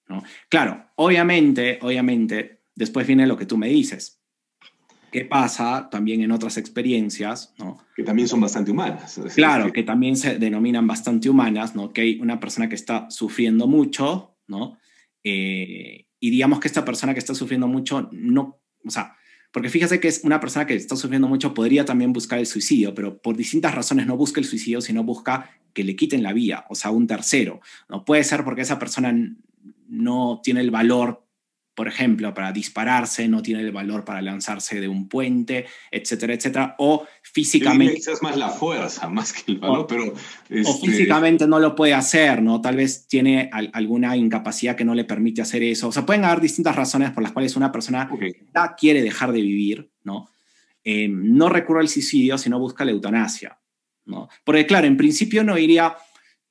¿no? 0.08 0.24
Claro, 0.50 0.92
obviamente, 0.96 1.80
obviamente, 1.82 2.64
después 2.76 3.08
viene 3.08 3.28
lo 3.28 3.38
que 3.38 3.46
tú 3.46 3.58
me 3.58 3.70
dices. 3.70 4.21
¿Qué 5.12 5.26
pasa 5.26 5.90
también 5.92 6.22
en 6.22 6.32
otras 6.32 6.58
experiencias? 6.58 7.54
¿no? 7.58 7.78
Que 7.96 8.04
también 8.04 8.28
son 8.28 8.40
bastante 8.40 8.72
humanas. 8.72 9.20
Claro, 9.36 9.72
que... 9.74 9.84
también 9.84 10.16
se 10.16 10.40
denominan 10.40 10.88
bastante 10.88 11.30
humanas, 11.30 11.76
¿no? 11.76 11.92
que 11.92 12.02
hay 12.02 12.20
una 12.20 12.40
persona 12.40 12.70
que 12.70 12.76
está 12.76 13.10
sufriendo 13.10 13.68
mucho, 13.68 14.38
¿no? 14.48 14.78
Eh, 15.24 16.08
y 16.20 16.30
digamos 16.30 16.60
que 16.60 16.68
esta 16.68 16.86
persona 16.86 17.14
que 17.14 17.20
está 17.20 17.36
sufriendo 17.36 17.68
mucho, 17.68 18.10
no, 18.12 18.62
o 18.86 18.90
sea, 18.90 19.16
porque 19.52 19.70
fíjese 19.70 20.00
que 20.00 20.08
es 20.08 20.22
una 20.24 20.40
persona 20.40 20.66
que 20.66 20.76
está 20.76 20.96
sufriendo 20.96 21.28
mucho, 21.28 21.54
podría 21.54 21.84
también 21.84 22.14
buscar 22.14 22.40
el 22.40 22.46
suicidio, 22.46 22.96
pero 22.96 23.22
por 23.22 23.36
distintas 23.36 23.76
razones 23.76 24.08
no 24.08 24.16
busca 24.16 24.40
el 24.40 24.46
suicidio, 24.46 24.82
sino 24.82 25.04
busca 25.04 25.50
que 25.74 25.84
le 25.84 25.96
quiten 25.96 26.24
la 26.24 26.32
vía, 26.32 26.66
o 26.70 26.76
sea, 26.76 26.92
un 26.92 27.08
tercero. 27.08 27.60
No 27.90 28.06
puede 28.06 28.24
ser 28.24 28.44
porque 28.44 28.62
esa 28.62 28.80
persona 28.80 29.14
no 29.90 30.40
tiene 30.44 30.62
el 30.62 30.72
valor, 30.72 31.26
por 31.82 31.88
ejemplo, 31.88 32.32
para 32.32 32.52
dispararse, 32.52 33.28
no 33.28 33.42
tiene 33.42 33.62
el 33.62 33.72
valor 33.72 34.06
para 34.06 34.22
lanzarse 34.22 34.80
de 34.80 34.88
un 34.88 35.10
puente, 35.10 35.66
etcétera, 35.90 36.36
etcétera, 36.36 36.76
o 36.78 37.08
físicamente... 37.24 37.96
Quizás 37.96 38.22
más 38.22 38.38
la 38.38 38.50
fuerza, 38.50 39.10
más 39.10 39.34
que 39.34 39.54
el 39.54 39.58
valor, 39.58 39.88
pero... 39.88 40.14
Este... 40.48 40.70
O 40.70 40.78
físicamente 40.78 41.48
no 41.48 41.58
lo 41.58 41.76
puede 41.76 41.96
hacer, 41.96 42.44
¿no? 42.44 42.62
Tal 42.62 42.76
vez 42.76 43.08
tiene 43.08 43.50
alguna 43.74 44.16
incapacidad 44.16 44.76
que 44.76 44.86
no 44.86 44.94
le 44.94 45.06
permite 45.06 45.42
hacer 45.42 45.64
eso. 45.64 45.88
O 45.88 45.92
sea, 45.92 46.06
pueden 46.06 46.24
haber 46.24 46.40
distintas 46.40 46.76
razones 46.76 47.10
por 47.10 47.24
las 47.24 47.32
cuales 47.32 47.56
una 47.56 47.72
persona 47.72 48.08
quiere 48.78 49.02
dejar 49.02 49.32
de 49.32 49.42
vivir, 49.42 49.90
¿no? 50.04 50.30
Eh, 50.84 51.08
no 51.10 51.50
recurre 51.50 51.80
al 51.80 51.90
suicidio, 51.90 52.38
sino 52.38 52.60
busca 52.60 52.86
la 52.86 52.92
eutanasia. 52.92 53.58
¿no? 54.06 54.30
Porque 54.44 54.68
claro, 54.68 54.86
en 54.86 54.98
principio 54.98 55.44
no 55.44 55.58
iría, 55.58 55.96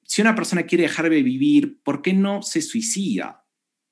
si 0.03 0.23
una 0.23 0.35
persona 0.35 0.65
quiere 0.65 0.83
dejar 0.83 1.09
de 1.09 1.23
vivir, 1.23 1.79
¿por 1.85 2.03
qué 2.03 2.15
no 2.15 2.43
se 2.43 2.63
suicida? 2.63 3.40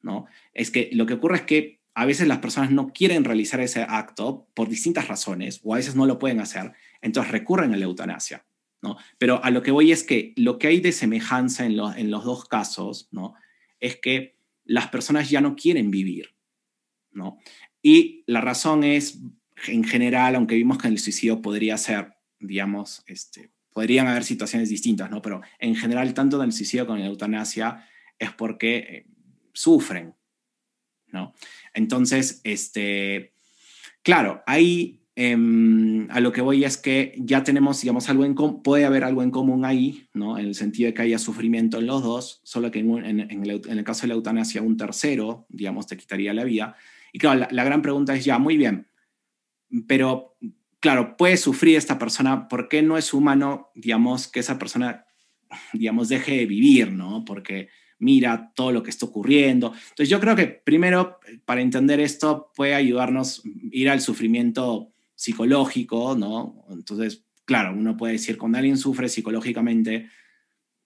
¿No? 0.03 0.27
Es 0.55 0.71
que 0.71 0.91
lo 0.93 1.07
que 1.07 1.15
ocurre 1.15 1.37
es 1.37 1.43
que 1.43 1.81
a 1.95 2.07
veces 2.07 2.29
las 2.29 2.39
personas 2.39 2.71
no 2.71 2.93
quieren 2.93 3.25
realizar 3.25 3.61
ese 3.61 3.83
acto 3.83 4.49
por 4.55 4.69
distintas 4.69 5.09
razones 5.09 5.61
o 5.65 5.75
a 5.75 5.79
veces 5.79 5.97
no 5.97 6.07
lo 6.07 6.19
pueden 6.19 6.41
hacer, 6.41 6.73
entonces 7.01 7.33
recurren 7.33 7.75
a 7.75 7.77
la 7.77 7.85
eutanasia. 7.85 8.45
¿no? 8.81 8.97
Pero 9.19 9.43
a 9.43 9.51
lo 9.51 9.63
que 9.63 9.73
voy 9.73 9.91
es 9.91 10.05
que 10.05 10.33
lo 10.37 10.59
que 10.59 10.69
hay 10.69 10.81
de 10.81 10.93
semejanza 10.93 11.67
en, 11.67 11.79
en 11.97 12.11
los 12.13 12.25
dos 12.25 12.45
casos 12.45 13.09
¿no? 13.11 13.35
es 13.81 13.97
que 13.97 14.37
las 14.65 14.89
personas 14.89 15.31
ya 15.31 15.41
no 15.41 15.57
quieren 15.57 15.91
vivir. 15.91 16.37
¿no? 17.11 17.39
Y 17.83 18.23
la 18.27 18.41
razón 18.41 18.85
es, 18.85 19.19
en 19.67 19.83
general, 19.83 20.37
aunque 20.37 20.55
vimos 20.55 20.79
que 20.79 20.87
el 20.87 20.99
suicidio 20.99 21.43
podría 21.43 21.77
ser 21.79 22.19
digamos, 22.41 23.03
este, 23.07 23.51
podrían 23.73 24.07
haber 24.07 24.25
situaciones 24.25 24.69
distintas, 24.69 25.11
¿no? 25.11 25.23
Pero 25.23 25.41
en 25.59 25.75
general, 25.75 26.15
tanto 26.15 26.39
en 26.39 26.49
el 26.49 26.53
suicidio 26.53 26.87
como 26.87 26.97
en 26.97 27.05
la 27.05 27.11
eutanasia 27.11 27.87
es 28.19 28.33
porque 28.33 28.77
eh, 28.77 29.07
sufren, 29.59 30.15
¿no? 31.09 31.35
Entonces, 31.75 32.41
este, 32.45 33.33
claro, 34.03 34.43
ahí 34.47 35.03
em, 35.17 36.09
a 36.11 36.21
lo 36.21 36.31
que 36.31 36.43
voy 36.43 36.65
es 36.65 36.77
que 36.77 37.15
ya 37.19 37.43
tenemos, 37.43 37.81
digamos, 37.81 38.09
algo 38.09 38.25
en 38.25 38.37
puede 38.63 38.85
haber 38.85 39.03
algo 39.03 39.25
en 39.25 39.33
común 39.33 39.65
ahí, 39.65 40.09
¿no? 40.15 40.39
En 40.39 40.47
el 40.47 40.55
sentido 40.55 40.87
de 40.87 40.95
que 40.95 41.03
haya 41.03 41.19
sufrimiento 41.19 41.79
en 41.79 41.87
los 41.87 42.05
dos, 42.05 42.41
solo 42.45 42.71
que 42.71 42.79
en, 42.79 43.21
el, 43.21 43.85
caso 43.85 44.03
de 44.03 44.09
la 44.09 44.15
eutanasia 44.15 44.63
un 44.63 44.77
tercero, 44.77 45.47
digamos, 45.49 45.89
te 45.89 45.97
quitaría 45.97 46.33
la 46.33 46.45
vida. 46.45 46.77
Y 47.13 47.19
claro, 47.19 47.49
la 47.51 47.65
gran 47.65 47.83
pregunta 47.83 48.15
es 48.15 48.25
ya, 48.25 48.39
muy 48.39 48.57
bien, 48.57 48.87
pero 49.89 50.37
claro, 50.79 51.17
puede 51.17 51.37
sufrir 51.37 51.77
esta 51.77 51.99
persona, 51.99 52.49
¿por 52.49 52.69
qué 52.69 52.83
no 52.83 52.97
es 52.97 53.13
humano, 53.13 53.71
digamos, 53.75 54.29
que 54.29 54.41
esa 54.41 54.59
persona, 54.59 55.07
digamos, 55.73 56.09
deje 56.09 56.37
de 56.37 56.47
vivir, 56.47 56.93
¿no? 56.93 57.25
Porque 57.25 57.69
mira 57.99 58.53
todo 58.55 58.73
lo 58.73 58.83
que 58.83 58.91
está 58.91 59.07
ocurriendo. 59.07 59.73
Entonces 59.91 60.09
yo 60.09 60.21
creo 60.21 60.37
que 60.37 60.47
primero, 60.47 61.19
para 61.45 61.61
entender 61.61 62.01
esto, 62.01 62.51
puede 62.55 62.75
ayudarnos 62.75 63.43
ir 63.45 63.91
al 63.91 64.01
sufrimiento 64.01 64.93
psicológico, 65.15 66.17
¿no? 66.17 66.65
Entonces, 66.71 67.25
claro, 67.45 67.75
uno 67.77 67.97
puede 67.97 68.15
decir, 68.15 68.39
cuando 68.39 68.59
alguien 68.59 68.77
sufre 68.77 69.09
psicológicamente, 69.09 70.09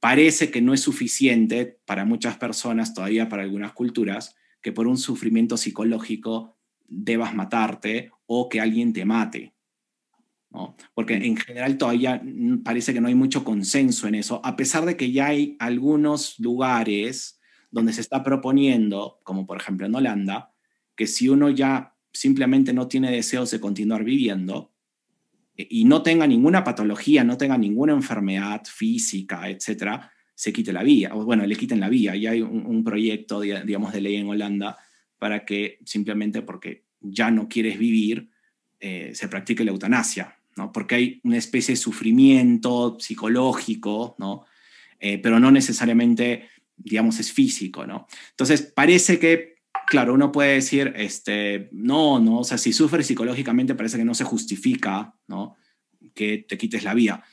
parece 0.01 0.51
que 0.51 0.63
no 0.63 0.75
es 0.75 0.81
suficiente 0.81 1.79
para 1.85 2.05
muchas 2.05 2.37
personas, 2.39 2.95
todavía 2.95 3.29
para 3.29 3.43
algunas 3.43 3.73
culturas, 3.73 4.35
que 4.63 4.73
por 4.73 4.87
un 4.87 4.97
sufrimiento 4.97 5.57
psicológico 5.57 6.57
debas 6.89 7.35
matarte 7.35 8.11
o 8.27 8.49
que 8.49 8.61
alguien 8.61 8.93
te 8.93 9.05
mate. 9.05 9.52
Porque 10.95 11.15
en 11.15 11.37
general 11.37 11.79
todavía 11.79 12.23
parece 12.65 12.93
que 12.93 13.01
no 13.01 13.09
hay 13.09 13.15
mucho 13.15 13.45
consenso 13.45 14.07
en 14.07 14.15
eso, 14.17 14.41
a 14.45 14.57
pesar 14.57 14.85
de 14.85 14.97
que 14.97 15.11
ya 15.11 15.29
hay 15.29 15.57
algunos 15.59 16.39
lugares 16.39 17.41
donde 17.71 17.93
se 17.93 18.03
está 18.03 18.23
proponiendo, 18.23 19.21
como 19.25 19.47
por 19.47 19.57
ejemplo 19.57 19.87
en 19.87 19.95
Holanda, 19.95 20.53
que 20.95 21.07
si 21.07 21.29
uno 21.29 21.49
ya 21.49 21.95
simplemente 22.13 22.73
no 22.73 22.87
tiene 22.89 23.11
deseos 23.11 23.51
de 23.51 23.61
continuar 23.61 24.05
viviendo 24.05 24.73
eh, 25.57 25.67
y 25.71 25.85
no 25.85 26.03
tenga 26.03 26.27
ninguna 26.27 26.65
patología, 26.65 27.25
no 27.25 27.39
tenga 27.39 27.57
ninguna 27.57 27.95
enfermedad 27.95 28.63
física, 28.67 29.49
etcétera, 29.49 30.13
se 30.35 30.53
quite 30.53 30.73
la 30.73 30.83
vía, 30.83 31.15
o 31.15 31.25
bueno, 31.25 31.47
le 31.47 31.57
quiten 31.57 31.81
la 31.81 31.89
vía. 31.89 32.17
Y 32.17 32.27
hay 32.27 32.43
un, 32.43 32.85
proyecto, 32.85 33.41
digamos, 33.41 33.93
de 33.93 34.01
ley 34.01 34.17
en 34.17 34.29
Holanda 34.29 34.77
para 35.19 35.45
que 35.45 35.79
simplemente 35.85 36.43
porque 36.43 36.85
ya 37.01 37.31
no 37.31 37.49
quieres 37.49 37.79
vivir, 37.79 38.31
eh, 38.81 39.13
se 39.15 39.29
practique 39.29 39.65
la 39.65 39.71
eutanasia. 39.71 40.37
Porque 40.73 40.95
hay 40.95 41.21
una 41.25 41.39
especie 41.39 41.75
de 41.75 41.81
sufrimiento 41.81 42.97
psicológico, 42.99 44.17
¿no? 44.19 44.45
Eh, 45.01 45.19
pero 45.19 45.41
no 45.41 45.51
necesariamente, 45.51 46.49
digamos, 46.77 47.19
es 47.19 47.33
físico, 47.33 47.87
¿no? 47.87 48.07
Entonces, 48.31 48.63
parece 48.63 49.19
que, 49.19 49.57
claro, 49.87 50.15
uno 50.15 50.31
puede 50.31 50.55
decir, 50.55 50.93
este, 50.97 51.69
no, 51.73 52.21
no, 52.21 52.41
o 52.41 52.45
sea, 52.45 52.59
si 52.59 52.73
sufres 52.73 53.07
psicológicamente 53.07 53.75
parece 53.75 53.97
que 53.99 54.05
no 54.05 54.15
se 54.15 54.25
justifica, 54.25 55.15
¿no? 55.27 55.57
Que 56.15 56.39
te 56.39 56.59
quites 56.59 56.85
la 56.85 56.95
vida. 56.95 57.25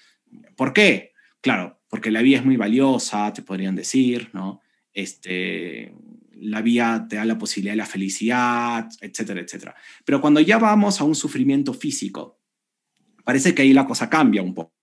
¿Por 0.56 0.74
qué? 0.74 1.14
Claro, 1.42 1.80
porque 1.90 2.12
la 2.12 2.22
vida 2.22 2.40
es 2.40 2.46
muy 2.46 2.58
valiosa, 2.58 3.34
te 3.34 3.42
podrían 3.42 3.76
decir, 3.76 4.30
¿no? 4.34 4.62
Este, 4.94 5.94
la 6.40 6.62
vida 6.62 7.06
te 7.08 7.18
da 7.18 7.26
la 7.26 7.38
posibilidad 7.38 7.74
de 7.74 7.78
la 7.78 7.86
felicidad, 7.86 8.90
etcétera, 9.02 9.42
etcétera. 9.42 9.76
Pero 10.06 10.22
cuando 10.22 10.40
ya 10.40 10.58
vamos 10.58 11.00
a 11.02 11.04
un 11.04 11.16
sufrimiento 11.16 11.74
físico, 11.74 12.39
parece 13.30 13.54
que 13.54 13.62
ahí 13.62 13.74
la 13.74 13.86
cosa 13.86 14.10
cambia 14.10 14.42
un 14.42 14.56
poco. 14.56 14.74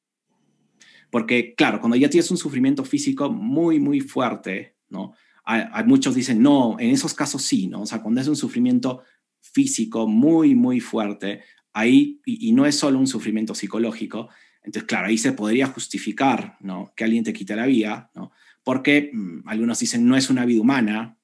Porque, 1.11 1.57
claro, 1.57 1.81
cuando 1.81 1.97
ya 1.97 2.09
tienes 2.09 2.31
un 2.31 2.37
sufrimiento 2.37 2.85
físico 2.85 3.29
muy, 3.29 3.81
muy 3.81 3.99
fuerte, 3.99 4.77
¿no? 4.89 5.15
Hay, 5.45 5.83
muchos 5.85 6.15
dicen, 6.15 6.41
no, 6.41 6.77
en 6.79 6.91
esos 6.91 7.13
casos 7.13 7.43
sí, 7.43 7.67
¿no? 7.67 7.83
O 7.83 7.87
sea, 7.87 8.01
cuando 8.01 8.21
es 8.21 8.29
un 8.29 8.37
sufrimiento 8.37 9.03
físico 9.41 10.07
muy, 10.07 10.55
muy 10.55 10.79
fuerte, 10.79 11.41
ahí, 11.73 12.21
y, 12.25 12.49
y 12.49 12.53
no 12.53 12.67
es 12.67 12.77
solo 12.77 13.01
un 13.01 13.09
sufrimiento 13.09 13.53
psicológico, 13.53 14.29
entonces, 14.63 14.87
claro, 14.87 15.09
ahí 15.09 15.19
se 15.19 15.33
podría 15.33 15.67
justificar, 15.67 16.57
¿no? 16.61 16.93
Que 16.95 17.03
alguien 17.03 17.25
te 17.25 17.33
quite 17.33 17.57
la 17.57 17.67
vida, 17.67 18.13
¿no? 18.15 18.31
Porque 18.63 19.11
mm, 19.13 19.49
algunos 19.49 19.81
dicen, 19.81 20.07
no 20.07 20.17
es 20.17 20.31
una 20.31 20.45
vida 20.45 20.61
humana, 20.61 21.19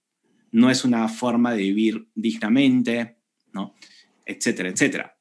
no 0.51 0.71
es 0.73 0.85
una 0.85 1.09
forma 1.09 1.53
de 1.53 1.59
vivir 1.59 2.09
dignamente, 2.17 3.19
¿no? 3.53 3.77
Etcétera, 4.27 4.71
etcétera, 4.71 5.17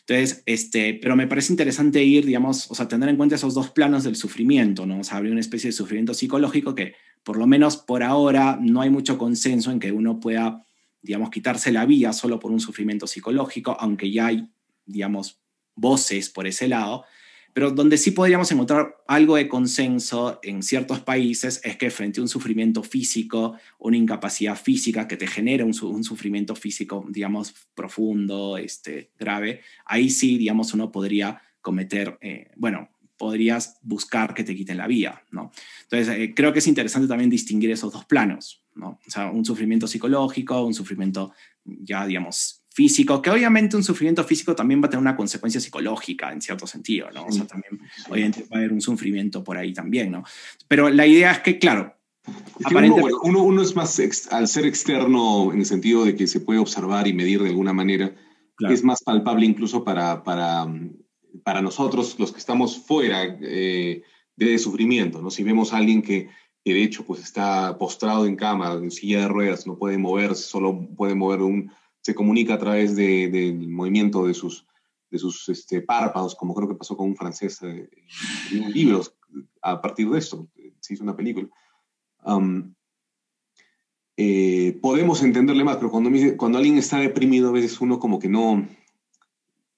Entonces, 0.00 0.42
este, 0.46 0.94
pero 0.94 1.16
me 1.16 1.26
parece 1.26 1.52
interesante 1.52 2.02
ir, 2.02 2.26
digamos, 2.26 2.70
o 2.70 2.74
sea, 2.74 2.88
tener 2.88 3.08
en 3.08 3.16
cuenta 3.16 3.34
esos 3.34 3.54
dos 3.54 3.70
planos 3.70 4.04
del 4.04 4.16
sufrimiento, 4.16 4.86
¿no? 4.86 5.00
O 5.00 5.04
sea, 5.04 5.18
habría 5.18 5.32
una 5.32 5.40
especie 5.40 5.68
de 5.68 5.72
sufrimiento 5.72 6.14
psicológico 6.14 6.74
que, 6.74 6.94
por 7.22 7.36
lo 7.36 7.46
menos 7.46 7.76
por 7.76 8.02
ahora, 8.02 8.58
no 8.60 8.80
hay 8.80 8.90
mucho 8.90 9.18
consenso 9.18 9.70
en 9.70 9.80
que 9.80 9.92
uno 9.92 10.20
pueda, 10.20 10.64
digamos, 11.02 11.30
quitarse 11.30 11.72
la 11.72 11.86
vida 11.86 12.12
solo 12.12 12.38
por 12.38 12.52
un 12.52 12.60
sufrimiento 12.60 13.06
psicológico, 13.06 13.76
aunque 13.78 14.10
ya 14.10 14.26
hay, 14.26 14.48
digamos, 14.84 15.40
voces 15.74 16.30
por 16.30 16.46
ese 16.46 16.68
lado, 16.68 17.04
pero 17.56 17.70
donde 17.70 17.96
sí 17.96 18.10
podríamos 18.10 18.52
encontrar 18.52 19.02
algo 19.08 19.36
de 19.36 19.48
consenso 19.48 20.40
en 20.42 20.62
ciertos 20.62 21.00
países 21.00 21.58
es 21.64 21.78
que 21.78 21.88
frente 21.88 22.20
a 22.20 22.22
un 22.22 22.28
sufrimiento 22.28 22.82
físico, 22.82 23.56
una 23.78 23.96
incapacidad 23.96 24.56
física 24.56 25.08
que 25.08 25.16
te 25.16 25.26
genera 25.26 25.64
un, 25.64 25.72
sufrimiento 25.72 26.54
físico, 26.54 27.06
digamos, 27.08 27.54
profundo, 27.74 28.58
este, 28.58 29.10
grave, 29.18 29.62
ahí 29.86 30.10
sí, 30.10 30.36
digamos, 30.36 30.74
uno 30.74 30.92
podría 30.92 31.40
cometer, 31.62 32.18
eh, 32.20 32.50
bueno, 32.56 32.90
podrías 33.16 33.78
buscar 33.80 34.34
que 34.34 34.44
te 34.44 34.54
quiten 34.54 34.76
la 34.76 34.86
vida, 34.86 35.24
¿no? 35.30 35.50
Entonces, 35.84 36.14
eh, 36.14 36.34
creo 36.36 36.52
que 36.52 36.58
es 36.58 36.66
interesante 36.66 37.08
también 37.08 37.30
distinguir 37.30 37.70
esos 37.70 37.90
dos 37.90 38.04
planos, 38.04 38.66
¿no? 38.74 39.00
O 39.06 39.10
sea, 39.10 39.30
un 39.30 39.46
sufrimiento 39.46 39.86
psicológico, 39.86 40.62
un 40.62 40.74
sufrimiento 40.74 41.32
ya, 41.64 42.06
digamos, 42.06 42.65
físico, 42.76 43.22
que 43.22 43.30
obviamente 43.30 43.74
un 43.74 43.82
sufrimiento 43.82 44.22
físico 44.22 44.54
también 44.54 44.82
va 44.82 44.86
a 44.88 44.90
tener 44.90 45.00
una 45.00 45.16
consecuencia 45.16 45.58
psicológica 45.62 46.30
en 46.30 46.42
cierto 46.42 46.66
sentido, 46.66 47.10
¿no? 47.10 47.24
O 47.24 47.32
sea, 47.32 47.46
también 47.46 47.80
obviamente 48.10 48.42
va 48.42 48.56
a 48.56 48.58
haber 48.58 48.74
un 48.74 48.82
sufrimiento 48.82 49.42
por 49.42 49.56
ahí 49.56 49.72
también, 49.72 50.10
¿no? 50.10 50.24
Pero 50.68 50.90
la 50.90 51.06
idea 51.06 51.32
es 51.32 51.38
que, 51.38 51.58
claro, 51.58 51.96
uno, 53.22 53.42
uno, 53.44 53.62
es 53.62 53.74
más, 53.74 53.98
al 54.30 54.46
ser 54.46 54.66
externo 54.66 55.54
en 55.54 55.60
el 55.60 55.64
sentido 55.64 56.04
de 56.04 56.16
que 56.16 56.26
se 56.26 56.40
puede 56.40 56.58
observar 56.58 57.08
y 57.08 57.14
medir 57.14 57.42
de 57.42 57.48
alguna 57.48 57.72
manera, 57.72 58.14
es 58.68 58.84
más 58.84 59.02
palpable 59.02 59.46
incluso 59.46 59.82
para, 59.82 60.22
para, 60.22 60.66
para 61.44 61.62
nosotros, 61.62 62.16
los 62.18 62.30
que 62.30 62.38
estamos 62.38 62.76
fuera 62.76 63.38
eh, 63.40 64.02
de 64.36 64.58
sufrimiento, 64.58 65.22
¿no? 65.22 65.30
Si 65.30 65.42
vemos 65.42 65.72
a 65.72 65.78
alguien 65.78 66.02
que, 66.02 66.28
que, 66.62 66.74
de 66.74 66.82
hecho 66.82 67.06
pues 67.06 67.22
está 67.22 67.78
postrado 67.78 68.26
en 68.26 68.36
cama, 68.36 68.74
en 68.74 68.90
silla 68.90 69.20
de 69.20 69.28
ruedas, 69.28 69.66
no 69.66 69.78
puede 69.78 69.96
moverse, 69.96 70.42
solo 70.42 70.86
puede 70.94 71.14
mover 71.14 71.40
un 71.40 71.70
se 72.06 72.14
comunica 72.14 72.54
a 72.54 72.58
través 72.58 72.94
del 72.94 73.66
movimiento 73.68 74.28
de 74.28 74.32
sus, 74.32 74.64
de 75.10 75.18
sus 75.18 75.48
este, 75.48 75.80
párpados, 75.80 76.36
como 76.36 76.54
creo 76.54 76.68
que 76.68 76.76
pasó 76.76 76.96
con 76.96 77.08
un 77.08 77.16
francés 77.16 77.60
eh, 77.64 77.90
en 78.52 78.72
libros. 78.72 79.12
A 79.60 79.80
partir 79.82 80.08
de 80.08 80.20
esto 80.20 80.48
se 80.78 80.94
hizo 80.94 81.02
una 81.02 81.16
película. 81.16 81.48
Eh, 84.16 84.78
podemos 84.80 85.20
entenderle 85.24 85.64
más, 85.64 85.78
pero 85.78 85.90
cuando, 85.90 86.08
cuando 86.36 86.58
alguien 86.58 86.78
está 86.78 87.00
deprimido, 87.00 87.48
a 87.48 87.52
veces 87.52 87.80
uno 87.80 87.98
como 87.98 88.20
que 88.20 88.28
no, 88.28 88.68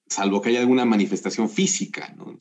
salvo 0.05 0.39
que 0.39 0.49
haya 0.49 0.59
alguna 0.59 0.85
manifestación 0.85 1.49
física, 1.49 2.13
¿no? 2.15 2.37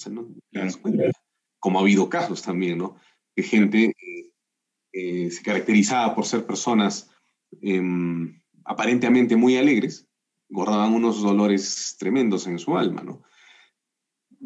como 1.61 1.79
ha 1.79 1.83
habido 1.83 2.11
casos 2.11 2.43
también, 2.43 2.77
¿no? 2.77 2.97
De 3.35 3.43
gente 3.43 3.97
eh, 4.93 5.31
se 5.31 5.43
caracterizaba 5.43 6.15
por 6.15 6.27
ser 6.27 6.45
personas 6.45 7.11
em, 7.63 8.39
aparentemente 8.69 9.35
muy 9.35 9.57
alegres, 9.57 10.07
guardaban 10.51 10.95
unos 10.95 11.23
dolores 11.23 11.97
tremendos 11.99 12.47
en 12.47 12.59
su 12.59 12.77
alma, 12.77 13.03
¿no? 13.03 13.23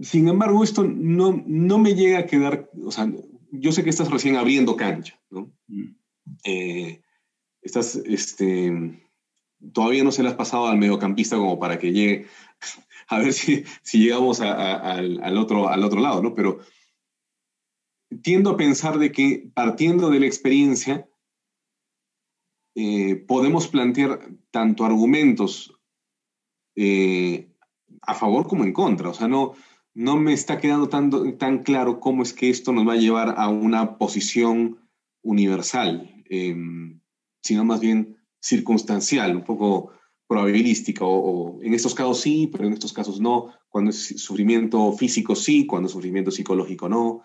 Sin 0.01 0.29
embargo, 0.29 0.65
esto 0.65 0.85
no, 0.85 1.43
no 1.45 1.79
me 1.79 1.95
llega 1.95 2.21
a 2.21 2.27
quedar, 2.27 2.71
o 2.83 2.91
sea, 2.91 3.13
yo 3.51 3.73
sé 3.73 3.83
que 3.85 3.91
estás 3.91 4.11
recién 4.11 4.37
abriendo 4.37 4.77
cancha, 4.77 5.21
¿no? 5.29 5.53
Mm. 5.67 5.97
Eh, 6.45 7.03
estás, 7.63 7.97
este, 7.97 8.73
todavía 9.73 10.05
no 10.05 10.13
se 10.13 10.23
le 10.23 10.29
has 10.29 10.37
pasado 10.37 10.69
al 10.69 10.79
mediocampista 10.79 11.37
como 11.37 11.59
para 11.59 11.79
que 11.79 11.93
llegue, 11.93 12.27
a 13.09 13.19
ver 13.19 13.33
si, 13.33 13.65
si 13.83 13.99
llegamos 13.99 14.41
al, 14.41 15.37
otro, 15.37 15.69
al 15.69 15.83
otro 15.83 16.01
lado, 16.01 16.23
¿no? 16.23 16.35
Pero 16.35 16.61
tiendo 18.23 18.51
a 18.51 18.57
pensar 18.57 18.99
de 18.99 19.11
que 19.11 19.51
partiendo 19.53 20.11
de 20.11 20.21
la 20.21 20.27
experiencia, 20.27 21.09
eh, 22.75 23.17
podemos 23.17 23.69
plantear 23.69 24.29
tanto 24.51 24.85
argumentos 24.85 25.79
eh, 26.75 27.51
a 28.03 28.15
favor 28.15 28.47
como 28.47 28.65
en 28.65 28.73
contra. 28.73 29.11
O 29.11 29.15
sea, 29.15 29.29
no, 29.29 29.53
no 29.95 30.17
me 30.17 30.33
está 30.33 30.59
quedando 30.59 30.89
tan, 30.89 31.39
tan 31.39 31.63
claro 31.63 32.01
cómo 32.01 32.23
es 32.23 32.33
que 32.33 32.51
esto 32.51 32.73
nos 32.73 32.87
va 32.87 32.95
a 32.95 32.97
llevar 32.97 33.35
a 33.37 33.49
una 33.49 33.99
posición 33.99 34.79
universal, 35.23 36.25
em, 36.29 37.01
sino 37.43 37.65
más 37.65 37.81
bien 37.81 38.17
circunstancial, 38.41 39.37
un 39.37 39.45
poco 39.45 39.93
probabilística, 40.27 41.05
o, 41.05 41.63
en 41.63 41.75
estos 41.75 41.95
casos 41.95 42.21
sí, 42.21 42.49
pero 42.51 42.67
en 42.67 42.73
estos 42.73 42.93
casos 42.93 43.21
no, 43.21 43.53
cuando 43.69 43.91
es 43.91 44.21
sufrimiento 44.21 44.93
físico 44.93 45.37
sí, 45.37 45.67
cuando 45.67 45.87
es 45.87 45.93
sufrimiento 45.93 46.31
psicológico 46.31 46.89
no, 46.89 47.23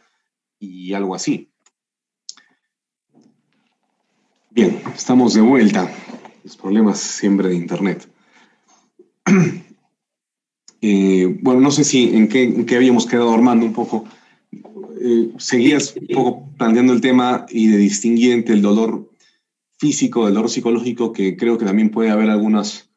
y 0.60 0.94
algo 0.94 1.16
así. 1.16 1.52
Bien, 4.58 4.82
estamos 4.96 5.36
de 5.36 5.42
vuelta. 5.42 5.88
Los 6.44 6.58
problemas 6.58 6.98
siempre 6.98 7.50
de 7.50 7.56
Internet. 7.56 8.10
Eh, 10.80 11.40
bueno, 11.42 11.60
no 11.60 11.72
sé 11.72 11.84
si 11.84 12.16
en 12.16 12.28
qué, 12.28 12.76
habíamos 12.76 13.08
quedado 13.08 13.34
armando 13.34 13.66
un 13.66 13.74
poco. 13.74 14.06
Eh, 15.02 15.34
seguías 15.40 15.96
un 15.96 16.08
poco 16.08 16.50
planteando 16.56 16.94
el 16.94 17.02
tema 17.02 17.48
y 17.50 17.68
de 17.68 17.78
distinguir 17.78 18.46
el 18.48 18.62
dolor 18.62 19.12
físico, 19.80 20.28
el 20.28 20.36
dolor 20.36 20.52
psicológico, 20.52 21.12
que 21.12 21.36
creo 21.36 21.58
que 21.58 21.66
también 21.66 21.90
puede 21.90 22.12
haber 22.12 22.30
algunas, 22.30 22.92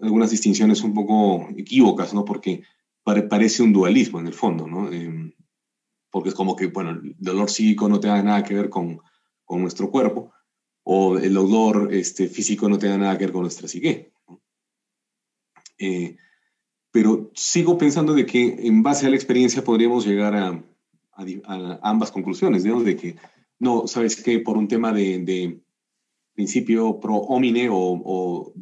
algunas 0.00 0.30
distinciones 0.30 0.82
un 0.82 0.94
poco 0.94 1.46
equívocas, 1.58 2.14
¿no? 2.14 2.24
Porque 2.24 2.62
parece 3.04 3.62
un 3.62 3.74
dualismo 3.74 4.18
en 4.20 4.26
el 4.26 4.34
fondo, 4.34 4.66
¿no? 4.66 4.90
Eh, 4.90 5.34
porque 6.10 6.30
es 6.30 6.34
como 6.34 6.56
que, 6.56 6.68
bueno, 6.68 6.92
el 6.92 7.14
dolor 7.18 7.50
psíquico 7.50 7.86
no 7.90 8.00
tiene 8.00 8.22
nada 8.22 8.42
que 8.42 8.54
ver 8.54 8.70
con, 8.70 8.98
con 9.44 9.60
nuestro 9.60 9.90
cuerpo, 9.90 10.32
o 10.90 11.18
el 11.18 11.34
dolor 11.34 11.90
este, 11.92 12.28
físico 12.28 12.66
no 12.66 12.78
tenga 12.78 12.96
nada 12.96 13.18
que 13.18 13.26
ver 13.26 13.32
con 13.32 13.42
nuestra 13.42 13.68
psique. 13.68 14.10
Eh, 15.78 16.16
pero 16.90 17.30
sigo 17.34 17.76
pensando 17.76 18.14
de 18.14 18.24
que 18.24 18.66
en 18.66 18.82
base 18.82 19.06
a 19.06 19.10
la 19.10 19.16
experiencia 19.16 19.62
podríamos 19.62 20.06
llegar 20.06 20.34
a, 20.34 20.64
ambas 21.82 22.10
conclusiones, 22.10 22.62
digamos, 22.62 22.86
de 22.86 22.96
que 22.96 23.16
no, 23.58 23.86
sabes 23.86 24.22
que 24.22 24.38
por 24.38 24.56
un 24.56 24.66
tema 24.66 24.90
de, 24.94 25.60
principio 26.32 26.98
pro 26.98 27.16
homine 27.16 27.68
o, 27.68 27.76
o, 27.76 28.54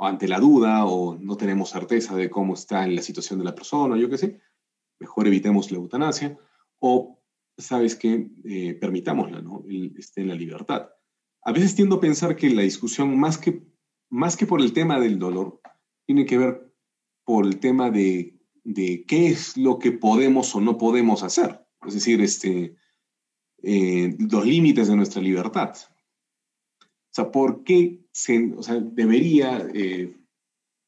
ante 0.00 0.28
la 0.28 0.38
duda 0.38 0.84
o 0.84 1.16
no 1.16 1.36
tenemos 1.38 1.70
certeza 1.70 2.14
de 2.14 2.28
cómo 2.28 2.52
está 2.52 2.84
en 2.84 2.94
la 2.94 3.00
situación 3.00 3.38
de 3.38 3.46
la 3.46 3.54
persona, 3.54 3.96
yo 3.96 4.10
qué 4.10 4.18
sé, 4.18 4.38
mejor 4.98 5.26
evitemos 5.28 5.70
la 5.70 5.78
eutanasia, 5.78 6.36
o 6.78 7.19
sabes 7.58 7.96
que 7.96 8.30
eh, 8.44 8.74
permitámosla, 8.74 9.42
¿no? 9.42 9.64
esté 9.98 10.22
en 10.22 10.28
la 10.28 10.34
libertad. 10.34 10.90
A 11.42 11.52
veces 11.52 11.74
tiendo 11.74 11.96
a 11.96 12.00
pensar 12.00 12.36
que 12.36 12.50
la 12.50 12.62
discusión, 12.62 13.18
más 13.18 13.38
que, 13.38 13.62
más 14.10 14.36
que 14.36 14.46
por 14.46 14.60
el 14.60 14.72
tema 14.72 15.00
del 15.00 15.18
dolor, 15.18 15.60
tiene 16.06 16.26
que 16.26 16.38
ver 16.38 16.74
por 17.24 17.46
el 17.46 17.60
tema 17.60 17.90
de, 17.90 18.38
de 18.64 19.04
qué 19.06 19.28
es 19.28 19.56
lo 19.56 19.78
que 19.78 19.92
podemos 19.92 20.54
o 20.54 20.60
no 20.60 20.76
podemos 20.76 21.22
hacer. 21.22 21.60
Es 21.86 21.94
decir, 21.94 22.20
este, 22.20 22.76
eh, 23.62 24.16
los 24.18 24.44
límites 24.44 24.88
de 24.88 24.96
nuestra 24.96 25.22
libertad. 25.22 25.74
O 26.82 27.12
sea, 27.12 27.30
¿por 27.30 27.64
qué 27.64 28.06
se, 28.12 28.52
o 28.56 28.62
sea, 28.62 28.76
debería, 28.76 29.66
eh, 29.74 30.16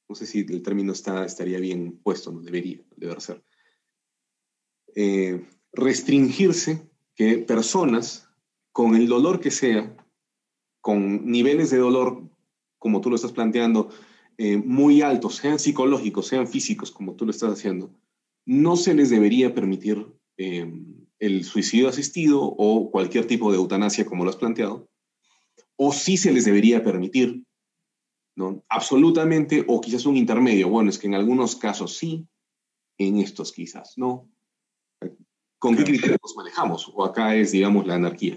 no 0.08 0.14
sé 0.14 0.26
si 0.26 0.40
el 0.40 0.62
término 0.62 0.92
está, 0.92 1.24
estaría 1.24 1.58
bien 1.58 1.98
puesto, 2.02 2.30
no 2.30 2.40
debería, 2.40 2.80
deber 2.96 3.20
ser, 3.20 3.44
restringirse 5.72 6.88
que 7.14 7.38
personas, 7.38 8.28
con 8.72 8.94
el 8.96 9.06
dolor 9.08 9.40
que 9.40 9.50
sea, 9.50 9.96
con 10.80 11.30
niveles 11.30 11.70
de 11.70 11.78
dolor, 11.78 12.22
como 12.78 13.00
tú 13.00 13.10
lo 13.10 13.16
estás 13.16 13.32
planteando, 13.32 13.90
eh, 14.38 14.56
muy 14.56 15.02
altos, 15.02 15.36
sean 15.36 15.58
psicológicos, 15.58 16.26
sean 16.26 16.48
físicos, 16.48 16.90
como 16.90 17.14
tú 17.14 17.24
lo 17.24 17.30
estás 17.30 17.52
haciendo, 17.52 17.94
no 18.44 18.76
se 18.76 18.94
les 18.94 19.10
debería 19.10 19.54
permitir 19.54 20.06
eh, 20.36 20.72
el 21.18 21.44
suicidio 21.44 21.88
asistido 21.88 22.42
o 22.42 22.90
cualquier 22.90 23.26
tipo 23.26 23.52
de 23.52 23.58
eutanasia, 23.58 24.04
como 24.04 24.24
lo 24.24 24.30
has 24.30 24.36
planteado, 24.36 24.88
o 25.76 25.92
sí 25.92 26.16
se 26.16 26.32
les 26.32 26.44
debería 26.44 26.82
permitir, 26.82 27.44
¿no? 28.34 28.64
Absolutamente, 28.68 29.64
o 29.68 29.80
quizás 29.80 30.06
un 30.06 30.16
intermedio. 30.16 30.68
Bueno, 30.68 30.90
es 30.90 30.98
que 30.98 31.06
en 31.06 31.14
algunos 31.14 31.56
casos 31.56 31.96
sí, 31.96 32.26
en 32.98 33.18
estos 33.18 33.52
quizás 33.52 33.94
no. 33.96 34.28
¿Con 35.62 35.76
qué 35.76 35.84
criterios 35.84 36.18
nos 36.20 36.34
manejamos? 36.34 36.90
¿O 36.92 37.04
acá 37.04 37.36
es, 37.36 37.52
digamos, 37.52 37.86
la 37.86 37.94
anarquía? 37.94 38.36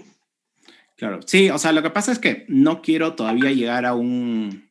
Claro, 0.94 1.18
sí, 1.26 1.50
o 1.50 1.58
sea, 1.58 1.72
lo 1.72 1.82
que 1.82 1.90
pasa 1.90 2.12
es 2.12 2.20
que 2.20 2.46
no 2.46 2.82
quiero 2.82 3.16
todavía 3.16 3.50
llegar 3.50 3.84
a 3.84 3.94
un, 3.94 4.70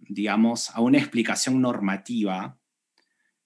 digamos, 0.00 0.70
a 0.70 0.80
una 0.80 0.98
explicación 0.98 1.60
normativa 1.60 2.58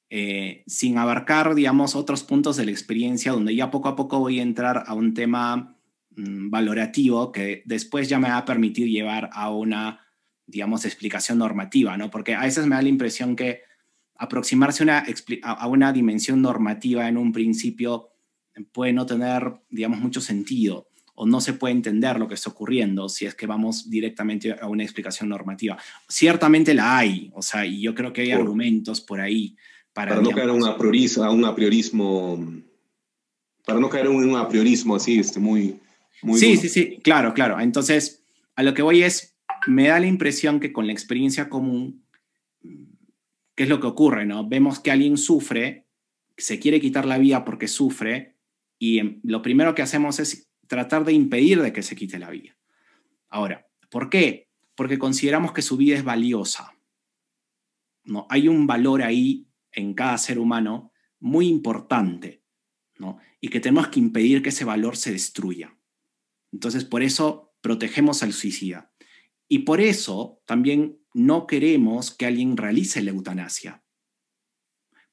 eh, 0.08 0.64
sin 0.66 0.96
abarcar, 0.96 1.54
digamos, 1.54 1.94
otros 1.94 2.24
puntos 2.24 2.56
de 2.56 2.64
la 2.64 2.70
experiencia 2.70 3.32
donde 3.32 3.54
ya 3.54 3.70
poco 3.70 3.90
a 3.90 3.96
poco 3.96 4.18
voy 4.18 4.40
a 4.40 4.44
entrar 4.44 4.84
a 4.86 4.94
un 4.94 5.12
tema 5.12 5.76
mm, 6.16 6.48
valorativo 6.48 7.32
que 7.32 7.64
después 7.66 8.08
ya 8.08 8.18
me 8.18 8.30
va 8.30 8.38
a 8.38 8.44
permitir 8.46 8.88
llevar 8.88 9.28
a 9.34 9.50
una, 9.50 10.00
digamos, 10.46 10.86
explicación 10.86 11.36
normativa, 11.36 11.98
¿no? 11.98 12.10
Porque 12.10 12.34
a 12.34 12.40
veces 12.40 12.64
me 12.64 12.76
da 12.76 12.80
la 12.80 12.88
impresión 12.88 13.36
que 13.36 13.60
aproximarse 14.18 14.82
una, 14.82 15.04
a 15.42 15.66
una 15.66 15.92
dimensión 15.92 16.42
normativa 16.42 17.08
en 17.08 17.16
un 17.16 17.32
principio 17.32 18.10
puede 18.72 18.92
no 18.92 19.06
tener, 19.06 19.60
digamos, 19.70 20.00
mucho 20.00 20.20
sentido 20.20 20.88
o 21.14 21.26
no 21.26 21.40
se 21.40 21.54
puede 21.54 21.74
entender 21.74 22.18
lo 22.18 22.28
que 22.28 22.34
está 22.34 22.50
ocurriendo 22.50 23.08
si 23.08 23.24
es 23.24 23.34
que 23.34 23.46
vamos 23.46 23.88
directamente 23.88 24.54
a 24.60 24.66
una 24.66 24.82
explicación 24.82 25.30
normativa. 25.30 25.78
Ciertamente 26.08 26.74
la 26.74 26.98
hay, 26.98 27.30
o 27.34 27.42
sea, 27.42 27.64
y 27.64 27.80
yo 27.80 27.94
creo 27.94 28.12
que 28.12 28.20
hay 28.22 28.32
argumentos 28.32 29.00
por 29.00 29.20
ahí 29.20 29.56
para... 29.94 30.20
no 30.20 30.30
caer 30.30 30.50
un, 30.50 30.66
apriorismo, 30.66 31.24
a 31.24 31.30
un 31.30 31.44
apriorismo, 31.46 32.62
para 33.64 33.80
no 33.80 33.88
caer 33.88 34.06
en 34.06 34.14
un 34.14 34.36
apriorismo 34.36 34.94
así, 34.94 35.18
este, 35.18 35.40
muy... 35.40 35.80
muy 36.22 36.38
sí, 36.38 36.58
sí, 36.58 36.68
sí, 36.68 36.98
claro, 37.02 37.32
claro. 37.32 37.58
Entonces, 37.60 38.22
a 38.54 38.62
lo 38.62 38.74
que 38.74 38.82
voy 38.82 39.02
es, 39.02 39.38
me 39.66 39.88
da 39.88 39.98
la 39.98 40.06
impresión 40.06 40.60
que 40.60 40.72
con 40.72 40.86
la 40.86 40.92
experiencia 40.92 41.48
común 41.48 42.04
¿qué 43.56 43.64
es 43.64 43.68
lo 43.68 43.80
que 43.80 43.88
ocurre? 43.88 44.24
No? 44.24 44.46
Vemos 44.46 44.78
que 44.78 44.92
alguien 44.92 45.16
sufre, 45.16 45.86
se 46.36 46.60
quiere 46.60 46.80
quitar 46.80 47.06
la 47.06 47.18
vida 47.18 47.44
porque 47.44 47.66
sufre, 47.66 48.36
y 48.78 48.98
em, 48.98 49.20
lo 49.24 49.42
primero 49.42 49.74
que 49.74 49.82
hacemos 49.82 50.20
es 50.20 50.48
tratar 50.68 51.04
de 51.04 51.12
impedir 51.12 51.62
de 51.62 51.72
que 51.72 51.82
se 51.82 51.96
quite 51.96 52.18
la 52.18 52.30
vida. 52.30 52.56
Ahora, 53.28 53.66
¿por 53.90 54.10
qué? 54.10 54.50
Porque 54.74 54.98
consideramos 54.98 55.52
que 55.52 55.62
su 55.62 55.76
vida 55.76 55.96
es 55.96 56.04
valiosa. 56.04 56.76
¿no? 58.04 58.26
Hay 58.30 58.48
un 58.48 58.66
valor 58.66 59.02
ahí 59.02 59.48
en 59.72 59.94
cada 59.94 60.18
ser 60.18 60.38
humano 60.38 60.92
muy 61.18 61.48
importante, 61.48 62.42
¿no? 62.98 63.18
y 63.40 63.48
que 63.48 63.60
tenemos 63.60 63.88
que 63.88 64.00
impedir 64.00 64.42
que 64.42 64.50
ese 64.50 64.64
valor 64.64 64.96
se 64.96 65.12
destruya. 65.12 65.76
Entonces, 66.52 66.84
por 66.84 67.02
eso 67.02 67.54
protegemos 67.60 68.22
al 68.22 68.32
suicida. 68.32 68.92
Y 69.48 69.60
por 69.60 69.80
eso 69.80 70.42
también 70.44 70.98
no 71.16 71.46
queremos 71.46 72.10
que 72.10 72.26
alguien 72.26 72.58
realice 72.58 73.00
la 73.00 73.10
eutanasia, 73.10 73.82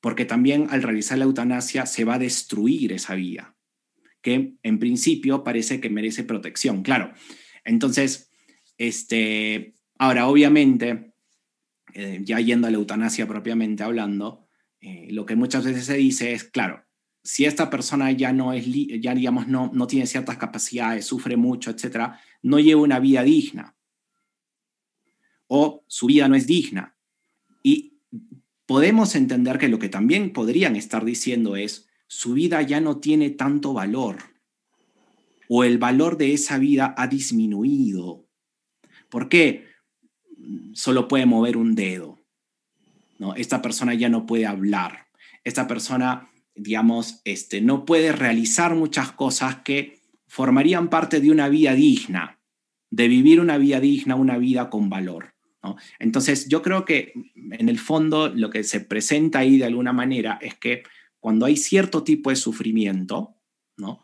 porque 0.02 0.26
también 0.26 0.68
al 0.70 0.84
realizar 0.84 1.18
la 1.18 1.24
eutanasia 1.24 1.86
se 1.86 2.04
va 2.04 2.16
a 2.16 2.20
destruir 2.20 2.92
esa 2.92 3.16
vida, 3.16 3.56
que 4.22 4.56
en 4.64 4.80
principio 4.80 5.46
parece 5.46 5.80
que 5.80 5.90
merece 5.90 6.26
protección, 6.26 6.84
claro. 6.84 7.14
Entonces, 7.64 8.30
este, 8.78 9.76
ahora 9.98 10.28
obviamente, 10.28 11.14
eh, 11.94 12.20
ya 12.22 12.42
yendo 12.42 12.68
a 12.68 12.72
la 12.72 12.78
eutanasia 12.78 13.26
propiamente 13.26 13.84
hablando, 13.84 14.50
eh, 14.82 15.08
lo 15.10 15.26
que 15.26 15.38
muchas 15.38 15.64
veces 15.64 15.86
se 15.86 15.96
dice 15.96 16.34
es, 16.34 16.44
claro, 16.44 16.84
si 17.24 17.46
esta 17.46 17.70
persona 17.70 18.12
ya 18.12 18.34
no 18.34 18.52
es, 18.52 18.66
ya 19.00 19.16
digamos, 19.16 19.48
no, 19.48 19.72
no 19.74 19.88
tiene 19.88 20.06
ciertas 20.06 20.36
capacidades, 20.36 21.06
sufre 21.06 21.38
mucho, 21.38 21.72
etcétera, 21.72 22.20
no 22.42 22.60
lleva 22.60 22.82
una 22.82 23.00
vida 23.00 23.24
digna 23.24 23.74
o 25.56 25.84
su 25.86 26.08
vida 26.08 26.28
no 26.28 26.34
es 26.34 26.48
digna. 26.48 26.96
Y 27.62 28.00
podemos 28.66 29.14
entender 29.14 29.60
que 29.60 29.68
lo 29.68 29.78
que 29.78 29.88
también 29.88 30.34
podrían 30.34 30.76
estar 30.76 31.06
diciendo 31.06 31.56
es, 31.56 31.88
su 32.08 32.34
vida 32.34 32.64
ya 32.64 32.82
no 32.82 32.98
tiene 32.98 33.30
tanto 33.30 33.72
valor 33.72 34.18
o 35.48 35.64
el 35.64 35.78
valor 35.78 36.18
de 36.18 36.34
esa 36.34 36.58
vida 36.58 36.96
ha 36.98 37.06
disminuido. 37.06 38.26
¿Por 39.10 39.30
qué? 39.30 39.68
Solo 40.74 41.08
puede 41.08 41.28
mover 41.28 41.56
un 41.56 41.76
dedo. 41.76 42.26
¿no? 43.20 43.36
Esta 43.36 43.62
persona 43.62 43.94
ya 43.94 44.10
no 44.10 44.26
puede 44.26 44.48
hablar. 44.48 45.06
Esta 45.44 45.68
persona, 45.68 46.32
digamos, 46.56 47.22
este, 47.26 47.62
no 47.62 47.86
puede 47.86 48.12
realizar 48.12 48.74
muchas 48.74 49.12
cosas 49.12 49.58
que 49.58 50.02
formarían 50.26 50.90
parte 50.90 51.22
de 51.22 51.30
una 51.30 51.48
vida 51.48 51.76
digna, 51.76 52.40
de 52.90 53.08
vivir 53.08 53.40
una 53.40 53.60
vida 53.60 53.80
digna, 53.80 54.16
una 54.16 54.40
vida 54.40 54.72
con 54.72 54.90
valor. 54.90 55.33
Entonces, 56.00 56.48
yo 56.48 56.62
creo 56.62 56.86
que 56.86 57.14
en 57.36 57.70
el 57.70 57.80
fondo 57.80 58.30
lo 58.30 58.50
que 58.50 58.64
se 58.64 58.82
presenta 58.82 59.40
ahí 59.40 59.58
de 59.58 59.66
alguna 59.66 59.94
manera 59.94 60.38
es 60.42 60.56
que 60.56 60.84
cuando 61.20 61.46
hay 61.46 61.56
cierto 61.56 62.04
tipo 62.04 62.30
de 62.30 62.36
sufrimiento, 62.36 63.38
¿no? 63.78 64.04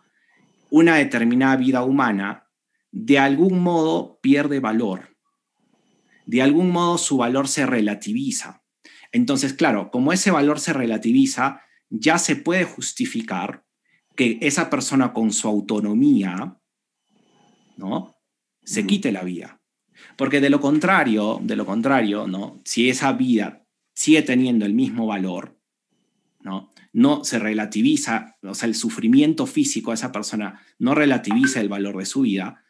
una 0.70 0.96
determinada 0.96 1.56
vida 1.58 1.84
humana 1.84 2.48
de 2.92 3.20
algún 3.20 3.62
modo 3.62 4.20
pierde 4.22 4.60
valor. 4.60 5.18
De 6.26 6.42
algún 6.42 6.72
modo 6.72 6.98
su 6.98 7.18
valor 7.18 7.48
se 7.48 7.66
relativiza. 7.66 8.64
Entonces, 9.12 9.54
claro, 9.54 9.90
como 9.92 10.14
ese 10.14 10.32
valor 10.32 10.60
se 10.60 10.74
relativiza, 10.74 11.62
ya 11.90 12.20
se 12.20 12.36
puede 12.36 12.64
justificar 12.64 13.66
que 14.16 14.38
esa 14.42 14.70
persona 14.70 15.14
con 15.14 15.32
su 15.32 15.48
autonomía, 15.48 16.60
¿no? 17.78 18.16
Se 18.64 18.86
quite 18.86 19.12
la 19.12 19.24
vida. 19.24 19.59
Porque 20.20 20.42
de 20.42 20.50
lo 20.50 20.60
contrario, 20.60 21.40
de 21.42 21.56
lo 21.56 21.66
contrario, 21.66 22.28
¿no? 22.28 22.60
Si 22.66 22.90
esa 22.90 23.14
vida 23.14 23.64
sigue 23.94 24.22
teniendo 24.22 24.66
el 24.66 24.74
mismo 24.74 25.08
valor, 25.08 25.58
¿no? 26.42 26.74
No 26.92 27.24
se 27.24 27.40
relativiza, 27.40 28.36
o 28.44 28.54
sea, 28.54 28.68
el 28.68 28.76
sufrimiento 28.76 29.46
físico 29.46 29.92
de 29.92 29.96
esa 29.96 30.12
persona 30.12 30.62
no 30.78 30.94
relativiza 30.94 31.62
el 31.62 31.70
valor 31.70 32.00
de 32.00 32.06
su 32.06 32.24
vida, 32.24 32.66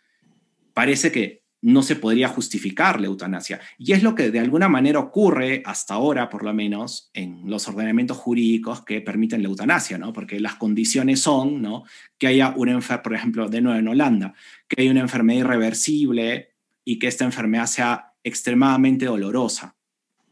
parece 0.75 1.11
que 1.11 1.41
no 1.61 1.81
se 1.81 1.95
podría 1.95 2.27
justificar 2.27 3.01
la 3.01 3.07
eutanasia. 3.07 3.59
Y 3.79 3.93
es 3.93 4.03
lo 4.03 4.13
que 4.13 4.29
de 4.29 4.39
alguna 4.39 4.69
manera 4.69 4.99
ocurre 4.99 5.63
hasta 5.65 5.95
ahora, 5.95 6.29
por 6.29 6.43
lo 6.43 6.53
menos, 6.53 7.09
en 7.15 7.49
los 7.49 7.67
ordenamientos 7.67 8.17
jurídicos 8.17 8.85
que 8.85 9.01
permiten 9.01 9.41
la 9.41 9.49
eutanasia, 9.49 9.97
¿no? 9.97 10.13
Porque 10.13 10.39
las 10.39 10.53
condiciones 10.53 11.21
son, 11.21 11.63
¿no? 11.63 11.83
Que 12.19 12.27
haya 12.27 12.53
una 12.55 12.73
enfermedad, 12.73 13.03
por 13.03 13.15
ejemplo, 13.15 13.49
de 13.49 13.61
nuevo 13.61 13.79
en 13.79 13.87
Holanda, 13.87 14.35
que 14.67 14.83
haya 14.83 14.91
una 14.91 15.01
enfermedad 15.01 15.39
irreversible, 15.39 16.48
y 16.89 16.97
que 16.97 17.05
esta 17.05 17.23
enfermedad 17.23 17.67
sea 17.67 18.15
extremadamente 18.23 19.05
dolorosa. 19.05 19.75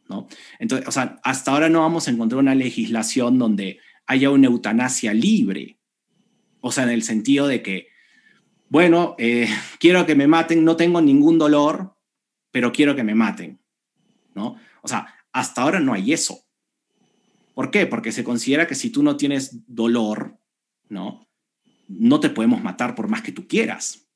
¿no? 0.10 0.28
Entonces, 0.58 0.88
o 0.88 0.91
sea, 0.91 1.20
hasta 1.24 1.52
ahora 1.52 1.70
no 1.70 1.82
vamos 1.82 2.08
a 2.08 2.12
encontrar 2.12 2.39
una 2.39 2.56
legislación 2.56 3.38
donde 3.38 3.80
haya 4.08 4.32
una 4.32 4.48
eutanasia 4.48 5.13
libre. 5.13 5.78
O 6.60 6.72
sea, 6.72 6.86
en 6.86 6.89
el 6.89 7.04
sentido 7.04 7.46
de 7.46 7.62
que, 7.62 7.89
bueno, 8.70 9.13
eh, 9.20 9.48
quiero 9.80 10.08
que 10.08 10.15
me 10.15 10.26
maten, 10.26 10.65
no 10.65 10.76
tengo 10.76 11.00
ningún 11.00 11.38
dolor, 11.38 11.96
pero 12.50 12.72
quiero 12.72 12.96
que 12.96 13.04
me 13.04 13.13
maten. 13.13 13.60
¿no? 14.34 14.56
O 14.82 14.88
sea, 14.88 15.13
hasta 15.32 15.62
ahora 15.62 15.80
no 15.80 15.93
hay 15.93 16.12
eso. 16.12 16.43
¿Por 17.54 17.70
qué? 17.70 17.86
Porque 17.86 18.12
se 18.12 18.24
considera 18.24 18.65
que 18.65 18.74
si 18.74 18.89
tú 18.89 19.04
no 19.04 19.15
tienes 19.15 19.63
dolor, 19.67 20.39
¿no? 20.89 21.30
No 21.88 22.20
te 22.20 22.32
podemos 22.32 22.63
matar 22.63 22.96
por 22.96 23.10
más 23.10 23.22
que 23.22 23.32
tú 23.32 23.48
quieras. 23.48 24.08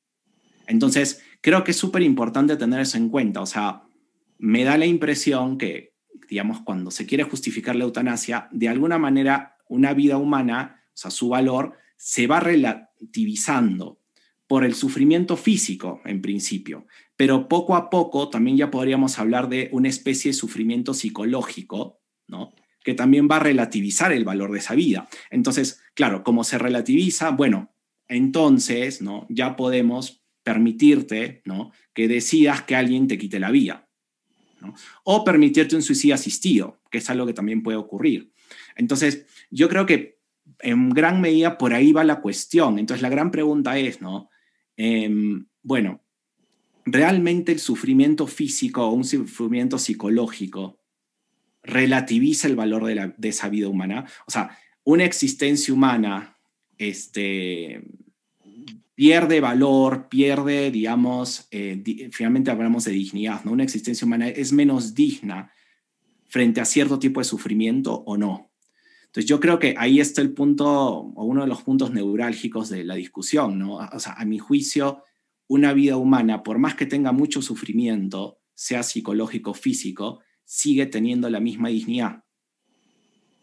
Entonces, 0.66 1.22
creo 1.42 1.62
que 1.64 1.72
es 1.72 1.76
súper 1.76 2.02
importante 2.02 2.56
tener 2.56 2.80
eso 2.80 2.96
en 2.96 3.10
cuenta. 3.10 3.42
O 3.42 3.46
sea, 3.46 3.82
me 4.38 4.64
da 4.64 4.78
la 4.78 4.86
impresión 4.86 5.58
que, 5.58 5.94
digamos, 6.30 6.60
cuando 6.60 6.90
se 6.90 7.04
quiere 7.04 7.24
justificar 7.24 7.76
la 7.76 7.84
eutanasia, 7.84 8.48
de 8.50 8.70
alguna 8.70 8.96
manera 8.96 9.58
una 9.68 9.92
vida 9.92 10.16
humana, 10.16 10.82
o 10.88 10.96
sea, 10.96 11.10
su 11.10 11.28
valor, 11.28 11.74
se 11.96 12.26
va 12.26 12.40
relativizando 12.40 14.00
por 14.46 14.64
el 14.64 14.74
sufrimiento 14.74 15.36
físico, 15.36 16.00
en 16.04 16.22
principio. 16.22 16.86
Pero 17.16 17.48
poco 17.48 17.76
a 17.76 17.90
poco 17.90 18.28
también 18.28 18.56
ya 18.56 18.70
podríamos 18.70 19.18
hablar 19.18 19.48
de 19.48 19.68
una 19.72 19.88
especie 19.88 20.30
de 20.30 20.36
sufrimiento 20.36 20.94
psicológico, 20.94 22.00
¿no? 22.26 22.52
que 22.84 22.94
también 22.94 23.28
va 23.30 23.36
a 23.36 23.40
relativizar 23.40 24.12
el 24.12 24.24
valor 24.24 24.52
de 24.52 24.58
esa 24.58 24.74
vida. 24.74 25.08
Entonces, 25.30 25.80
claro, 25.94 26.24
como 26.24 26.44
se 26.44 26.58
relativiza, 26.58 27.30
bueno, 27.30 27.72
entonces, 28.08 29.00
¿no? 29.00 29.26
Ya 29.28 29.56
podemos 29.56 30.21
permitirte 30.42 31.42
¿no? 31.44 31.72
que 31.92 32.08
decidas 32.08 32.62
que 32.62 32.76
alguien 32.76 33.08
te 33.08 33.18
quite 33.18 33.38
la 33.40 33.50
vida. 33.50 33.88
O 35.04 35.24
permitirte 35.24 35.74
un 35.74 35.82
suicidio 35.82 36.14
asistido, 36.14 36.80
que 36.90 36.98
es 36.98 37.10
algo 37.10 37.26
que 37.26 37.34
también 37.34 37.62
puede 37.62 37.78
ocurrir. 37.78 38.32
Entonces, 38.76 39.26
yo 39.50 39.68
creo 39.68 39.86
que 39.86 40.20
en 40.60 40.90
gran 40.90 41.20
medida 41.20 41.58
por 41.58 41.74
ahí 41.74 41.92
va 41.92 42.04
la 42.04 42.20
cuestión. 42.20 42.78
Entonces, 42.78 43.02
la 43.02 43.08
gran 43.08 43.30
pregunta 43.30 43.76
es, 43.78 44.00
¿no? 44.00 44.30
Em, 44.76 45.46
bueno, 45.62 46.00
realmente 46.84 47.52
el 47.52 47.58
sufrimiento 47.58 48.26
físico 48.26 48.86
o 48.86 48.92
un 48.92 49.04
sufrimiento 49.04 49.78
psicológico 49.78 50.80
relativiza 51.62 52.48
el 52.48 52.56
valor 52.56 52.84
de, 52.84 53.28
esa 53.28 53.48
vida 53.48 53.68
humana. 53.68 54.06
O 54.26 54.30
sea, 54.30 54.58
una 54.84 55.04
existencia 55.04 55.72
humana 55.72 56.36
este, 56.78 57.82
pierde 59.02 59.40
valor, 59.40 60.08
pierde, 60.08 60.70
digamos, 60.70 61.48
eh, 61.50 61.82
finalmente 62.12 62.52
hablamos 62.52 62.84
de 62.84 62.92
dignidad, 62.92 63.42
¿no? 63.42 63.50
Una 63.50 63.64
existencia 63.64 64.06
humana 64.06 64.28
es 64.28 64.52
menos 64.52 64.94
digna 64.94 65.52
frente 66.28 66.60
a 66.60 66.64
cierto 66.64 67.00
tipo 67.00 67.18
de 67.18 67.24
sufrimiento 67.24 68.04
o 68.06 68.16
no. 68.16 68.52
Entonces 69.06 69.28
yo 69.28 69.40
creo 69.40 69.58
que 69.58 69.74
ahí 69.76 69.98
está 69.98 70.22
el 70.22 70.32
punto 70.32 70.68
o 70.68 71.24
uno 71.24 71.40
de 71.40 71.48
los 71.48 71.62
puntos 71.62 71.90
neurálgicos 71.90 72.68
de 72.68 72.84
la 72.84 72.94
discusión, 72.94 73.58
¿no? 73.58 73.78
O 73.78 73.98
sea, 73.98 74.12
a 74.12 74.24
mi 74.24 74.38
juicio, 74.38 75.02
una 75.48 75.72
vida 75.72 75.96
humana, 75.96 76.44
por 76.44 76.58
más 76.58 76.76
que 76.76 76.86
tenga 76.86 77.10
mucho 77.10 77.42
sufrimiento, 77.42 78.38
sea 78.54 78.84
psicológico 78.84 79.50
o 79.50 79.54
físico, 79.54 80.20
sigue 80.44 80.86
teniendo 80.86 81.28
la 81.28 81.40
misma 81.40 81.70
dignidad 81.70 82.22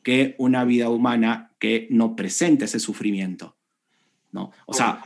que 0.04 0.36
una 0.38 0.64
vida 0.64 0.90
humana 0.90 1.54
que 1.60 1.90
no 1.92 2.16
presente 2.16 2.64
ese 2.64 2.80
sufrimiento. 2.80 3.59
¿No? 4.32 4.52
O 4.66 4.74
sea, 4.74 5.02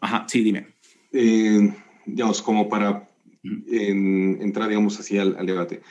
ajá, 0.00 0.26
sí, 0.28 0.42
dime. 0.42 0.68
Eh, 1.12 1.72
digamos, 2.06 2.42
como 2.42 2.68
para 2.68 3.08
entrar, 3.42 4.68
digamos, 4.68 4.98
así 5.00 5.18
al, 5.18 5.46
debate. 5.46 5.82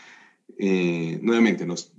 Eh, 0.57 1.19
nuevamente, 1.21 1.65
nos, 1.65 1.93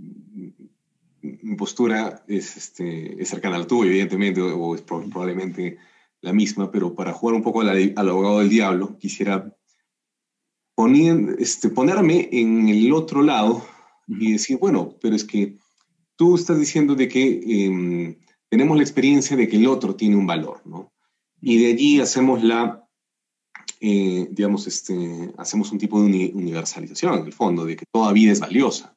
mi 1.20 1.56
postura 1.56 2.24
es, 2.26 2.56
este, 2.56 3.20
es 3.22 3.28
cercana 3.28 3.56
al 3.56 3.66
tuyo, 3.66 3.90
evidentemente, 3.90 4.40
o 4.40 4.74
es 4.74 4.82
probablemente 4.82 5.78
la 6.20 6.32
misma, 6.32 6.70
pero 6.70 6.94
para 6.94 7.12
jugar 7.12 7.34
un 7.36 7.42
poco 7.42 7.60
al, 7.60 7.94
abogado 7.96 8.38
del 8.38 8.48
diablo, 8.48 8.96
quisiera 8.98 9.54
poner, 10.74 11.36
este, 11.38 11.68
ponerme 11.68 12.28
en 12.32 12.68
el 12.68 12.92
otro 12.92 13.22
lado 13.22 13.64
y 14.06 14.32
decir, 14.32 14.58
bueno, 14.58 14.96
pero 15.00 15.14
es 15.16 15.24
que 15.24 15.58
tú 16.16 16.36
estás 16.36 16.58
diciendo 16.58 16.94
de 16.94 17.08
que 17.08 17.40
em, 17.44 18.16
tenemos 18.52 18.76
la 18.76 18.82
experiencia 18.82 19.34
de 19.34 19.48
que 19.48 19.56
el 19.56 19.66
otro 19.66 19.96
tiene 19.96 20.14
un 20.14 20.26
valor, 20.26 20.60
¿no? 20.66 20.92
Y 21.40 21.56
de 21.56 21.72
allí 21.72 22.00
hacemos 22.00 22.42
la, 22.42 22.86
eh, 23.80 24.28
digamos, 24.30 24.66
este, 24.66 25.32
hacemos 25.38 25.72
un 25.72 25.78
tipo 25.78 25.98
de 26.02 26.30
universalización, 26.34 27.20
en 27.20 27.24
el 27.24 27.32
fondo, 27.32 27.64
de 27.64 27.76
que 27.76 27.86
toda 27.90 28.12
vida 28.12 28.30
es 28.30 28.40
valiosa, 28.40 28.94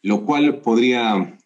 lo 0.00 0.24
cual 0.24 0.62
podría 0.62 1.38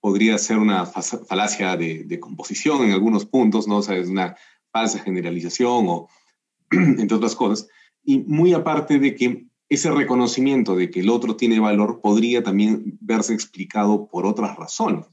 podría 0.00 0.38
ser 0.38 0.56
una 0.56 0.86
falacia 0.86 1.76
de, 1.76 2.18
composición 2.18 2.84
en 2.84 2.92
algunos 2.92 3.26
puntos, 3.26 3.68
¿no? 3.68 3.76
O 3.76 3.82
sea, 3.82 3.98
es 3.98 4.08
una 4.08 4.34
falsa 4.72 4.98
generalización 4.98 5.86
o 5.88 6.08
entre 6.70 7.14
otras 7.14 7.36
cosas. 7.36 7.68
Y 8.02 8.20
muy 8.20 8.54
aparte 8.54 8.98
de 8.98 9.14
que 9.14 9.46
ese 9.68 9.90
reconocimiento 9.90 10.74
de 10.74 10.90
que 10.90 11.00
el 11.00 11.10
otro 11.10 11.36
tiene 11.36 11.60
valor 11.60 12.00
podría 12.00 12.42
también 12.42 12.96
verse 13.02 13.34
explicado 13.34 14.08
por 14.08 14.24
otras 14.24 14.56
razones. 14.56 15.11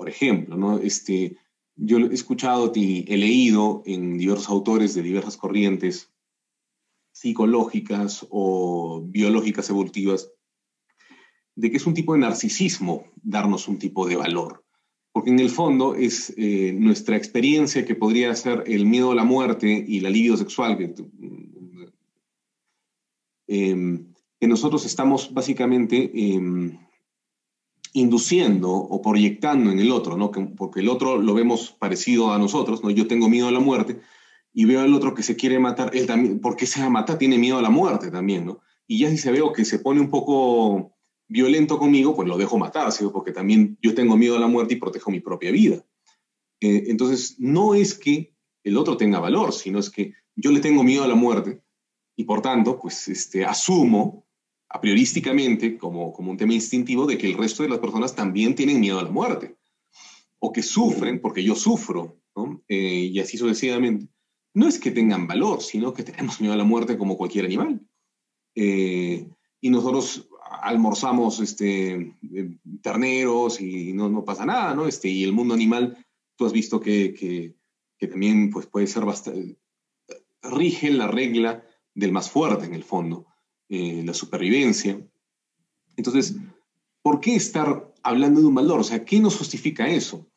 Por 0.00 0.08
ejemplo, 0.08 0.56
¿no? 0.56 0.78
Este, 0.78 1.36
yo 1.76 1.98
he 1.98 2.14
escuchado 2.14 2.72
y 2.74 3.04
he 3.06 3.18
leído 3.18 3.82
en 3.84 4.16
diversos 4.16 4.48
autores 4.48 4.94
de 4.94 5.02
diversas 5.02 5.36
corrientes 5.36 6.10
psicológicas 7.12 8.26
o 8.30 9.02
biológicas 9.04 9.68
evolutivas 9.68 10.32
de 11.54 11.70
que 11.70 11.76
es 11.76 11.86
un 11.86 11.92
tipo 11.92 12.14
de 12.14 12.20
narcisismo 12.20 13.04
darnos 13.22 13.68
un 13.68 13.78
tipo 13.78 14.08
de 14.08 14.16
valor. 14.16 14.64
Porque 15.12 15.28
en 15.28 15.38
el 15.38 15.50
fondo 15.50 15.94
es 15.94 16.32
eh, 16.38 16.72
nuestra 16.72 17.18
experiencia 17.18 17.84
que 17.84 17.94
podría 17.94 18.34
ser 18.34 18.64
el 18.68 18.86
miedo 18.86 19.12
a 19.12 19.14
la 19.14 19.24
muerte 19.24 19.84
y 19.86 20.00
la 20.00 20.08
libido 20.08 20.38
sexual, 20.38 20.78
que, 20.78 20.94
em, 23.48 24.14
que 24.40 24.46
nosotros 24.46 24.86
estamos 24.86 25.34
básicamente 25.34 26.10
em, 26.14 26.78
induciendo 27.92 28.70
o 28.70 29.02
proyectando 29.02 29.70
en 29.70 29.80
el 29.80 29.90
otro, 29.90 30.16
¿no? 30.16 30.30
porque 30.30 30.80
el 30.80 30.88
otro 30.88 31.18
lo 31.18 31.34
vemos 31.34 31.70
parecido 31.78 32.32
a 32.32 32.38
nosotros, 32.38 32.82
¿no? 32.82 32.90
yo 32.90 33.06
tengo 33.06 33.28
miedo 33.28 33.48
a 33.48 33.52
la 33.52 33.60
muerte 33.60 34.00
y 34.52 34.64
veo 34.64 34.80
al 34.80 34.94
otro 34.94 35.14
que 35.14 35.22
se 35.22 35.36
quiere 35.36 35.58
matar, 35.58 35.90
él 35.94 36.06
también, 36.06 36.40
porque 36.40 36.66
se 36.66 36.88
mata, 36.88 37.18
tiene 37.18 37.38
miedo 37.38 37.58
a 37.58 37.62
la 37.62 37.70
muerte 37.70 38.10
también, 38.10 38.46
¿no? 38.46 38.60
Y 38.86 38.98
ya 38.98 39.10
si 39.10 39.16
se 39.16 39.30
veo 39.30 39.52
que 39.52 39.64
se 39.64 39.78
pone 39.78 40.00
un 40.00 40.10
poco 40.10 40.96
violento 41.28 41.78
conmigo, 41.78 42.16
pues 42.16 42.26
lo 42.26 42.36
dejo 42.36 42.58
matar, 42.58 42.90
¿sí? 42.90 43.04
porque 43.12 43.30
también 43.30 43.78
yo 43.80 43.94
tengo 43.94 44.16
miedo 44.16 44.36
a 44.36 44.40
la 44.40 44.48
muerte 44.48 44.74
y 44.74 44.78
protejo 44.78 45.12
mi 45.12 45.20
propia 45.20 45.52
vida. 45.52 45.84
Eh, 46.60 46.84
entonces, 46.88 47.36
no 47.38 47.74
es 47.74 47.94
que 47.94 48.34
el 48.64 48.76
otro 48.76 48.96
tenga 48.96 49.20
valor, 49.20 49.52
sino 49.52 49.78
es 49.78 49.90
que 49.90 50.14
yo 50.34 50.50
le 50.50 50.58
tengo 50.58 50.82
miedo 50.82 51.04
a 51.04 51.08
la 51.08 51.14
muerte 51.14 51.62
y 52.16 52.24
por 52.24 52.42
tanto, 52.42 52.78
pues 52.78 53.08
este, 53.08 53.44
asumo 53.44 54.26
a 54.70 54.80
priorísticamente 54.80 55.76
como, 55.76 56.12
como 56.12 56.30
un 56.30 56.36
tema 56.36 56.54
instintivo 56.54 57.04
de 57.04 57.18
que 57.18 57.26
el 57.26 57.36
resto 57.36 57.62
de 57.62 57.68
las 57.68 57.80
personas 57.80 58.14
también 58.14 58.54
tienen 58.54 58.80
miedo 58.80 58.98
a 58.98 59.02
la 59.02 59.10
muerte 59.10 59.56
o 60.38 60.52
que 60.52 60.62
sufren 60.62 61.20
porque 61.20 61.44
yo 61.44 61.54
sufro. 61.54 62.16
Eh, 62.68 63.10
y 63.12 63.20
así 63.20 63.36
sucesivamente. 63.36 64.08
No 64.54 64.66
es 64.66 64.78
que 64.78 64.90
tengan 64.90 65.26
valor, 65.26 65.62
sino 65.62 65.92
que 65.92 66.02
tenemos 66.02 66.40
miedo 66.40 66.54
a 66.54 66.56
la 66.56 66.64
muerte 66.64 66.96
como 66.96 67.16
cualquier 67.16 67.44
animal. 67.44 67.80
Eh, 68.54 69.28
y 69.60 69.70
nosotros 69.70 70.28
almorzamos 70.62 71.40
este, 71.40 72.16
eh, 72.34 72.56
terneros 72.82 73.60
y 73.60 73.92
no, 73.92 74.08
no, 74.08 74.24
pasa 74.24 74.46
nada, 74.46 74.74
¿no? 74.74 74.86
Este, 74.86 75.08
y 75.08 75.22
el 75.22 75.32
mundo 75.32 75.54
animal, 75.54 76.04
tú 76.36 76.46
has 76.46 76.52
visto 76.52 76.80
que, 76.80 77.12
que, 77.14 77.54
que 77.98 78.06
también 78.06 78.50
pues, 78.50 78.66
puede 78.66 78.86
ser 78.86 79.04
bastante... 79.04 79.58
rige 80.42 80.90
la 80.90 81.06
regla 81.06 81.64
del 81.94 82.12
más 82.12 82.30
fuerte 82.30 82.64
en 82.64 82.74
el 82.74 82.84
fondo, 82.84 83.26
eh, 83.70 84.02
la 84.04 84.12
supervivencia. 84.12 85.00
Entonces, 85.96 86.36
¿por 87.02 87.20
qué 87.20 87.36
estar 87.36 87.94
hablando 88.02 88.40
de 88.40 88.46
un 88.46 88.54
valor? 88.54 88.80
O 88.80 88.84
sea, 88.84 89.04
¿qué 89.04 89.20
nos 89.20 89.36
justifica 89.36 89.88
eso? 89.88 90.28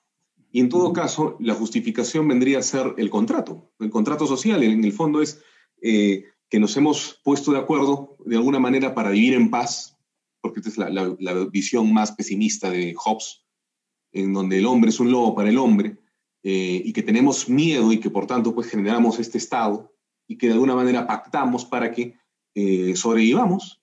Y 0.52 0.60
en 0.60 0.70
todo 0.70 0.94
caso, 0.94 1.36
la 1.40 1.56
justificación 1.56 2.28
vendría 2.28 2.60
a 2.60 2.62
ser 2.62 2.94
el 2.98 3.10
contrato. 3.10 3.74
El 3.80 3.90
contrato 3.90 4.28
social, 4.28 4.62
en 4.62 4.84
el 4.84 4.94
fondo, 4.94 5.20
es 5.20 5.42
eh, 5.82 6.26
que 6.48 6.60
nos 6.60 6.78
hemos 6.78 7.20
puesto 7.24 7.52
de 7.52 7.58
acuerdo 7.58 8.18
de 8.24 8.36
alguna 8.36 8.60
manera 8.60 8.94
para 8.94 9.10
vivir 9.10 9.34
en 9.34 9.50
paz, 9.50 9.98
porque 10.40 10.60
esta 10.60 10.70
es 10.70 10.94
la, 10.94 11.34
visión 11.52 11.92
más 11.92 12.12
pesimista 12.12 12.70
de 12.70 12.94
Hobbes, 12.96 13.44
en 14.12 14.32
donde 14.32 14.60
el 14.60 14.68
hombre 14.68 14.92
es 14.92 15.00
un 15.00 15.12
lobo 15.12 15.34
para 15.34 15.50
el 15.50 15.58
hombre, 15.58 15.98
eh, 16.44 16.84
y 16.86 16.94
que 16.94 17.02
tenemos 17.02 17.50
miedo 17.50 17.92
y 17.92 18.00
que 18.00 18.12
por 18.12 18.28
tanto 18.28 18.54
pues 18.54 18.68
generamos 18.68 19.18
este 19.18 19.40
estado 19.40 19.92
y 20.28 20.38
que 20.38 20.48
de 20.48 20.54
alguna 20.54 20.76
manera 20.76 21.08
pactamos 21.08 21.66
para 21.66 21.92
que 21.92 22.14
eh, 22.56 22.96
sobrevivamos. 22.96 23.82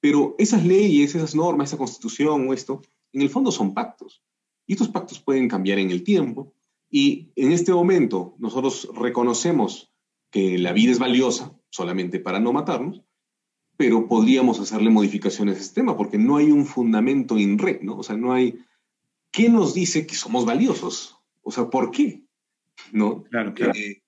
Pero 0.00 0.34
esas 0.38 0.64
leyes, 0.64 1.14
esas 1.14 1.34
normas, 1.34 1.68
esa 1.68 1.78
constitución 1.78 2.48
o 2.48 2.52
esto, 2.52 2.82
en 3.12 3.22
el 3.22 3.30
fondo 3.30 3.52
son 3.52 3.74
pactos. 3.74 4.22
Y 4.66 4.72
estos 4.72 4.88
pactos 4.88 5.20
pueden 5.20 5.48
cambiar 5.48 5.78
en 5.78 5.90
el 5.90 6.02
tiempo. 6.02 6.54
Y 6.90 7.30
en 7.36 7.52
este 7.52 7.72
momento 7.72 8.34
nosotros 8.38 8.88
reconocemos 8.94 9.92
que 10.30 10.58
la 10.58 10.72
vida 10.72 10.92
es 10.92 10.98
valiosa 10.98 11.56
solamente 11.70 12.18
para 12.18 12.40
no 12.40 12.52
matarnos, 12.52 13.02
pero 13.76 14.08
podríamos 14.08 14.60
hacerle 14.60 14.90
modificaciones 14.90 15.56
a 15.56 15.60
este 15.60 15.80
tema, 15.80 15.96
porque 15.96 16.18
no 16.18 16.36
hay 16.36 16.50
un 16.50 16.66
fundamento 16.66 17.38
in 17.38 17.58
re, 17.58 17.80
¿no? 17.82 17.96
O 17.98 18.02
sea, 18.02 18.16
no 18.16 18.32
hay... 18.32 18.58
¿Qué 19.30 19.48
nos 19.48 19.72
dice 19.72 20.06
que 20.06 20.14
somos 20.14 20.44
valiosos? 20.44 21.16
O 21.42 21.50
sea, 21.50 21.70
¿por 21.70 21.90
qué? 21.90 22.22
¿No? 22.92 23.24
Claro, 23.24 23.54
claro. 23.54 23.72
Eh, 23.74 24.01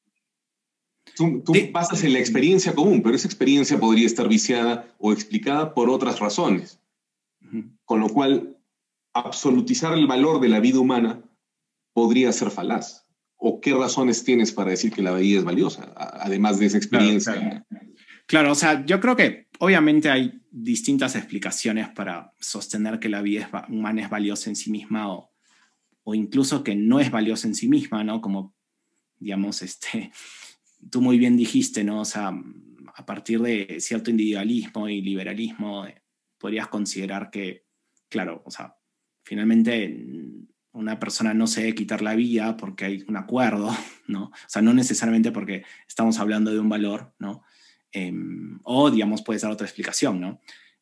tú, 1.17 1.43
tú 1.45 1.53
basas 1.73 2.03
en 2.05 2.13
la 2.13 2.19
experiencia 2.19 2.75
común, 2.75 3.03
pero 3.03 3.17
esa 3.17 3.29
experiencia 3.29 3.79
podría 3.79 4.07
estar 4.07 4.29
viciada 4.29 4.95
o 4.99 5.13
explicada 5.13 5.75
por 5.75 5.91
otras 5.91 6.19
razones. 6.21 6.81
Con 7.85 8.01
lo 8.01 8.09
cual, 8.09 8.57
absolutizar 9.13 9.95
el 9.95 10.07
valor 10.07 10.41
de 10.41 10.49
la 10.49 10.61
vida 10.61 10.81
humana 10.81 11.23
podría 11.93 12.33
ser 12.33 12.51
falaz. 12.51 13.07
¿O 13.37 13.61
qué 13.61 13.75
razones 13.75 14.25
tienes 14.25 14.53
para 14.53 14.71
decir 14.71 14.93
que 14.93 15.03
la 15.03 15.15
vida 15.15 15.39
es 15.39 15.45
valiosa, 15.45 15.93
además 15.97 16.59
de 16.59 16.67
esa 16.67 16.79
experiencia? 16.79 17.65
claro, 18.27 18.53
o 18.53 18.55
sea, 18.55 18.85
yo 18.87 19.01
creo 19.01 19.17
que 19.17 19.49
obviamente 19.59 20.11
hay 20.11 20.41
distintas 20.51 21.15
explicaciones 21.15 21.89
para 21.91 22.33
sostener 22.41 22.99
que 22.99 23.09
la 23.09 23.23
vida 23.23 23.67
humana 23.69 24.03
es 24.03 24.11
valiosa 24.11 24.51
en 24.51 24.57
sí 24.57 24.71
misma 24.71 25.13
o, 25.13 25.31
o, 26.05 26.15
incluso 26.15 26.65
que 26.65 26.75
no 26.75 27.01
es 27.01 27.11
valiosa 27.11 27.47
en 27.47 27.55
sí 27.55 27.69
misma, 27.69 28.03
¿no? 28.03 28.21
Como, 28.21 28.55
digamos, 29.19 29.63
este, 29.63 30.11
tú 30.91 31.01
muy 31.01 31.19
bien 31.19 31.37
dijiste, 31.37 31.85
¿no? 31.85 32.01
O 32.01 32.05
sea, 32.05 32.33
a 32.95 33.07
partir 33.07 33.41
de 33.41 33.79
cierto 33.81 34.11
individualismo 34.11 34.89
y 34.89 35.01
liberalismo, 35.01 35.87
eh, 35.87 36.03
podrías 36.39 36.69
considerar 36.69 37.31
que, 37.31 37.67
claro, 38.09 38.43
o 38.45 38.51
sea, 38.51 38.77
finalmente 39.25 39.97
una 40.73 40.99
persona 40.99 41.35
no 41.35 41.47
se 41.47 41.63
debe 41.63 41.75
quitar 41.75 42.03
la 42.03 42.15
vida 42.15 42.57
porque 42.57 42.85
hay 42.85 43.05
un 43.09 43.17
acuerdo, 43.17 43.71
¿no? 44.07 44.25
O 44.25 44.49
sea, 44.49 44.63
no 44.63 44.75
necesariamente 44.75 45.33
porque 45.33 45.65
estamos 45.89 46.19
hablando 46.19 46.53
de 46.53 46.59
un 46.59 46.69
valor, 46.69 47.15
¿no? 47.19 47.43
Em, 47.93 48.61
o, 48.65 48.91
digamos, 48.91 49.23
puede 49.23 49.39
ser 49.39 49.51
otra 49.51 49.67
explicación, 49.67 50.21
¿no? 50.21 50.41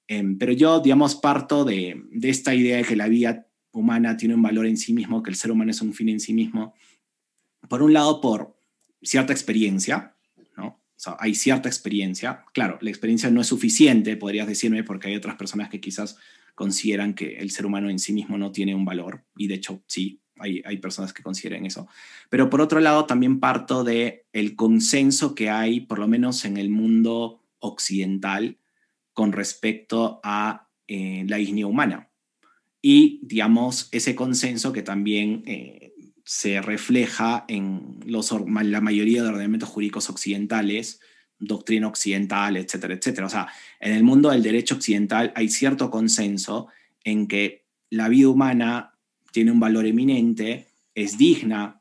Em, 0.09 0.39
pero 0.39 0.53
yo, 0.53 0.81
digamos, 0.81 1.15
parto 1.15 1.65
de, 1.65 2.03
de, 2.11 2.31
esta 2.31 2.55
idea 2.55 2.79
de 2.79 2.85
que 2.85 2.97
la 2.97 3.09
vida 3.09 3.47
humana 3.71 4.17
tiene 4.17 4.35
un 4.35 4.43
valor 4.43 4.67
en 4.67 4.77
sí 4.77 4.93
mismo, 4.93 5.23
que 5.23 5.31
el 5.31 5.37
ser 5.37 5.53
humano 5.53 5.71
es 5.71 5.81
un 5.83 5.95
fin 5.95 6.09
en 6.09 6.21
sí 6.21 6.33
mismo, 6.33 6.75
por 7.69 7.83
un 7.83 7.93
lado, 7.93 8.21
por 8.21 8.52
cierta 9.03 9.33
experiencia, 9.33 10.15
¿no? 10.57 10.67
O 10.67 10.81
sea, 10.97 11.17
hay 11.19 11.35
cierta 11.35 11.69
experiencia. 11.69 12.45
Claro, 12.53 12.79
la 12.81 12.91
experiencia 12.91 13.31
no 13.31 13.41
es 13.41 13.47
suficiente, 13.47 14.17
podrías 14.17 14.47
decirme, 14.47 14.85
porque 14.85 15.09
hay 15.09 15.17
otras 15.17 15.37
personas 15.37 15.69
que 15.69 15.81
quizás 15.81 16.17
consideran 16.55 17.15
que 17.15 17.39
el 17.39 17.51
ser 17.51 17.67
humano 17.67 17.91
en 17.91 17.99
sí 17.99 18.13
mismo 18.13 18.39
no 18.39 18.53
tiene 18.53 18.75
un 18.75 18.85
valor, 18.85 19.25
y 19.37 19.49
de 19.49 19.55
hecho 19.55 19.83
sí, 19.87 20.21
hay, 20.39 20.63
hay 20.65 20.77
personas 20.79 21.13
que 21.13 21.23
consideren 21.23 21.67
eso. 21.67 21.89
Pero 22.29 22.51
por 22.51 22.61
otro 22.61 22.81
lado, 22.81 23.07
también 23.07 23.41
parto 23.41 23.85
de 23.85 24.27
el 24.33 24.57
consenso 24.57 25.35
que 25.35 25.51
hay, 25.51 25.81
por 25.81 25.99
lo 25.99 26.09
menos 26.09 26.45
en 26.45 26.57
el 26.57 26.71
mundo 26.71 27.43
occidental, 27.59 28.59
con 29.13 29.33
respecto 29.33 30.21
a 30.23 30.69
eh, 30.89 31.25
la 31.29 31.37
dignidad 31.37 31.69
humana. 31.69 32.11
Y, 32.81 33.21
digamos, 33.23 33.89
ese 33.93 34.15
consenso 34.15 34.73
que 34.73 34.83
también 34.83 35.43
eh, 35.47 35.92
se 36.25 36.61
refleja 36.61 37.45
en 37.49 37.99
los, 38.07 38.33
la 38.47 38.81
mayoría 38.81 39.23
de 39.23 39.29
ordenamientos 39.29 39.69
jurídicos 39.69 40.09
occidentales, 40.09 41.01
doctrina 41.39 41.89
occidental, 41.89 42.57
etcétera, 42.57 42.95
etcétera. 42.95 43.27
O 43.27 43.31
sea, 43.31 43.49
en 43.81 43.93
el 43.93 44.05
mundo 44.05 44.31
del 44.31 44.43
derecho 44.43 44.77
occidental 44.77 45.33
hay 45.35 45.49
cierto 45.49 45.91
consenso 45.91 46.69
en 47.05 47.27
que 47.27 47.65
la 47.91 48.09
vida 48.09 48.29
humana 48.29 48.95
tiene 49.33 49.51
un 49.51 49.61
valor 49.61 49.87
eminente, 49.87 50.69
es 50.95 51.19
digna, 51.19 51.81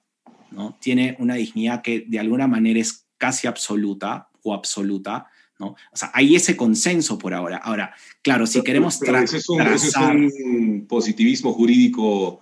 ¿no? 0.51 0.77
tiene 0.81 1.15
una 1.19 1.35
dignidad 1.35 1.81
que 1.81 2.05
de 2.07 2.19
alguna 2.19 2.47
manera 2.47 2.79
es 2.79 3.05
casi 3.17 3.47
absoluta 3.47 4.29
o 4.41 4.53
absoluta, 4.53 5.27
¿no? 5.59 5.67
O 5.91 5.95
sea, 5.95 6.09
hay 6.13 6.35
ese 6.35 6.57
consenso 6.57 7.19
por 7.19 7.35
ahora. 7.35 7.57
Ahora, 7.57 7.93
claro, 8.23 8.47
si 8.47 8.63
queremos 8.63 8.99
tratar... 8.99 9.25
es, 9.25 9.47
un 9.47 10.85
positivismo 10.89 11.53
jurídico, 11.53 12.41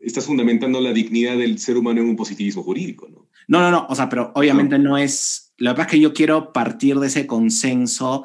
estás 0.00 0.26
fundamentando 0.26 0.80
la 0.80 0.92
dignidad 0.92 1.36
del 1.36 1.58
ser 1.58 1.76
humano 1.76 2.00
en 2.00 2.08
un 2.08 2.16
positivismo 2.16 2.62
jurídico, 2.62 3.08
¿no? 3.08 3.28
No, 3.48 3.60
no, 3.60 3.70
no, 3.70 3.86
o 3.88 3.94
sea, 3.94 4.08
pero 4.08 4.30
obviamente 4.34 4.78
no 4.78 4.98
es... 4.98 5.54
Lo 5.56 5.70
que 5.70 5.76
pasa 5.76 5.86
es 5.86 5.90
que 5.92 6.00
yo 6.00 6.12
quiero 6.12 6.52
partir 6.52 6.98
de 6.98 7.06
ese 7.06 7.26
consenso 7.26 8.24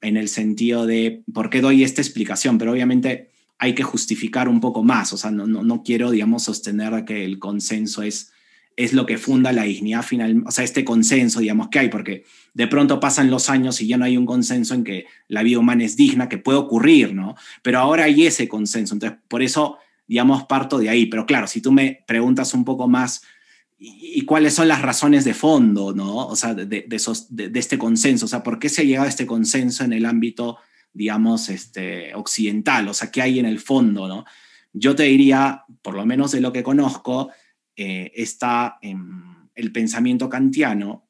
en 0.00 0.16
el 0.16 0.28
sentido 0.28 0.84
de 0.84 1.22
por 1.32 1.48
qué 1.48 1.60
doy 1.60 1.82
esta 1.82 2.02
explicación, 2.02 2.58
pero 2.58 2.72
obviamente 2.72 3.30
hay 3.58 3.74
que 3.74 3.82
justificar 3.82 4.48
un 4.48 4.60
poco 4.60 4.82
más, 4.82 5.12
o 5.12 5.16
sea, 5.16 5.30
no, 5.30 5.46
no, 5.46 5.82
quiero, 5.82 6.10
digamos, 6.10 6.42
sostener 6.42 7.04
que 7.04 7.24
el 7.24 7.38
consenso 7.38 8.02
es, 8.02 8.32
es 8.76 8.92
lo 8.92 9.06
que 9.06 9.16
funda 9.16 9.52
la 9.52 9.62
dignidad 9.62 10.02
final, 10.02 10.42
o 10.44 10.50
sea, 10.50 10.64
este 10.64 10.84
consenso, 10.84 11.40
digamos, 11.40 11.68
que 11.68 11.78
hay, 11.78 11.88
porque 11.88 12.24
de 12.52 12.66
pronto 12.66 13.00
pasan 13.00 13.30
los 13.30 13.48
años 13.48 13.80
y 13.80 13.86
ya 13.86 13.96
no 13.96 14.04
hay 14.04 14.16
un 14.16 14.26
consenso 14.26 14.74
en 14.74 14.84
que 14.84 15.06
la 15.28 15.42
vida 15.42 15.60
humana 15.60 15.84
es 15.84 15.96
digna, 15.96 16.28
que 16.28 16.38
puede 16.38 16.58
ocurrir, 16.58 17.14
¿no? 17.14 17.36
Pero 17.62 17.78
ahora 17.78 18.04
hay 18.04 18.26
ese 18.26 18.48
consenso, 18.48 18.94
entonces, 18.94 19.18
por 19.28 19.42
eso, 19.42 19.78
digamos, 20.06 20.44
parto 20.44 20.78
de 20.78 20.88
ahí, 20.88 21.06
pero 21.06 21.26
claro, 21.26 21.46
si 21.46 21.60
tú 21.60 21.72
me 21.72 22.04
preguntas 22.06 22.54
un 22.54 22.64
poco 22.64 22.88
más, 22.88 23.22
¿y, 23.78 24.24
cuáles 24.24 24.54
son 24.54 24.68
las 24.68 24.82
razones 24.82 25.24
de 25.24 25.34
fondo, 25.34 25.94
¿no? 25.94 26.26
O 26.26 26.36
sea, 26.36 26.54
de, 26.54 26.66
de, 26.66 27.58
este 27.58 27.78
consenso, 27.78 28.26
o 28.26 28.28
sea, 28.28 28.42
¿por 28.42 28.58
qué 28.58 28.68
se 28.68 28.82
ha 28.82 28.84
llegado 28.84 29.06
a 29.06 29.10
este 29.10 29.26
consenso 29.26 29.84
en 29.84 29.92
el 29.92 30.06
ámbito 30.06 30.58
digamos, 30.94 31.48
este, 31.48 32.14
occidental, 32.14 32.88
o 32.88 32.94
sea, 32.94 33.10
¿qué 33.10 33.20
hay 33.20 33.40
en 33.40 33.46
el 33.46 33.58
fondo? 33.58 34.08
¿no? 34.08 34.24
Yo 34.72 34.94
te 34.94 35.02
diría, 35.02 35.64
por 35.82 35.94
lo 35.94 36.06
menos 36.06 36.30
de 36.32 36.40
lo 36.40 36.52
que 36.52 36.62
conozco, 36.62 37.30
eh, 37.76 38.12
está 38.14 38.78
en 38.80 39.50
el 39.56 39.72
pensamiento 39.72 40.28
kantiano, 40.28 41.08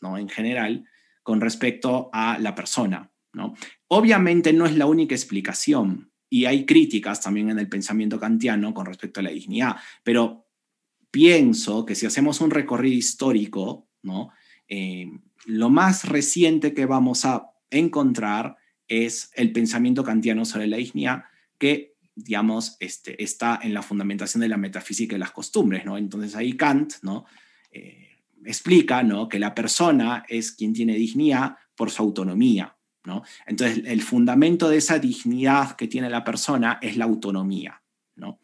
¿no? 0.00 0.16
en 0.16 0.28
general, 0.28 0.84
con 1.24 1.40
respecto 1.40 2.08
a 2.12 2.38
la 2.38 2.54
persona. 2.54 3.10
¿no? 3.32 3.54
Obviamente 3.88 4.52
no 4.52 4.64
es 4.64 4.76
la 4.76 4.86
única 4.86 5.14
explicación, 5.14 6.12
y 6.28 6.44
hay 6.44 6.66
críticas 6.66 7.20
también 7.20 7.50
en 7.50 7.58
el 7.58 7.68
pensamiento 7.68 8.18
kantiano 8.18 8.74
con 8.74 8.86
respecto 8.86 9.20
a 9.20 9.22
la 9.22 9.30
dignidad, 9.30 9.76
pero 10.02 10.46
pienso 11.10 11.86
que 11.86 11.94
si 11.94 12.06
hacemos 12.06 12.40
un 12.40 12.50
recorrido 12.50 12.96
histórico, 12.96 13.88
¿no? 14.02 14.30
Eh, 14.68 15.06
lo 15.46 15.70
más 15.70 16.08
reciente 16.08 16.74
que 16.74 16.86
vamos 16.86 17.24
a 17.24 17.50
encontrar 17.70 18.56
es 18.88 19.30
el 19.34 19.52
pensamiento 19.52 20.04
kantiano 20.04 20.44
sobre 20.44 20.66
la 20.66 20.76
dignidad 20.76 21.24
que, 21.58 21.96
digamos, 22.14 22.76
este, 22.80 23.22
está 23.22 23.60
en 23.62 23.74
la 23.74 23.82
fundamentación 23.82 24.40
de 24.40 24.48
la 24.48 24.56
metafísica 24.56 25.16
y 25.16 25.18
las 25.18 25.30
costumbres, 25.30 25.84
¿no? 25.84 25.96
Entonces 25.96 26.34
ahí 26.36 26.52
Kant, 26.54 26.94
¿no? 27.02 27.24
Eh, 27.70 28.10
explica, 28.44 29.02
¿no? 29.02 29.28
Que 29.28 29.38
la 29.38 29.54
persona 29.54 30.24
es 30.28 30.52
quien 30.52 30.72
tiene 30.72 30.94
dignidad 30.94 31.56
por 31.74 31.90
su 31.90 32.02
autonomía, 32.02 32.75
Entonces 33.46 33.82
el 33.86 34.02
fundamento 34.02 34.68
de 34.68 34.78
esa 34.78 34.98
dignidad 34.98 35.76
que 35.76 35.88
tiene 35.88 36.10
la 36.10 36.24
persona 36.24 36.78
es 36.82 36.96
la 36.96 37.04
autonomía, 37.04 37.82
¿no? 38.16 38.38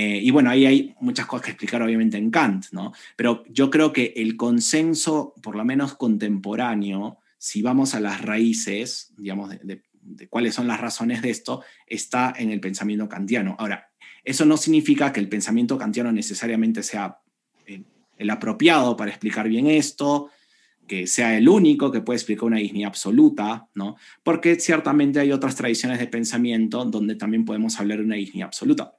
Eh, 0.00 0.20
y 0.22 0.30
bueno, 0.30 0.48
ahí 0.50 0.64
hay 0.64 0.94
muchas 1.00 1.26
cosas 1.26 1.46
que 1.46 1.50
explicar 1.50 1.82
obviamente 1.82 2.16
en 2.16 2.30
Kant. 2.30 2.66
Pero 3.16 3.42
yo 3.48 3.68
creo 3.68 3.92
que 3.92 4.12
el 4.14 4.36
consenso, 4.36 5.34
por 5.42 5.56
lo 5.56 5.64
menos 5.64 5.96
contemporáneo, 5.96 7.18
si 7.36 7.62
vamos 7.62 7.96
a 7.96 8.00
las 8.00 8.22
raíces, 8.22 9.12
digamos, 9.16 9.50
de, 9.60 9.82
cuáles 10.28 10.54
son 10.54 10.68
las 10.68 10.80
razones 10.80 11.20
de 11.20 11.30
esto, 11.30 11.64
está 11.84 12.32
en 12.36 12.50
el 12.50 12.60
pensamiento 12.60 13.08
kantiano. 13.08 13.56
Ahora, 13.58 13.90
eso 14.22 14.44
no 14.44 14.56
significa 14.56 15.12
que 15.12 15.18
el 15.18 15.28
pensamiento 15.28 15.76
kantiano 15.76 16.12
necesariamente 16.12 16.84
sea 16.84 17.18
eh, 17.66 17.82
el, 18.18 18.30
apropiado 18.30 18.96
para 18.96 19.10
explicar 19.10 19.48
bien 19.48 19.66
esto, 19.66 20.30
que 20.88 21.06
sea 21.06 21.38
el 21.38 21.48
único 21.48 21.92
que 21.92 22.00
puede 22.00 22.16
explicar 22.16 22.44
una 22.44 22.56
dignidad 22.56 22.88
absoluta, 22.88 23.68
¿no? 23.74 23.96
Porque 24.24 24.58
ciertamente 24.58 25.20
hay 25.20 25.30
otras 25.30 25.54
tradiciones 25.54 26.00
de 26.00 26.08
pensamiento 26.08 26.84
donde 26.84 27.14
también 27.14 27.44
podemos 27.44 27.78
hablar 27.78 27.98
de 27.98 28.04
una 28.04 28.16
dignidad 28.16 28.46
absoluta, 28.46 28.96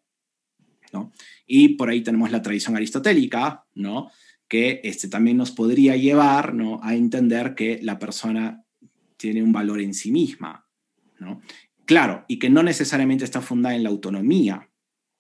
¿no? 0.94 1.12
Y 1.46 1.70
por 1.70 1.90
ahí 1.90 2.02
tenemos 2.02 2.32
la 2.32 2.42
tradición 2.42 2.78
aristotélica, 2.78 3.66
¿no? 3.76 4.10
Que 4.48 4.80
este, 4.86 5.10
también 5.10 5.36
nos 5.36 5.52
podría 5.52 5.98
llevar, 5.98 6.54
¿no? 6.54 6.80
A 6.82 6.96
entender 6.96 7.56
que 7.56 7.80
la 7.82 8.00
persona 8.00 8.64
tiene 9.18 9.44
un 9.44 9.52
valor 9.52 9.82
en 9.82 9.94
sí 9.94 10.12
misma, 10.12 10.66
Claro, 11.86 12.24
y 12.28 12.40
que 12.40 12.50
no 12.50 12.64
necesariamente 12.64 13.26
está 13.26 13.42
fundada 13.42 13.76
en 13.76 13.84
la 13.84 13.90
autonomía, 13.90 14.69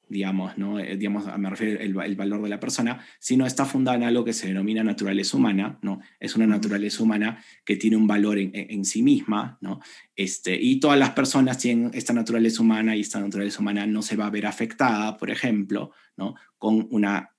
digamos, 0.09 0.57
¿no? 0.57 0.79
Eh, 0.79 0.97
digamos, 0.97 1.25
me 1.37 1.49
refiero 1.49 1.79
al 1.79 2.05
el 2.05 2.15
valor 2.15 2.41
de 2.41 2.49
la 2.49 2.59
persona, 2.59 3.05
sino 3.19 3.45
está 3.45 3.65
fundada 3.65 3.97
en 3.97 4.03
algo 4.03 4.25
que 4.25 4.33
se 4.33 4.47
denomina 4.47 4.83
naturaleza 4.83 5.37
humana, 5.37 5.79
¿no? 5.81 6.01
Es 6.19 6.35
una 6.35 6.47
naturaleza 6.47 7.03
humana 7.03 7.43
que 7.63 7.75
tiene 7.75 7.95
un 7.95 8.07
valor 8.07 8.37
en, 8.39 8.85
sí 8.85 9.03
misma, 9.03 9.57
¿no? 9.61 9.79
Este, 10.15 10.59
y 10.59 10.79
todas 10.79 10.97
las 10.97 11.11
personas 11.11 11.57
tienen 11.57 11.91
esta 11.93 12.13
naturaleza 12.13 12.61
humana 12.61 12.95
y 12.95 13.01
esta 13.01 13.19
naturaleza 13.19 13.59
humana 13.61 13.85
no 13.85 14.01
se 14.01 14.15
va 14.15 14.27
a 14.27 14.31
ver 14.31 14.45
afectada, 14.45 15.15
por 15.17 15.29
ejemplo, 15.29 15.91
¿no? 16.17 16.35
Con 16.57 16.87
una 16.91 17.29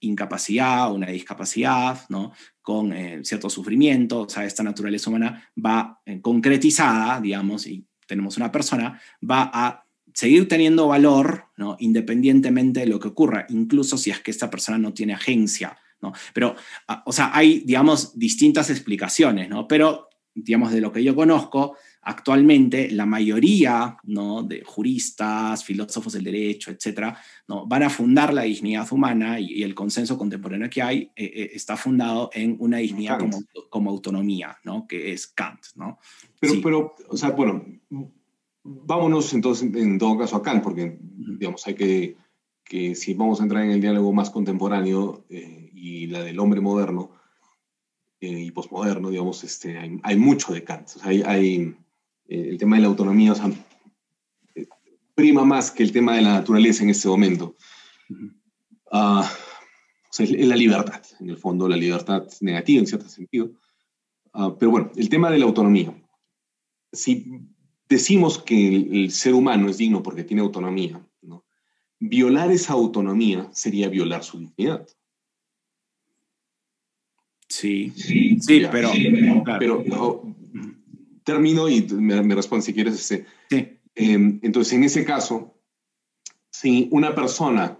incapacidad, 0.00 0.92
una 0.92 1.08
discapacidad, 1.08 2.08
¿no? 2.08 2.32
con 2.62 2.92
eh, 2.92 3.20
cierto 3.24 3.50
sufrimiento, 3.50 4.20
o 4.20 4.28
sea, 4.28 4.44
esta 4.44 4.62
naturaleza 4.62 5.10
humana 5.10 5.50
va 5.62 6.00
eh, 6.06 6.20
concretizada, 6.20 7.20
digamos, 7.20 7.66
y 7.66 7.84
tenemos 8.06 8.36
una 8.36 8.50
persona, 8.50 9.00
va 9.28 9.50
a 9.52 9.84
seguir 10.14 10.48
teniendo 10.48 10.88
valor, 10.88 11.44
¿no? 11.56 11.76
independientemente 11.80 12.80
de 12.80 12.86
lo 12.86 12.98
que 12.98 13.08
ocurra, 13.08 13.46
incluso 13.48 13.96
si 13.96 14.10
es 14.10 14.20
que 14.20 14.30
esta 14.30 14.50
persona 14.50 14.78
no 14.78 14.92
tiene 14.92 15.14
agencia. 15.14 15.76
¿no? 16.02 16.12
Pero, 16.32 16.56
ah, 16.88 17.02
o 17.06 17.12
sea, 17.12 17.30
hay, 17.34 17.60
digamos, 17.60 18.18
distintas 18.18 18.70
explicaciones, 18.70 19.48
¿no? 19.48 19.68
Pero, 19.68 20.08
digamos, 20.34 20.72
de 20.72 20.80
lo 20.80 20.92
que 20.92 21.04
yo 21.04 21.14
conozco, 21.14 21.76
actualmente 22.02 22.90
la 22.90 23.04
mayoría 23.04 23.96
¿no? 24.04 24.42
de 24.42 24.62
juristas, 24.64 25.64
filósofos 25.64 26.14
del 26.14 26.24
derecho, 26.24 26.70
etcétera, 26.70 27.18
¿no? 27.48 27.66
van 27.66 27.82
a 27.82 27.90
fundar 27.90 28.32
la 28.32 28.42
dignidad 28.42 28.90
humana 28.90 29.38
y, 29.38 29.62
el 29.62 29.74
consenso 29.74 30.16
contemporáneo 30.16 30.70
que 30.70 30.82
hay 30.82 31.10
eh, 31.14 31.24
eh, 31.24 31.50
está 31.52 31.76
fundado 31.76 32.30
en 32.32 32.56
una 32.58 32.78
dignidad 32.78 33.18
como, 33.18 33.42
como, 33.68 33.90
autonomía, 33.90 34.56
¿no? 34.64 34.86
que 34.86 35.12
es 35.12 35.26
Kant. 35.26 35.60
¿no? 35.74 35.98
Pero, 36.38 36.54
pero, 36.62 36.94
o 37.08 37.16
sea, 37.16 37.30
bueno, 37.30 37.64
vámonos 38.62 39.32
entonces 39.32 39.74
en 39.74 39.98
todo 39.98 40.18
caso 40.18 40.36
a 40.36 40.42
Kant, 40.42 40.62
porque, 40.62 40.98
digamos, 41.00 41.66
hay 41.66 41.74
que, 41.74 42.16
que 42.64 42.94
si 42.94 43.14
vamos 43.14 43.40
a 43.40 43.44
entrar 43.44 43.64
en 43.64 43.70
el 43.70 43.80
diálogo 43.80 44.12
más 44.12 44.30
contemporáneo 44.30 45.24
eh, 45.28 45.70
y 45.74 46.06
la 46.06 46.22
del 46.22 46.38
hombre 46.38 46.60
moderno 46.60 47.10
y 48.22 48.50
posmoderno, 48.50 49.08
digamos, 49.08 49.42
este, 49.44 49.78
hay, 49.78 49.98
hay, 50.02 50.16
mucho 50.16 50.52
de 50.52 50.62
Kant. 50.62 50.88
O 50.88 50.98
sea, 50.98 51.08
hay, 51.08 51.22
hay 51.22 51.74
el 52.30 52.58
tema 52.58 52.76
de 52.76 52.82
la 52.82 52.88
autonomía, 52.88 53.32
o 53.32 53.34
sea, 53.34 53.50
eh, 54.54 54.66
prima 55.14 55.44
más 55.44 55.70
que 55.70 55.82
el 55.82 55.92
tema 55.92 56.14
de 56.14 56.22
la 56.22 56.34
naturaleza 56.34 56.84
en 56.84 56.90
este 56.90 57.08
momento. 57.08 57.56
Uh, 58.92 59.22
o 59.22 60.12
sea, 60.12 60.26
es 60.26 60.46
la 60.46 60.56
libertad, 60.56 61.02
en 61.20 61.30
el 61.30 61.36
fondo, 61.36 61.68
la 61.68 61.76
libertad 61.76 62.26
negativa 62.40 62.80
en 62.80 62.86
cierto 62.86 63.08
sentido. 63.08 63.50
Uh, 64.34 64.56
pero 64.58 64.70
bueno, 64.70 64.90
el 64.96 65.08
tema 65.08 65.30
de 65.30 65.38
la 65.38 65.44
autonomía. 65.44 65.94
Si 66.92 67.40
decimos 67.90 68.38
que 68.38 68.76
el, 68.76 69.10
ser 69.10 69.34
humano 69.34 69.68
es 69.68 69.76
digno 69.76 70.02
porque 70.02 70.24
tiene 70.24 70.40
autonomía, 70.40 71.04
¿no? 71.20 71.44
violar 71.98 72.50
esa 72.50 72.72
autonomía 72.72 73.50
sería 73.52 73.90
violar 73.90 74.24
su 74.24 74.38
dignidad. 74.38 74.88
Sí, 77.48 77.92
sí, 77.96 78.38
sí 78.40 78.62
pero, 78.70 78.90
pero 79.58 80.24
termino 81.24 81.68
y 81.68 81.82
me, 81.82 82.22
me 82.22 82.34
responde 82.34 82.64
si 82.64 82.72
quieres. 82.72 82.94
Este, 82.94 83.26
em, 83.96 84.38
entonces, 84.42 84.72
en 84.72 84.84
ese 84.84 85.04
caso, 85.04 85.60
si 86.48 86.88
una 86.92 87.14
persona 87.14 87.76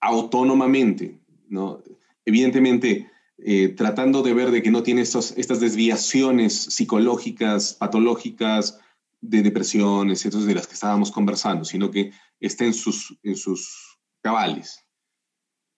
autónomamente, 0.00 1.18
¿no? 1.48 1.82
evidentemente 2.24 3.10
eh, 3.38 3.68
tratando 3.68 4.22
de 4.22 4.34
ver 4.34 4.50
de 4.50 4.62
que 4.62 4.70
no 4.70 4.82
tiene 4.82 5.00
estos, 5.00 5.32
estas 5.36 5.60
desviaciones 5.60 6.54
psicológicas, 6.54 7.74
patológicas, 7.74 8.80
de 9.20 9.42
depresiones, 9.42 10.24
etcétera, 10.24 10.44
de 10.44 10.54
las 10.54 10.66
que 10.66 10.74
estábamos 10.74 11.10
conversando, 11.10 11.64
sino 11.64 11.90
que 11.90 12.12
está 12.40 12.64
en 12.64 12.74
sus, 12.74 13.18
en 13.22 13.36
sus 13.36 13.98
cabales. 14.22 14.84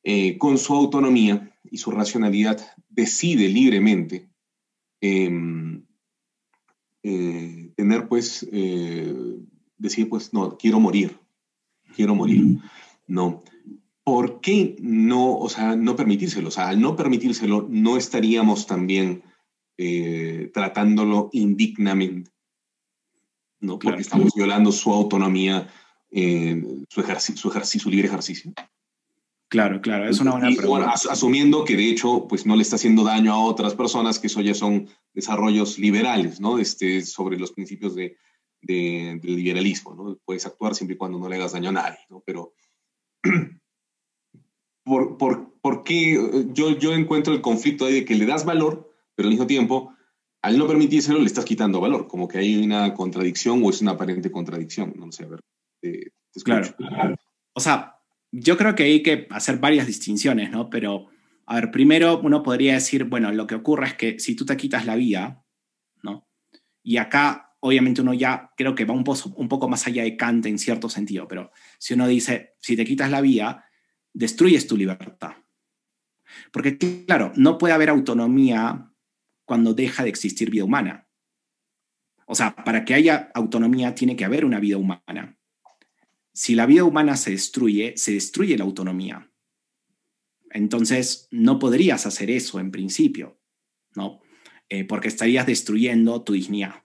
Eh, 0.02 0.38
con 0.38 0.56
su 0.58 0.74
autonomía 0.74 1.54
y 1.70 1.78
su 1.78 1.90
racionalidad, 1.90 2.60
decide 2.88 3.48
libremente 3.48 4.30
em, 5.00 5.84
eh, 7.02 7.72
tener, 7.76 8.08
pues, 8.08 8.46
decir, 9.78 10.08
pues, 10.08 10.32
no, 10.32 10.56
quiero 10.56 10.80
morir, 10.80 11.18
quiero 11.94 12.14
morir. 12.14 12.58
No. 13.06 13.42
¿Por 14.04 14.40
qué 14.40 14.76
no, 14.80 15.36
o 15.36 15.48
sea, 15.48 15.76
no 15.76 15.96
permitírselo? 15.96 16.48
O 16.48 16.50
sea, 16.50 16.68
al 16.68 16.80
no 16.80 16.96
permitírselo, 16.96 17.66
no 17.68 17.96
estaríamos 17.96 18.66
también 18.66 19.22
eh, 19.82 20.50
tratándolo 20.52 21.30
indignamente, 21.32 22.30
¿no? 23.60 23.78
Porque 23.78 24.00
estamos 24.00 24.32
violando 24.34 24.72
su 24.72 24.92
autonomía, 24.92 25.68
eh, 26.10 26.62
su, 26.88 27.00
ejercicio, 27.00 27.50
su, 27.80 27.90
libre 27.90 28.08
ejercicio. 28.08 28.52
Claro, 29.48 29.80
claro, 29.80 30.08
es 30.08 30.20
una 30.20 30.32
buena 30.32 30.50
pregunta. 30.56 30.92
asumiendo 30.92 31.64
que 31.64 31.76
de 31.76 31.90
hecho, 31.90 32.26
pues 32.28 32.46
no 32.46 32.56
le 32.56 32.62
está 32.62 32.76
haciendo 32.76 33.04
daño 33.04 33.32
a 33.32 33.40
otras 33.40 33.74
personas, 33.74 34.18
que 34.18 34.28
eso 34.28 34.40
ya 34.40 34.54
son 34.54 34.88
desarrollos 35.12 35.78
liberales, 35.78 36.40
¿no? 36.40 36.58
Este, 36.58 37.02
sobre 37.02 37.38
los 37.38 37.52
principios 37.52 37.94
de, 37.94 38.16
del 38.62 39.20
liberalismo, 39.22 39.94
¿no? 39.94 40.18
Puedes 40.24 40.46
actuar 40.46 40.74
siempre 40.74 40.94
y 40.94 40.98
cuando 40.98 41.18
no 41.18 41.28
le 41.28 41.36
hagas 41.36 41.52
daño 41.52 41.70
a 41.70 41.72
nadie, 41.72 41.98
¿no? 42.08 42.22
Pero 42.24 42.52
¿por, 44.84 45.16
por, 45.16 45.52
por 45.60 45.82
qué 45.82 46.46
yo, 46.52 46.78
yo 46.78 46.94
encuentro 46.94 47.34
el 47.34 47.40
conflicto 47.40 47.86
ahí 47.86 47.94
de 47.94 48.04
que 48.04 48.14
le 48.14 48.26
das 48.26 48.44
valor, 48.44 48.92
pero 49.14 49.26
al 49.26 49.32
mismo 49.32 49.46
tiempo, 49.46 49.92
al 50.42 50.58
no 50.58 50.66
permitírselo, 50.66 51.18
le 51.18 51.26
estás 51.26 51.44
quitando 51.44 51.80
valor? 51.80 52.06
Como 52.08 52.26
que 52.26 52.38
hay 52.38 52.56
una 52.56 52.94
contradicción 52.94 53.62
o 53.62 53.70
es 53.70 53.80
una 53.82 53.92
aparente 53.92 54.30
contradicción. 54.30 54.94
No 54.96 55.12
sé, 55.12 55.24
a 55.24 55.28
ver. 55.28 55.40
claro. 56.44 57.16
O 57.52 57.60
sea, 57.60 57.98
yo 58.32 58.56
creo 58.56 58.74
que 58.74 58.84
hay 58.84 59.02
que 59.02 59.26
hacer 59.30 59.58
varias 59.58 59.86
distinciones, 59.86 60.50
¿no? 60.50 60.70
Pero, 60.70 61.08
a 61.46 61.56
ver, 61.56 61.70
primero 61.70 62.20
uno 62.22 62.42
podría 62.42 62.74
decir, 62.74 63.04
bueno, 63.04 63.32
lo 63.32 63.46
que 63.46 63.56
ocurre 63.56 63.88
es 63.88 63.94
que 63.94 64.18
si 64.18 64.34
tú 64.34 64.46
te 64.46 64.56
quitas 64.56 64.86
la 64.86 64.96
vida, 64.96 65.44
¿no? 66.02 66.26
Y 66.82 66.96
acá 66.96 67.50
obviamente 67.60 68.00
uno 68.00 68.14
ya 68.14 68.52
creo 68.56 68.74
que 68.74 68.86
va 68.86 68.94
un, 68.94 69.04
un 69.36 69.48
poco 69.48 69.68
más 69.68 69.86
allá 69.86 70.02
de 70.02 70.16
Kant 70.16 70.46
en 70.46 70.58
cierto 70.58 70.88
sentido, 70.88 71.28
pero 71.28 71.50
si 71.78 71.94
uno 71.94 72.06
dice, 72.06 72.54
si 72.60 72.74
te 72.76 72.84
quitas 72.84 73.10
la 73.10 73.20
vía, 73.20 73.64
destruyes 74.12 74.66
tu 74.66 74.76
libertad. 74.76 75.32
Porque 76.52 76.78
claro, 76.78 77.32
no 77.36 77.58
puede 77.58 77.74
haber 77.74 77.90
autonomía 77.90 78.89
cuando 79.50 79.74
deja 79.74 80.04
de 80.04 80.10
existir 80.10 80.48
vida 80.48 80.62
humana. 80.62 81.08
O 82.24 82.36
sea, 82.36 82.54
para 82.54 82.84
que 82.84 82.94
haya 82.94 83.32
autonomía 83.34 83.96
tiene 83.96 84.14
que 84.14 84.24
haber 84.24 84.44
una 84.44 84.60
vida 84.60 84.76
humana. 84.76 85.40
Si 86.32 86.54
la 86.54 86.66
vida 86.66 86.84
humana 86.84 87.16
se 87.16 87.32
destruye, 87.32 87.94
se 87.96 88.12
destruye 88.12 88.56
la 88.56 88.62
autonomía. 88.62 89.28
Entonces, 90.52 91.26
no 91.32 91.58
podrías 91.58 92.06
hacer 92.06 92.30
eso 92.30 92.60
en 92.60 92.70
principio, 92.70 93.40
¿no? 93.96 94.20
Eh, 94.68 94.84
porque 94.84 95.08
estarías 95.08 95.46
destruyendo 95.46 96.22
tu 96.22 96.34
dignidad. 96.34 96.84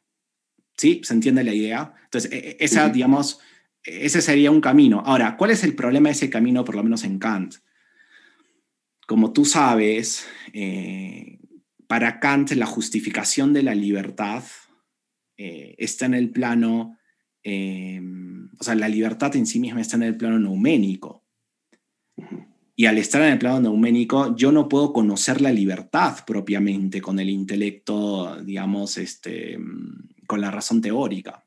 ¿Sí? 0.76 1.02
¿Se 1.04 1.14
entiende 1.14 1.44
la 1.44 1.54
idea? 1.54 1.94
Entonces, 2.06 2.32
e, 2.32 2.38
e, 2.38 2.58
esa, 2.62 2.90
digamos, 2.90 3.42
ese 3.84 4.24
sería 4.24 4.50
un 4.50 4.60
camino. 4.60 5.04
Ahora, 5.06 5.38
¿cuál 5.38 5.52
es 5.52 5.64
el 5.64 5.76
problema 5.76 6.10
de 6.10 6.14
ese 6.14 6.32
camino, 6.32 6.66
por 6.66 6.74
lo 6.74 6.82
menos 6.82 7.04
en 7.04 7.20
Kant? 7.20 7.58
Como 9.06 9.34
tú 9.34 9.46
sabes, 9.46 10.28
eh, 10.52 11.38
para 11.88 12.20
Kant 12.20 12.52
la 12.52 12.66
justificación 12.66 13.54
de 13.54 13.64
la 13.64 13.76
libertad 13.76 14.44
eh, 15.38 15.76
está 15.78 16.06
en 16.06 16.14
el 16.14 16.30
plano, 16.32 16.98
eh, 17.44 18.02
o 18.60 18.64
sea, 18.64 18.76
la 18.76 18.90
libertad 18.90 19.36
en 19.36 19.46
sí 19.46 19.60
misma 19.60 19.82
está 19.82 19.98
en 19.98 20.04
el 20.04 20.18
plano 20.18 20.40
neuménico. 20.40 21.24
Y 22.78 22.88
al 22.88 22.98
estar 22.98 23.22
en 23.22 23.34
el 23.34 23.40
plano 23.40 23.62
neuménico, 23.62 24.36
yo 24.36 24.52
no 24.52 24.68
puedo 24.68 24.92
conocer 24.92 25.42
la 25.42 25.52
libertad 25.52 26.26
propiamente 26.26 27.02
con 27.02 27.20
el 27.20 27.30
intelecto, 27.30 28.42
digamos, 28.44 28.98
este, 28.98 29.58
con 30.28 30.42
la 30.42 30.52
razón 30.52 30.82
teórica. 30.82 31.46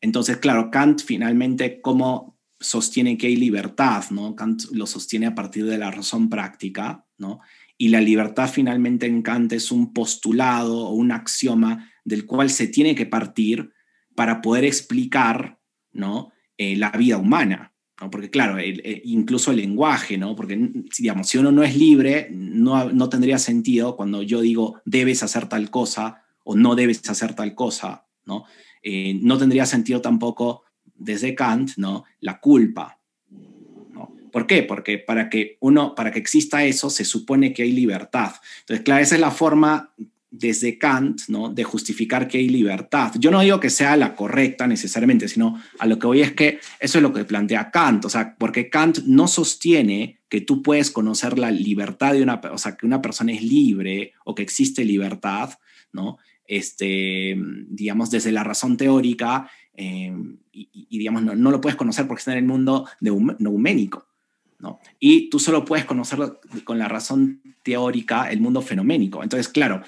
Entonces, 0.00 0.36
claro, 0.36 0.70
Kant 0.70 1.02
finalmente, 1.02 1.80
¿cómo 1.80 2.38
sostiene 2.60 3.18
que 3.18 3.26
hay 3.26 3.36
libertad? 3.36 4.04
¿no? 4.10 4.36
Kant 4.36 4.62
lo 4.72 4.86
sostiene 4.86 5.26
a 5.26 5.34
partir 5.34 5.64
de 5.64 5.78
la 5.78 5.90
razón 5.90 6.28
práctica, 6.28 7.04
¿no? 7.18 7.40
Y 7.78 7.88
la 7.88 8.00
libertad 8.00 8.50
finalmente 8.50 9.06
en 9.06 9.22
Kant 9.22 9.52
es 9.52 9.70
un 9.70 9.92
postulado 9.92 10.88
o 10.88 10.92
un 10.92 11.12
axioma 11.12 11.90
del 12.04 12.24
cual 12.24 12.50
se 12.50 12.68
tiene 12.68 12.94
que 12.94 13.06
partir 13.06 13.72
para 14.14 14.40
poder 14.40 14.64
explicar, 14.64 15.58
¿no? 15.92 16.32
Eh, 16.56 16.76
la 16.76 16.90
vida 16.90 17.18
humana. 17.18 17.74
¿no? 18.00 18.10
Porque 18.10 18.30
claro, 18.30 18.58
incluso 19.04 19.50
el 19.50 19.58
lenguaje, 19.58 20.18
¿no? 20.18 20.34
Porque, 20.36 20.70
digamos, 20.98 21.28
si 21.28 21.38
uno 21.38 21.52
no 21.52 21.62
es 21.62 21.76
libre, 21.76 22.28
no, 22.30 22.90
no 22.92 23.08
tendría 23.08 23.38
sentido 23.38 23.96
cuando 23.96 24.22
yo 24.22 24.40
digo 24.40 24.80
debes 24.84 25.22
hacer 25.22 25.48
tal 25.48 25.70
cosa 25.70 26.22
o 26.44 26.54
no 26.54 26.74
debes 26.74 27.08
hacer 27.08 27.34
tal 27.34 27.54
cosa, 27.54 28.06
¿no? 28.24 28.44
Eh, 28.82 29.18
no 29.20 29.36
tendría 29.36 29.66
sentido 29.66 30.00
tampoco 30.00 30.62
desde 30.94 31.34
Kant, 31.34 31.72
¿no? 31.76 32.04
La 32.20 32.40
culpa. 32.40 32.95
¿No? 34.36 34.40
¿Por 34.40 34.46
qué? 34.46 34.62
Porque 34.62 34.98
para 34.98 35.28
que 35.30 35.56
uno, 35.60 35.94
para 35.94 36.10
que 36.10 36.18
exista 36.18 36.64
eso, 36.64 36.90
se 36.90 37.04
supone 37.04 37.52
que 37.52 37.62
hay 37.62 37.72
libertad. 37.72 38.34
Entonces, 38.60 38.84
claro, 38.84 39.02
esa 39.02 39.14
es 39.14 39.20
la 39.20 39.30
forma 39.30 39.94
desde 40.30 40.76
Kant, 40.76 41.22
¿no? 41.28 41.48
De 41.48 41.64
justificar 41.64 42.28
que 42.28 42.38
hay 42.38 42.48
libertad. 42.48 43.12
Yo 43.18 43.30
no 43.30 43.40
digo 43.40 43.60
que 43.60 43.70
sea 43.70 43.96
la 43.96 44.14
correcta 44.14 44.66
necesariamente, 44.66 45.28
sino 45.28 45.60
a 45.78 45.86
lo 45.86 45.98
que 45.98 46.06
voy 46.06 46.20
es 46.20 46.32
que 46.32 46.58
eso 46.80 46.98
es 46.98 47.02
lo 47.02 47.12
que 47.12 47.24
plantea 47.24 47.70
Kant, 47.70 48.04
o 48.04 48.10
sea, 48.10 48.36
porque 48.36 48.68
Kant 48.68 48.98
no 49.06 49.28
sostiene 49.28 50.18
que 50.28 50.42
tú 50.42 50.62
puedes 50.62 50.90
conocer 50.90 51.38
la 51.38 51.50
libertad 51.50 52.12
de 52.12 52.22
una, 52.22 52.40
o 52.52 52.58
sea, 52.58 52.76
que 52.76 52.84
una 52.84 53.00
persona 53.00 53.32
es 53.32 53.42
libre 53.42 54.12
o 54.24 54.34
que 54.34 54.42
existe 54.42 54.84
libertad, 54.84 55.50
¿no? 55.92 56.18
este, 56.48 57.36
digamos, 57.68 58.10
desde 58.10 58.32
la 58.32 58.44
razón 58.44 58.76
teórica, 58.76 59.50
eh, 59.74 60.12
y, 60.52 60.98
digamos, 60.98 61.22
no, 61.22 61.50
lo 61.50 61.60
puedes 61.60 61.76
conocer 61.76 62.06
porque 62.06 62.20
está 62.20 62.32
en 62.32 62.38
el 62.38 62.44
mundo 62.44 62.86
neuménico. 63.00 64.05
¿No? 64.58 64.80
Y 64.98 65.28
tú 65.30 65.38
solo 65.38 65.64
puedes 65.64 65.84
conocer 65.84 66.18
con 66.64 66.78
la 66.78 66.88
razón 66.88 67.40
teórica 67.62 68.30
el 68.30 68.40
mundo 68.40 68.62
fenoménico. 68.62 69.22
Entonces, 69.22 69.48
claro, 69.48 69.82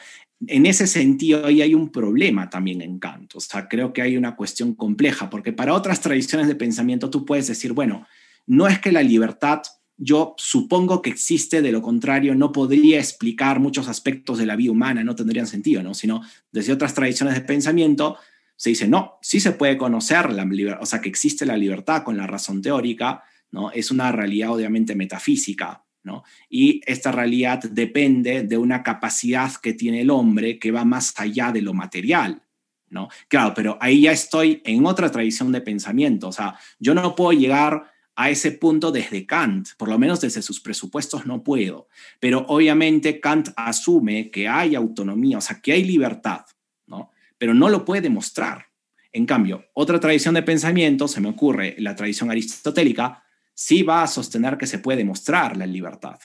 en 0.46 0.66
ese 0.66 0.86
sentido 0.86 1.46
ahí 1.46 1.62
hay 1.62 1.74
un 1.74 1.90
problema 1.90 2.48
también 2.48 2.82
en 2.82 2.98
Kant. 2.98 3.34
O 3.34 3.40
sea, 3.40 3.68
creo 3.68 3.92
que 3.92 4.02
hay 4.02 4.16
una 4.16 4.36
cuestión 4.36 4.74
compleja, 4.74 5.30
porque 5.30 5.52
para 5.52 5.74
otras 5.74 6.00
tradiciones 6.00 6.48
de 6.48 6.54
pensamiento 6.54 7.10
tú 7.10 7.24
puedes 7.24 7.46
decir, 7.46 7.72
bueno, 7.72 8.06
no 8.46 8.66
es 8.68 8.78
que 8.78 8.92
la 8.92 9.02
libertad 9.02 9.62
yo 10.00 10.34
supongo 10.38 11.02
que 11.02 11.10
existe, 11.10 11.60
de 11.60 11.72
lo 11.72 11.82
contrario 11.82 12.36
no 12.36 12.52
podría 12.52 12.98
explicar 12.98 13.58
muchos 13.58 13.88
aspectos 13.88 14.38
de 14.38 14.46
la 14.46 14.54
vida 14.54 14.70
humana, 14.70 15.02
no 15.02 15.16
tendrían 15.16 15.48
sentido, 15.48 15.82
¿no? 15.82 15.92
Sino 15.92 16.22
desde 16.52 16.72
otras 16.72 16.94
tradiciones 16.94 17.34
de 17.34 17.40
pensamiento 17.40 18.16
se 18.54 18.70
dice, 18.70 18.88
no, 18.88 19.18
sí 19.22 19.40
se 19.40 19.52
puede 19.52 19.76
conocer 19.76 20.32
la 20.32 20.44
libertad, 20.44 20.82
o 20.82 20.86
sea, 20.86 21.00
que 21.00 21.08
existe 21.08 21.46
la 21.46 21.56
libertad 21.56 22.04
con 22.04 22.16
la 22.16 22.26
razón 22.26 22.62
teórica, 22.62 23.22
¿no? 23.50 23.70
Es 23.70 23.90
una 23.90 24.12
realidad 24.12 24.50
obviamente 24.50 24.94
metafísica, 24.94 25.84
¿no? 26.02 26.24
Y 26.48 26.80
esta 26.86 27.12
realidad 27.12 27.60
depende 27.70 28.42
de 28.42 28.56
una 28.56 28.82
capacidad 28.82 29.52
que 29.56 29.74
tiene 29.74 30.02
el 30.02 30.10
hombre 30.10 30.58
que 30.58 30.70
va 30.70 30.84
más 30.84 31.14
allá 31.16 31.52
de 31.52 31.62
lo 31.62 31.74
material, 31.74 32.42
¿no? 32.88 33.08
Claro, 33.28 33.54
pero 33.54 33.78
ahí 33.80 34.02
ya 34.02 34.12
estoy 34.12 34.62
en 34.64 34.86
otra 34.86 35.10
tradición 35.10 35.52
de 35.52 35.60
pensamiento, 35.60 36.28
o 36.28 36.32
sea, 36.32 36.58
yo 36.78 36.94
no 36.94 37.14
puedo 37.14 37.32
llegar 37.32 37.90
a 38.18 38.30
ese 38.30 38.50
punto 38.50 38.90
desde 38.90 39.26
Kant, 39.26 39.68
por 39.76 39.88
lo 39.88 39.96
menos 39.96 40.20
desde 40.20 40.42
sus 40.42 40.58
presupuestos 40.58 41.24
no 41.24 41.44
puedo. 41.44 41.86
Pero 42.18 42.44
obviamente 42.48 43.20
Kant 43.20 43.50
asume 43.54 44.28
que 44.32 44.48
hay 44.48 44.74
autonomía, 44.74 45.38
o 45.38 45.40
sea, 45.40 45.60
que 45.60 45.70
hay 45.70 45.84
libertad, 45.84 46.44
¿no? 46.88 47.12
Pero 47.38 47.54
no 47.54 47.68
lo 47.68 47.84
puede 47.84 48.02
demostrar. 48.02 48.66
En 49.12 49.24
cambio, 49.24 49.66
otra 49.72 50.00
tradición 50.00 50.34
de 50.34 50.42
pensamiento, 50.42 51.06
se 51.06 51.20
me 51.20 51.28
ocurre, 51.28 51.76
la 51.78 51.94
tradición 51.94 52.28
aristotélica, 52.28 53.22
sí 53.58 53.82
va 53.82 54.04
a 54.04 54.06
sostener 54.06 54.56
que 54.56 54.68
se 54.68 54.78
puede 54.78 54.98
demostrar 54.98 55.56
la 55.56 55.66
libertad. 55.66 56.20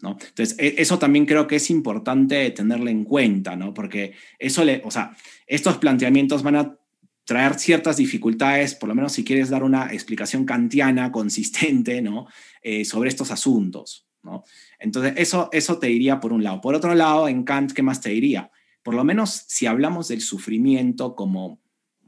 ¿no? 0.00 0.12
Entonces, 0.12 0.56
e, 0.58 0.76
eso 0.78 0.98
también 0.98 1.26
creo 1.26 1.46
que 1.46 1.56
es 1.56 1.68
importante 1.68 2.50
tenerlo 2.52 2.88
en 2.88 3.04
cuenta, 3.04 3.54
¿no? 3.54 3.74
Porque 3.74 4.14
eso 4.38 4.64
le, 4.64 4.80
o 4.86 4.90
sea, 4.90 5.14
estos 5.46 5.76
planteamientos 5.76 6.42
van 6.42 6.56
a 6.56 6.78
traer 7.26 7.58
ciertas 7.58 7.98
dificultades, 7.98 8.74
por 8.74 8.88
lo 8.88 8.94
menos 8.94 9.12
si 9.12 9.24
quieres 9.24 9.50
dar 9.50 9.62
una 9.62 9.92
explicación 9.92 10.46
kantiana 10.46 11.12
consistente, 11.12 12.00
¿no? 12.00 12.28
Eh, 12.62 12.86
sobre 12.86 13.10
estos 13.10 13.30
asuntos, 13.30 14.08
¿no? 14.22 14.44
Entonces, 14.78 15.12
eso, 15.18 15.50
eso 15.52 15.78
te 15.78 15.88
diría 15.88 16.18
por 16.18 16.32
un 16.32 16.42
lado. 16.42 16.62
Por 16.62 16.74
otro 16.74 16.94
lado, 16.94 17.28
en 17.28 17.44
Kant, 17.44 17.72
¿qué 17.72 17.82
más 17.82 18.00
te 18.00 18.08
diría? 18.08 18.50
Por 18.82 18.94
lo 18.94 19.04
menos 19.04 19.44
si 19.48 19.66
hablamos 19.66 20.08
del 20.08 20.22
sufrimiento 20.22 21.14
como 21.14 21.60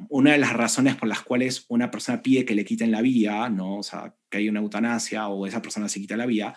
una 0.08 0.32
de 0.32 0.38
las 0.38 0.52
razones 0.52 0.96
por 0.96 1.08
las 1.08 1.22
cuales 1.22 1.64
una 1.68 1.90
persona 1.90 2.22
pide 2.22 2.44
que 2.44 2.54
le 2.54 2.64
quiten 2.64 2.90
la 2.90 3.02
vida, 3.02 3.48
¿no? 3.48 3.78
O 3.78 3.82
sea, 3.82 4.14
que 4.28 4.38
hay 4.38 4.48
una 4.48 4.60
eutanasia 4.60 5.28
o 5.28 5.46
esa 5.46 5.62
persona 5.62 5.88
se 5.88 6.00
quita 6.00 6.16
la 6.16 6.26
vida, 6.26 6.56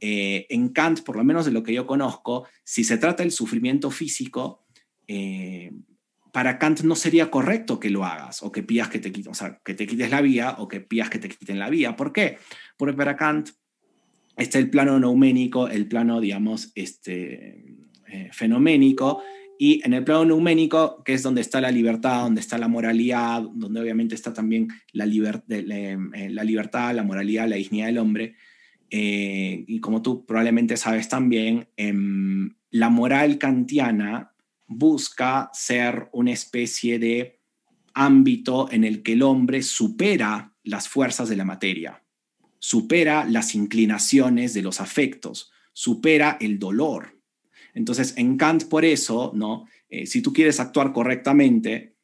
eh, 0.00 0.46
en 0.50 0.68
Kant, 0.70 1.00
por 1.02 1.16
lo 1.16 1.24
menos 1.24 1.46
de 1.46 1.52
lo 1.52 1.62
que 1.62 1.72
yo 1.72 1.86
conozco, 1.86 2.46
si 2.64 2.84
se 2.84 2.98
trata 2.98 3.22
del 3.22 3.32
sufrimiento 3.32 3.90
físico, 3.90 4.66
eh, 5.08 5.72
para 6.32 6.58
Kant 6.58 6.82
no 6.82 6.96
sería 6.96 7.30
correcto 7.30 7.80
que 7.80 7.88
lo 7.88 8.04
hagas 8.04 8.42
o 8.42 8.52
que 8.52 8.62
pidas 8.62 8.90
que 8.90 8.98
te, 8.98 9.10
o 9.28 9.32
sea, 9.32 9.58
que 9.64 9.72
te 9.72 9.86
quites 9.86 10.10
la 10.10 10.20
vía 10.20 10.56
o 10.58 10.68
que 10.68 10.80
pidas 10.80 11.08
que 11.08 11.18
te 11.18 11.30
quiten 11.30 11.58
la 11.58 11.70
vía. 11.70 11.96
¿Por 11.96 12.12
qué? 12.12 12.36
Porque 12.76 12.94
para 12.94 13.16
Kant 13.16 13.50
está 14.36 14.58
el 14.58 14.68
plano 14.68 14.98
neuménico, 15.00 15.68
el 15.68 15.88
plano, 15.88 16.20
digamos, 16.20 16.72
este, 16.74 17.64
eh, 18.08 18.28
fenoménico, 18.32 19.22
y 19.58 19.80
en 19.84 19.94
el 19.94 20.04
plano 20.04 20.24
neuménico, 20.24 21.02
que 21.04 21.14
es 21.14 21.22
donde 21.22 21.40
está 21.40 21.60
la 21.60 21.70
libertad, 21.70 22.22
donde 22.22 22.40
está 22.40 22.58
la 22.58 22.68
moralidad, 22.68 23.42
donde 23.42 23.80
obviamente 23.80 24.14
está 24.14 24.32
también 24.32 24.68
la, 24.92 25.04
eh, 25.06 26.28
la 26.30 26.44
libertad, 26.44 26.94
la 26.94 27.02
moralidad, 27.02 27.48
la 27.48 27.56
dignidad 27.56 27.86
del 27.86 27.98
hombre, 27.98 28.36
eh, 28.90 29.64
y 29.66 29.80
como 29.80 30.02
tú 30.02 30.24
probablemente 30.26 30.76
sabes 30.76 31.08
también, 31.08 31.68
em, 31.76 32.54
la 32.70 32.88
moral 32.88 33.38
kantiana 33.38 34.32
busca 34.66 35.50
ser 35.52 36.08
una 36.12 36.32
especie 36.32 36.98
de 36.98 37.40
ámbito 37.94 38.70
en 38.70 38.84
el 38.84 39.02
que 39.02 39.14
el 39.14 39.22
hombre 39.22 39.62
supera 39.62 40.52
las 40.62 40.88
fuerzas 40.88 41.28
de 41.28 41.36
la 41.36 41.44
materia, 41.44 42.02
supera 42.58 43.24
las 43.24 43.54
inclinaciones 43.54 44.54
de 44.54 44.62
los 44.62 44.80
afectos, 44.80 45.50
supera 45.72 46.36
el 46.40 46.58
dolor. 46.58 47.15
Entonces, 47.76 48.14
en 48.16 48.38
Kant, 48.38 48.64
por 48.64 48.86
eso, 48.86 49.32
¿no? 49.34 49.66
Eh, 49.90 50.06
si 50.06 50.22
tú 50.22 50.32
quieres 50.32 50.58
actuar 50.60 50.94
correctamente, 50.94 51.94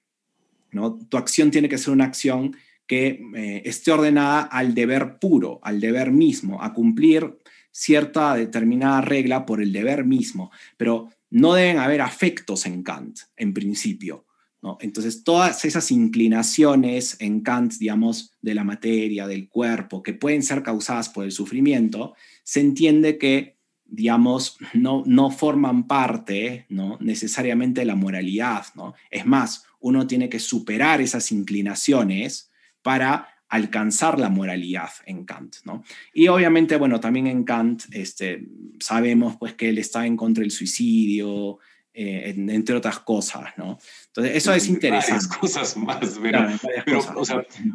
¿no? 0.71 0.95
tu 0.95 1.17
acción 1.17 1.51
tiene 1.51 1.69
que 1.69 1.79
ser 1.79 1.95
una 1.95 2.05
acción 2.05 2.55
que 2.87 3.23
eh, 3.35 3.63
esté 3.65 3.91
ordenada 3.91 4.43
al 4.43 4.75
deber 4.75 5.19
puro, 5.19 5.61
al 5.63 5.81
deber 5.81 6.13
mismo, 6.13 6.63
a 6.63 6.75
cumplir 6.75 7.39
cierta 7.71 8.35
determinada 8.35 9.01
regla 9.01 9.47
por 9.47 9.63
el 9.63 9.73
deber 9.73 10.05
mismo. 10.05 10.51
Pero 10.77 11.09
no 11.31 11.55
deben 11.55 11.79
haber 11.79 12.03
afectos 12.03 12.67
en 12.67 12.83
Kant, 12.83 13.21
en 13.37 13.55
principio. 13.55 14.27
¿no? 14.61 14.77
Entonces, 14.83 15.25
todas 15.25 15.65
esas 15.65 15.91
inclinaciones 15.91 17.17
en 17.19 17.41
Kant, 17.41 17.73
digamos, 17.79 18.35
de 18.43 18.55
la 18.55 18.63
materia, 18.63 19.27
del 19.27 19.49
cuerpo, 19.49 20.03
que 20.03 20.13
pueden 20.13 20.43
ser 20.43 20.63
causadas 20.63 21.09
por 21.09 21.25
el 21.25 21.33
sufrimiento, 21.33 22.15
se 22.45 22.61
entiende 22.61 23.17
que, 23.17 23.57
digamos, 23.93 24.57
no, 24.73 25.03
no 25.07 25.31
forman 25.31 25.87
parte 25.87 26.67
¿no? 26.71 26.97
necesariamente 27.01 27.83
de 27.83 27.87
la 27.87 27.95
moralidad. 27.95 28.65
¿no? 28.75 28.95
Es 29.11 29.27
más, 29.27 29.67
uno 29.81 30.07
tiene 30.07 30.29
que 30.29 30.39
superar 30.39 31.01
esas 31.01 31.31
inclinaciones 31.31 32.51
para 32.81 33.29
alcanzar 33.49 34.19
la 34.19 34.31
moralidad 34.31 34.91
en 35.05 35.27
Kant, 35.27 35.57
¿no? 35.67 35.85
Y 36.15 36.29
obviamente, 36.29 36.75
bueno, 36.77 37.01
también 37.01 37.27
en 37.27 37.45
Kant 37.45 37.83
este, 37.93 38.47
sabemos 38.81 39.37
pues 39.37 39.53
que 39.53 39.69
él 39.69 39.77
está 39.77 40.07
en 40.07 40.17
contra 40.17 40.41
del 40.41 40.51
suicidio, 40.51 41.59
eh, 41.93 42.33
entre 42.35 42.77
otras 42.77 43.01
cosas, 43.01 43.53
¿no? 43.59 43.79
Entonces, 44.07 44.37
eso 44.37 44.55
es 44.55 44.67
interesante. 44.71 45.27
Varias 45.27 45.37
cosas 45.37 45.77
más, 45.77 46.19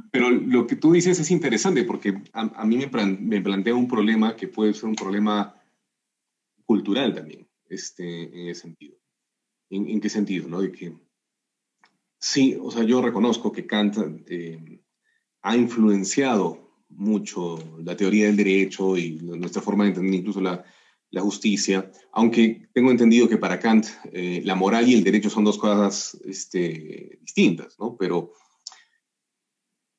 pero, 0.09 0.31
lo 0.31 0.65
que 0.65 0.77
tú 0.77 0.93
dices 0.93 1.19
es 1.19 1.29
interesante 1.29 1.83
porque 1.83 2.23
a, 2.33 2.65
mí 2.65 2.77
me, 2.77 2.89
me, 3.19 3.41
plantea 3.41 3.75
un 3.75 3.87
problema 3.87 4.35
que 4.35 4.47
puede 4.47 4.73
ser 4.73 4.85
un 4.85 4.95
problema 4.95 5.56
cultural 6.67 7.15
también, 7.15 7.47
este, 7.67 8.03
en 8.23 8.49
ese 8.49 8.61
sentido. 8.61 8.97
¿En, 9.71 9.99
qué 9.99 10.09
sentido? 10.09 10.47
¿no? 10.47 10.61
De 10.61 10.71
que, 10.71 10.93
sí, 12.19 12.55
o 12.61 12.69
sea, 12.69 12.83
yo 12.83 13.01
reconozco 13.01 13.51
que 13.51 13.65
Kant... 13.65 13.97
Eh, 14.27 14.83
ha 15.47 15.55
influenciado 15.55 16.59
mucho 16.89 17.57
la 17.83 17.95
teoría 17.95 18.25
del 18.25 18.35
derecho 18.35 18.97
y 18.97 19.17
nuestra 19.21 19.61
forma 19.61 19.83
de 19.83 19.89
entender 19.91 20.15
incluso 20.15 20.41
la, 20.41 20.63
justicia, 21.19 21.89
aunque 22.11 22.69
tengo 22.73 22.91
entendido 22.91 23.27
que 23.27 23.37
para 23.37 23.59
Kant 23.59 23.87
eh, 24.11 24.41
la 24.45 24.53
moral 24.53 24.87
y 24.87 24.93
el 24.93 25.03
derecho 25.03 25.31
son 25.31 25.45
dos 25.45 25.57
cosas 25.57 26.15
este, 26.25 27.17
distintas, 27.21 27.79
¿no? 27.79 27.97
Pero, 27.97 28.33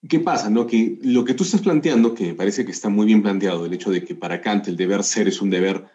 ¿qué 0.09 0.21
pasa? 0.21 0.49
No? 0.49 0.65
Que 0.65 0.97
lo 1.03 1.25
que 1.25 1.35
tú 1.35 1.43
estás 1.43 1.63
planteando, 1.63 2.15
que 2.15 2.27
me 2.27 2.35
parece 2.35 2.65
que 2.65 2.71
está 2.71 2.89
muy 2.89 3.07
bien 3.07 3.23
planteado, 3.23 3.67
el 3.67 3.73
hecho 3.73 3.91
de 3.91 4.05
que 4.05 4.15
para 4.15 4.41
Kant 4.41 4.69
el 4.69 4.77
deber 4.77 5.03
ser 5.03 5.27
es 5.27 5.43
un 5.43 5.51
deber, 5.51 5.87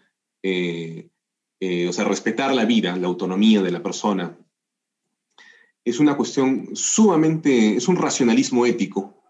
eh, 0.43 1.09
eh, 1.59 1.87
o 1.87 1.93
sea, 1.93 2.03
respetar 2.03 2.53
la 2.53 2.65
vida, 2.65 2.95
la 2.97 3.07
autonomía 3.07 3.61
de 3.61 3.71
la 3.71 3.81
persona, 3.81 4.37
es 5.85 5.99
una 5.99 6.15
cuestión 6.15 6.75
sumamente, 6.75 7.75
es 7.75 7.87
un 7.87 7.95
racionalismo 7.95 8.65
ético 8.65 9.23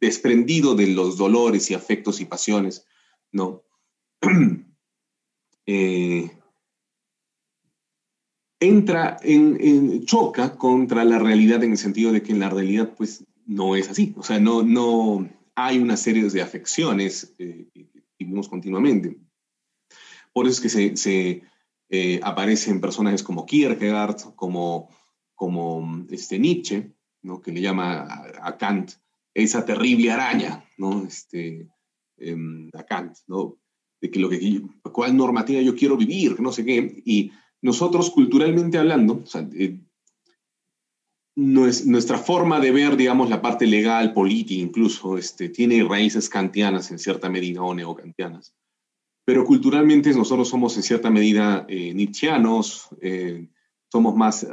desprendido 0.00 0.74
de 0.74 0.88
los 0.88 1.16
dolores 1.16 1.70
y 1.70 1.74
afectos 1.74 2.20
y 2.20 2.24
pasiones, 2.24 2.86
¿no? 3.32 3.62
Eh, 5.64 6.28
entra 8.58 9.16
en, 9.22 10.04
choca 10.06 10.56
contra 10.56 11.04
la 11.04 11.20
realidad 11.20 11.62
en 11.62 11.70
el 11.70 11.78
sentido 11.78 12.10
de 12.10 12.20
que 12.20 12.32
en 12.32 12.40
la 12.40 12.50
realidad 12.50 12.94
pues 12.96 13.24
no 13.46 13.76
es 13.76 13.88
así, 13.88 14.12
o 14.16 14.24
sea, 14.24 14.40
no, 14.40 14.64
no 14.64 15.30
hay 15.54 15.78
una 15.78 15.96
serie 15.96 16.28
de 16.28 16.42
afecciones 16.42 17.32
que 17.38 17.68
vivimos 18.18 18.48
continuamente. 18.48 19.20
Por 20.32 20.46
eso 20.46 20.64
es 20.64 20.74
que 20.74 20.96
se, 20.96 21.42
eh, 21.90 22.20
aparecen 22.22 22.80
personajes 22.80 23.22
como 23.22 23.46
Kierkegaard, 23.46 24.34
como, 24.34 24.88
como 25.34 26.06
este 26.10 26.38
Nietzsche, 26.38 26.92
¿no? 27.22 27.40
que 27.40 27.52
le 27.52 27.60
llama 27.60 28.06
a 28.40 28.56
Kant 28.56 28.92
esa 29.34 29.64
terrible 29.64 30.10
araña, 30.10 30.64
¿no? 30.78 31.04
Este, 31.04 31.68
eh, 32.18 32.36
Kant, 32.88 33.16
¿no? 33.26 33.58
De 34.00 34.10
que 34.10 34.18
lo 34.18 34.28
que, 34.28 34.62
cuál 34.92 35.16
normativa 35.16 35.60
yo 35.60 35.74
quiero 35.74 35.96
vivir, 35.96 36.40
no 36.40 36.52
sé 36.52 36.64
qué. 36.64 37.02
Y 37.04 37.32
nosotros 37.60 38.10
culturalmente 38.10 38.78
hablando, 38.78 39.22
o 39.22 39.26
sea, 39.26 39.48
eh, 39.54 39.80
nuestra 41.34 42.18
forma 42.18 42.60
de 42.60 42.72
ver, 42.72 42.96
digamos, 42.96 43.30
la 43.30 43.40
parte 43.40 43.66
legal, 43.66 44.12
política 44.12 44.60
incluso, 44.60 45.16
este, 45.16 45.48
tiene 45.48 45.82
raíces 45.84 46.28
kantianas 46.28 46.90
en 46.90 46.98
cierta 46.98 47.30
medida 47.30 47.62
o 47.62 47.74
neocantianas. 47.74 48.54
Pero 49.24 49.44
culturalmente 49.44 50.12
nosotros 50.12 50.48
somos 50.48 50.76
en 50.76 50.82
cierta 50.82 51.10
medida 51.10 51.64
eh, 51.68 51.94
nietzscheanos, 51.94 52.88
eh, 53.00 53.48
somos 53.90 54.16
más... 54.16 54.46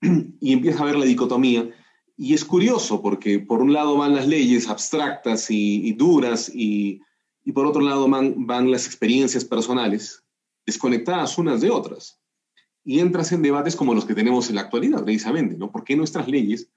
y 0.40 0.52
empieza 0.52 0.82
a 0.82 0.86
ver 0.86 0.96
la 0.96 1.04
dicotomía 1.04 1.68
y 2.20 2.34
es 2.34 2.44
curioso 2.44 3.00
porque 3.00 3.38
por 3.38 3.62
un 3.62 3.72
lado 3.72 3.96
van 3.96 4.16
las 4.16 4.26
leyes 4.26 4.68
abstractas 4.68 5.46
y, 5.50 5.92
duras 5.92 6.50
y, 6.52 7.00
por 7.54 7.64
otro 7.64 7.80
lado 7.80 8.08
van, 8.08 8.44
van, 8.44 8.72
las 8.72 8.86
experiencias 8.86 9.44
personales 9.44 10.24
desconectadas 10.66 11.38
unas 11.38 11.60
de 11.60 11.70
otras. 11.70 12.20
Y 12.84 12.98
entras 12.98 13.30
en 13.30 13.42
debates 13.42 13.76
como 13.76 13.94
los 13.94 14.04
que 14.04 14.16
tenemos 14.16 14.48
en 14.48 14.56
la 14.56 14.62
actualidad, 14.62 15.04
precisamente, 15.04 15.56
¿no? 15.56 15.70
¿Por 15.70 15.84
qué 15.84 15.96
nuestras 15.96 16.26
leyes 16.26 16.70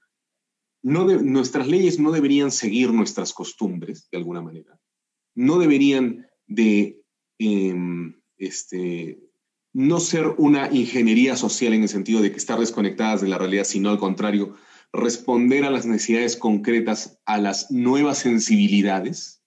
no, 0.80 1.04
nuestras 1.04 1.66
leyes 1.66 1.98
no 1.98 2.12
deberían 2.12 2.52
seguir 2.52 2.92
nuestras 2.92 3.32
costumbres 3.32 4.08
de 4.12 4.18
alguna 4.18 4.42
manera? 4.42 4.78
No 5.34 5.58
deberían 5.58 6.28
de 6.54 7.02
em, 7.38 8.14
este, 8.36 9.18
no 9.72 10.00
ser 10.00 10.26
una 10.38 10.70
ingeniería 10.72 11.36
social 11.36 11.72
en 11.72 11.82
el 11.82 11.88
sentido 11.88 12.20
de 12.20 12.30
que 12.30 12.38
estar 12.38 12.58
desconectadas 12.58 13.20
de 13.20 13.28
la 13.28 13.38
realidad, 13.38 13.64
sino 13.64 13.90
al 13.90 13.98
contrario, 13.98 14.54
responder 14.92 15.64
a 15.64 15.70
las 15.70 15.86
necesidades 15.86 16.36
concretas, 16.36 17.18
a 17.24 17.38
las 17.38 17.70
nuevas 17.70 18.18
sensibilidades 18.18 19.42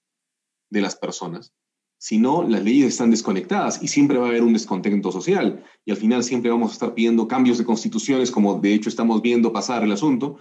de 0.69 0.81
las 0.81 0.95
personas. 0.95 1.53
Si 1.97 2.17
no, 2.17 2.43
las 2.43 2.63
leyes 2.63 2.87
están 2.87 3.11
desconectadas 3.11 3.81
y 3.81 3.87
siempre 3.87 4.17
va 4.17 4.25
a 4.25 4.29
haber 4.29 4.43
un 4.43 4.53
descontento 4.53 5.11
social 5.11 5.63
y 5.85 5.91
al 5.91 5.97
final 5.97 6.23
siempre 6.23 6.51
vamos 6.51 6.71
a 6.71 6.73
estar 6.73 6.93
pidiendo 6.93 7.27
cambios 7.27 7.57
de 7.57 7.65
constituciones, 7.65 8.31
como 8.31 8.59
de 8.59 8.73
hecho 8.73 8.89
estamos 8.89 9.21
viendo 9.21 9.53
pasar 9.53 9.83
el 9.83 9.91
asunto. 9.91 10.37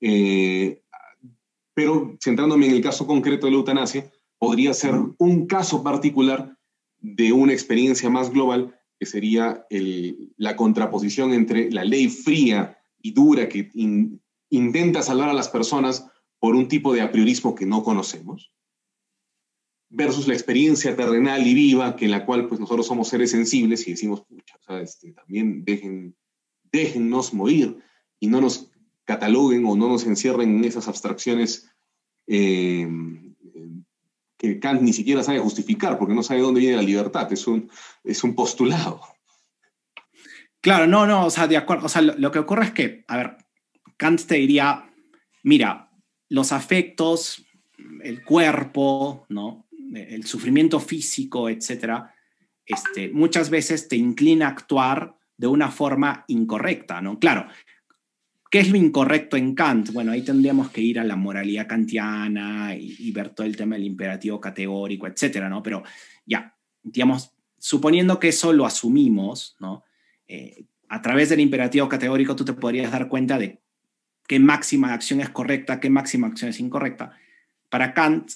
Eh, 0.00 0.82
pero 1.74 2.16
centrándome 2.22 2.66
en 2.66 2.72
el 2.72 2.82
caso 2.82 3.06
concreto 3.06 3.46
de 3.46 3.52
la 3.52 3.58
eutanasia, 3.58 4.10
podría 4.40 4.72
ser 4.72 4.94
un 5.18 5.46
caso 5.46 5.84
particular 5.84 6.56
de 6.98 7.32
una 7.32 7.52
experiencia 7.52 8.08
más 8.08 8.30
global, 8.30 8.74
que 8.98 9.04
sería 9.04 9.66
la 10.36 10.56
contraposición 10.56 11.34
entre 11.34 11.70
la 11.70 11.84
ley 11.84 12.08
fría 12.08 12.78
y 13.00 13.12
dura 13.12 13.48
que 13.48 13.70
intenta 14.48 15.02
salvar 15.02 15.28
a 15.28 15.34
las 15.34 15.50
personas 15.50 16.06
por 16.38 16.54
un 16.54 16.68
tipo 16.68 16.94
de 16.94 17.02
apriorismo 17.02 17.54
que 17.54 17.66
no 17.66 17.84
conocemos, 17.84 18.50
versus 19.90 20.26
la 20.26 20.34
experiencia 20.34 20.96
terrenal 20.96 21.46
y 21.46 21.52
viva, 21.52 21.94
que 21.94 22.06
en 22.06 22.12
la 22.12 22.24
cual 22.24 22.48
pues 22.48 22.60
nosotros 22.60 22.86
somos 22.86 23.08
seres 23.08 23.30
sensibles 23.30 23.86
y 23.86 23.90
decimos, 23.90 24.22
pucha, 24.22 24.80
este, 24.80 25.12
también 25.12 25.64
dejen, 25.64 26.16
déjennos 26.72 27.34
morir 27.34 27.76
y 28.18 28.28
no 28.28 28.40
nos 28.40 28.70
cataloguen 29.04 29.66
o 29.66 29.76
no 29.76 29.88
nos 29.88 30.06
encierren 30.06 30.56
en 30.56 30.64
esas 30.64 30.88
abstracciones 30.88 31.70
eh, 32.26 32.88
que 34.40 34.58
Kant 34.58 34.80
ni 34.80 34.94
siquiera 34.94 35.22
sabe 35.22 35.38
justificar, 35.38 35.98
porque 35.98 36.14
no 36.14 36.22
sabe 36.22 36.40
dónde 36.40 36.60
viene 36.60 36.76
la 36.76 36.82
libertad, 36.82 37.30
es 37.30 37.46
un, 37.46 37.70
es 38.02 38.24
un 38.24 38.34
postulado. 38.34 39.02
Claro, 40.62 40.86
no, 40.86 41.06
no, 41.06 41.26
o 41.26 41.30
sea, 41.30 41.46
de 41.46 41.58
acuerdo, 41.58 41.86
o 41.86 41.88
sea, 41.90 42.00
lo 42.00 42.30
que 42.30 42.38
ocurre 42.38 42.64
es 42.64 42.70
que, 42.72 43.04
a 43.06 43.16
ver, 43.18 43.36
Kant 43.98 44.22
te 44.22 44.36
diría, 44.36 44.90
mira, 45.42 45.90
los 46.30 46.52
afectos, 46.52 47.44
el 48.02 48.24
cuerpo, 48.24 49.26
¿no? 49.28 49.68
el 49.92 50.24
sufrimiento 50.24 50.80
físico, 50.80 51.50
etcétera, 51.50 52.14
este, 52.64 53.10
muchas 53.10 53.50
veces 53.50 53.88
te 53.88 53.96
inclina 53.96 54.46
a 54.46 54.50
actuar 54.50 55.16
de 55.36 55.48
una 55.48 55.70
forma 55.70 56.24
incorrecta, 56.28 57.02
¿no? 57.02 57.18
Claro, 57.18 57.46
¿Qué 58.50 58.58
es 58.58 58.68
lo 58.68 58.76
incorrecto 58.76 59.36
en 59.36 59.54
Kant? 59.54 59.92
Bueno, 59.92 60.10
ahí 60.10 60.22
tendríamos 60.22 60.70
que 60.70 60.80
ir 60.80 60.98
a 60.98 61.04
la 61.04 61.14
moralidad 61.14 61.68
kantiana 61.68 62.74
y, 62.74 63.12
ver 63.12 63.28
todo 63.28 63.46
el 63.46 63.56
tema 63.56 63.76
del 63.76 63.84
imperativo 63.84 64.40
categórico, 64.40 65.06
etcétera, 65.06 65.48
¿no? 65.48 65.62
Pero 65.62 65.84
ya, 66.26 66.56
digamos, 66.82 67.32
suponiendo 67.58 68.18
que 68.18 68.28
eso 68.28 68.52
lo 68.52 68.66
asumimos, 68.66 69.56
¿no? 69.60 69.84
Eh, 70.26 70.64
a 70.88 71.00
través 71.00 71.28
del 71.28 71.38
imperativo 71.38 71.88
categórico 71.88 72.34
tú 72.34 72.44
te 72.44 72.52
podrías 72.52 72.90
dar 72.90 73.08
cuenta 73.08 73.38
de 73.38 73.60
qué 74.26 74.40
máxima 74.40 74.92
acción 74.92 75.20
es 75.20 75.30
correcta, 75.30 75.78
qué 75.78 75.88
máxima 75.88 76.26
acción 76.26 76.50
es 76.50 76.58
incorrecta. 76.58 77.12
Para 77.68 77.94
Kant, 77.94 78.32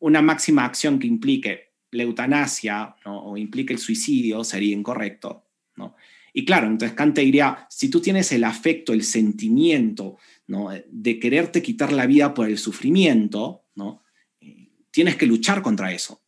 una 0.00 0.22
máxima 0.22 0.64
acción 0.64 0.98
que 0.98 1.06
implique 1.06 1.72
la 1.92 2.02
eutanasia 2.02 2.96
o 3.04 3.36
implique 3.36 3.72
el 3.72 3.78
suicidio 3.78 4.42
sería 4.42 4.74
incorrecto, 4.74 5.44
¿no? 5.76 5.94
Y 6.38 6.44
claro, 6.44 6.66
entonces 6.66 6.94
Kant 6.94 7.14
te 7.14 7.22
diría, 7.22 7.66
si 7.70 7.88
tú 7.88 8.02
tienes 8.02 8.30
el 8.30 8.44
afecto, 8.44 8.92
el 8.92 9.04
sentimiento 9.04 10.18
¿no? 10.46 10.68
de 10.86 11.18
quererte 11.18 11.62
quitar 11.62 11.94
la 11.94 12.04
vida 12.04 12.34
por 12.34 12.46
el 12.46 12.58
sufrimiento, 12.58 13.64
¿no? 13.74 14.02
Eh, 14.42 14.68
tienes 14.90 15.16
que 15.16 15.24
luchar 15.24 15.62
contra 15.62 15.92
eso. 15.92 16.20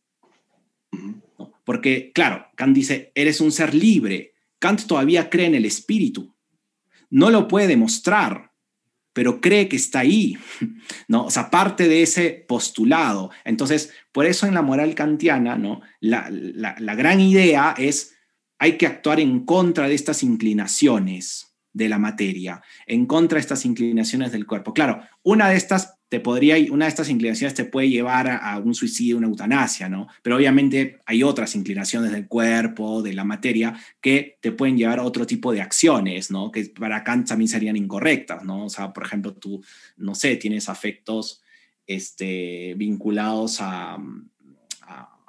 Porque, 1.63 2.11
claro, 2.11 2.47
Kant 2.55 2.75
dice, 2.75 3.11
eres 3.13 3.39
un 3.39 3.51
ser 3.51 3.75
libre. 3.75 4.33
Kant 4.57 4.87
todavía 4.87 5.29
cree 5.29 5.45
en 5.45 5.53
el 5.53 5.65
espíritu. 5.65 6.35
No 7.11 7.29
lo 7.29 7.47
puede 7.47 7.67
demostrar, 7.67 8.53
pero 9.13 9.39
cree 9.39 9.69
que 9.69 9.75
está 9.75 9.99
ahí, 9.99 10.39
¿no? 11.07 11.25
O 11.25 11.29
sea, 11.29 11.51
parte 11.51 11.87
de 11.87 12.01
ese 12.01 12.45
postulado. 12.47 13.29
Entonces, 13.45 13.93
por 14.11 14.25
eso 14.25 14.47
en 14.47 14.55
la 14.55 14.63
moral 14.63 14.95
kantiana, 14.95 15.55
¿no? 15.55 15.81
La, 15.99 16.31
la 16.31 16.95
gran 16.95 17.19
idea 17.19 17.75
es 17.77 18.15
hay 18.59 18.77
que 18.77 18.85
actuar 18.85 19.19
en 19.19 19.45
contra 19.45 19.87
de 19.87 19.95
estas 19.95 20.21
inclinaciones 20.21 21.55
de 21.73 21.89
la 21.89 21.97
materia, 21.97 22.61
en 22.85 23.05
contra 23.05 23.37
de 23.37 23.41
estas 23.41 23.65
inclinaciones 23.65 24.31
del 24.31 24.45
cuerpo. 24.45 24.73
Claro, 24.73 25.01
una 25.23 25.49
de 25.49 25.55
estas 25.55 25.95
te 26.09 26.19
podría, 26.19 26.57
una 26.71 26.85
de 26.85 26.89
estas 26.89 27.09
inclinaciones 27.09 27.53
te 27.53 27.65
puede 27.65 27.89
llevar 27.89 28.27
a, 28.27 28.57
un 28.57 28.73
suicidio, 28.73 29.17
una 29.17 29.27
eutanasia, 29.27 29.87
¿no? 29.87 30.07
Pero 30.23 30.37
obviamente 30.37 30.99
hay 31.05 31.21
otras 31.21 31.55
inclinaciones 31.55 32.11
del 32.11 32.27
cuerpo, 32.27 33.03
de 33.03 33.13
la 33.13 33.23
materia, 33.23 33.79
que 34.01 34.39
te 34.41 34.51
pueden 34.51 34.75
llevar 34.75 34.97
a 34.99 35.03
otro 35.03 35.27
tipo 35.27 35.53
de 35.53 35.61
acciones, 35.61 36.31
¿no? 36.31 36.51
Que 36.51 36.65
para 36.65 37.03
Kant 37.03 37.27
también 37.27 37.47
serían 37.47 37.77
incorrectas, 37.77 38.43
¿no? 38.43 38.65
O 38.65 38.69
sea, 38.69 38.91
por 38.91 39.05
ejemplo, 39.05 39.35
tú, 39.35 39.63
no 39.97 40.15
sé, 40.15 40.35
tienes 40.37 40.67
afectos 40.67 41.43
este, 41.85 42.73
vinculados 42.75 43.61
a 43.61 43.97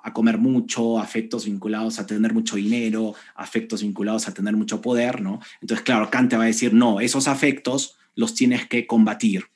a 0.03 0.13
comer 0.13 0.39
mucho, 0.39 0.99
afectos 0.99 1.45
vinculados 1.45 1.99
a 1.99 2.07
tener 2.07 2.35
mucho 2.35 2.57
dinero, 2.57 3.15
afectos 3.35 3.83
vinculados 3.83 4.29
a 4.29 4.35
tener 4.35 4.57
mucho 4.57 4.81
poder, 4.81 5.21
¿no? 5.21 5.41
Entonces, 5.61 5.85
claro, 5.85 6.11
Kant 6.11 6.31
te 6.31 6.37
va 6.37 6.45
a 6.45 6.47
decir, 6.47 6.73
no, 6.75 7.01
esos 7.01 7.29
afectos 7.29 7.97
los 8.15 8.35
tienes 8.35 8.67
que 8.67 8.87
combatir, 8.87 9.47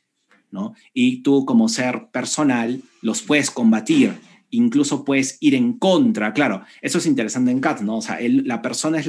¿no? 0.51 0.75
Y 0.93 1.23
tú 1.23 1.45
como 1.45 1.69
ser 1.69 2.09
personal 2.13 2.81
los 3.03 3.23
puedes 3.23 3.51
combatir, 3.51 4.15
incluso 4.51 5.05
puedes 5.05 5.37
ir 5.41 5.55
en 5.55 5.75
contra, 5.75 6.33
claro, 6.33 6.63
eso 6.81 6.99
es 6.99 7.07
interesante 7.07 7.51
en 7.51 7.61
Kant, 7.61 7.81
¿no? 7.81 7.99
O 7.99 8.03
sea, 8.03 8.19
la 8.21 8.63
persona 8.63 8.99
es 8.99 9.09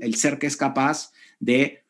el 0.00 0.14
ser 0.14 0.38
que 0.38 0.46
es 0.46 0.56
capaz 0.56 1.12
de 1.40 1.82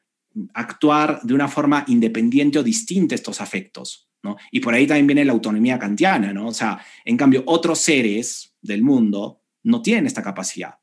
actuar 0.54 1.20
de 1.22 1.34
una 1.34 1.48
forma 1.48 1.84
independiente 1.88 2.58
o 2.58 2.62
distinta 2.62 3.14
a 3.14 3.16
estos 3.16 3.40
afectos, 3.40 4.08
¿no? 4.22 4.36
Y 4.50 4.60
por 4.60 4.74
ahí 4.74 4.86
también 4.86 5.06
viene 5.06 5.24
la 5.24 5.32
autonomía 5.32 5.78
kantiana, 5.78 6.32
¿no? 6.32 6.48
O 6.48 6.54
sea, 6.54 6.80
en 7.04 7.16
cambio, 7.16 7.42
otros 7.46 7.78
seres, 7.78 8.51
del 8.62 8.82
mundo 8.82 9.40
no 9.64 9.82
tienen 9.82 10.06
esta 10.06 10.22
capacidad. 10.22 10.78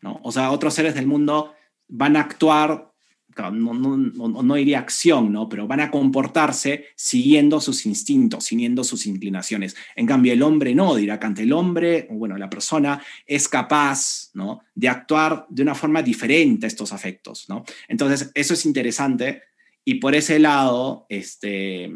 ¿no? 0.00 0.20
O 0.22 0.32
sea, 0.32 0.50
otros 0.50 0.74
seres 0.74 0.94
del 0.94 1.06
mundo 1.06 1.54
van 1.88 2.16
a 2.16 2.20
actuar, 2.20 2.92
no, 3.36 3.72
no, 3.72 3.96
no, 4.42 4.58
iría 4.58 4.78
acción, 4.78 5.32
¿no? 5.32 5.48
pero 5.48 5.66
van 5.66 5.80
a 5.80 5.90
comportarse 5.90 6.86
siguiendo 6.96 7.60
sus 7.60 7.86
instintos, 7.86 8.44
siguiendo 8.44 8.84
sus 8.84 9.06
inclinaciones. 9.06 9.74
En 9.96 10.06
cambio, 10.06 10.32
el 10.32 10.42
hombre 10.42 10.74
no, 10.74 10.94
dirá 10.96 11.18
Kant, 11.18 11.38
el 11.38 11.52
hombre, 11.52 12.08
bueno, 12.10 12.36
la 12.36 12.50
persona 12.50 13.02
es 13.26 13.48
capaz 13.48 14.30
¿no? 14.34 14.60
de 14.74 14.88
actuar 14.88 15.46
de 15.48 15.62
una 15.62 15.74
forma 15.74 16.02
diferente 16.02 16.66
a 16.66 16.68
estos 16.68 16.92
afectos. 16.92 17.46
¿no? 17.48 17.64
Entonces, 17.88 18.30
eso 18.34 18.54
es 18.54 18.66
interesante. 18.66 19.42
Y 19.84 19.94
por 19.94 20.14
ese 20.14 20.38
lado, 20.38 21.06
este, 21.08 21.92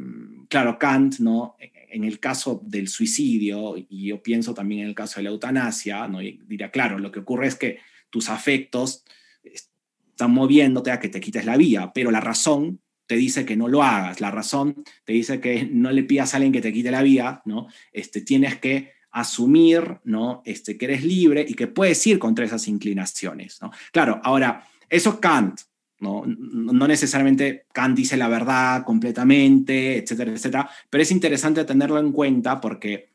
claro, 0.49 0.79
Kant, 0.79 1.19
¿no? 1.21 1.57
En 1.97 2.05
el 2.05 2.21
caso 2.21 2.61
del 2.65 2.89
suicidio, 2.89 3.75
y 3.77 4.09
yo 4.09 4.23
pienso 4.23 4.53
también 4.53 4.83
en 4.83 4.89
el 4.89 4.95
caso 4.95 5.19
de 5.19 5.25
la 5.25 5.31
eutanasia, 5.31 6.07
¿no? 6.09 6.19
diría, 6.19 6.71
claro, 6.71 6.99
lo 6.99 7.11
que 7.11 7.21
ocurre 7.21 7.47
es 7.47 7.57
que 7.57 7.79
tus 8.11 8.29
afectos 8.29 9.05
están 9.43 10.31
moviéndote 10.31 10.91
a 10.91 11.01
que 11.01 11.09
te 11.09 11.21
quites 11.21 11.47
la 11.47 11.57
vida, 11.57 11.93
pero 11.95 12.11
la 12.11 12.21
razón 12.21 12.81
te 13.07 13.17
dice 13.17 13.47
que 13.47 13.57
no 13.57 13.69
lo 13.69 13.83
hagas, 13.83 14.21
la 14.21 14.31
razón 14.31 14.85
te 15.05 15.13
dice 15.13 15.41
que 15.41 15.65
no 15.71 15.91
le 15.91 16.03
pidas 16.03 16.35
a 16.35 16.37
alguien 16.37 16.53
que 16.53 16.61
te 16.61 16.73
quite 16.73 16.91
la 16.91 17.03
vida, 17.03 17.41
¿no? 17.45 17.69
Este, 17.93 18.21
tienes 18.21 18.57
que 18.57 18.93
asumir, 19.11 19.99
¿no? 20.05 20.43
Este, 20.45 20.77
que 20.77 20.87
eres 20.87 21.05
libre 21.05 21.47
y 21.49 21.55
que 21.55 21.67
puedes 21.67 22.07
ir 22.07 22.19
contra 22.19 22.45
esas 22.45 22.69
inclinaciones, 22.69 23.59
¿no? 23.63 23.71
Claro, 23.93 24.21
ahora, 24.23 24.69
eso 24.91 25.21
Kant, 25.21 25.61
¿no? 25.99 26.25
No 26.27 26.87
necesariamente 26.87 27.67
Kant 27.73 27.97
dice 27.97 28.17
la 28.17 28.29
verdad 28.29 28.85
completamente, 28.85 29.99
etcétera, 29.99 30.33
etcétera, 30.33 30.71
pero 30.91 31.03
es 31.03 31.11
interesante 31.11 31.65
tenerlo 31.65 31.99
en 31.99 32.13
cuenta 32.13 32.61
porque 32.61 33.11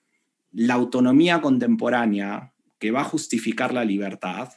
la 0.51 0.73
autonomía 0.73 1.41
contemporánea 1.41 2.53
que 2.79 2.91
va 2.91 3.01
a 3.01 3.05
justificar 3.05 3.73
la 3.73 3.86
libertad 3.86 4.49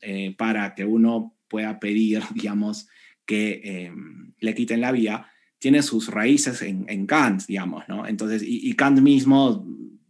eh, 0.00 0.34
para 0.36 0.74
que 0.74 0.84
uno 0.84 1.36
pueda 1.48 1.80
pedir, 1.80 2.22
digamos, 2.34 2.88
que 3.26 3.60
eh, 3.64 3.92
le 4.38 4.54
quiten 4.54 4.80
la 4.80 4.92
vida, 4.92 5.30
tiene 5.58 5.82
sus 5.82 6.08
raíces 6.08 6.62
en, 6.62 7.06
Kant, 7.06 7.42
digamos, 7.46 7.82
¿no? 7.88 8.06
Entonces, 8.06 8.42
y 8.46 8.72
Kant 8.74 9.00
mismo 9.00 9.66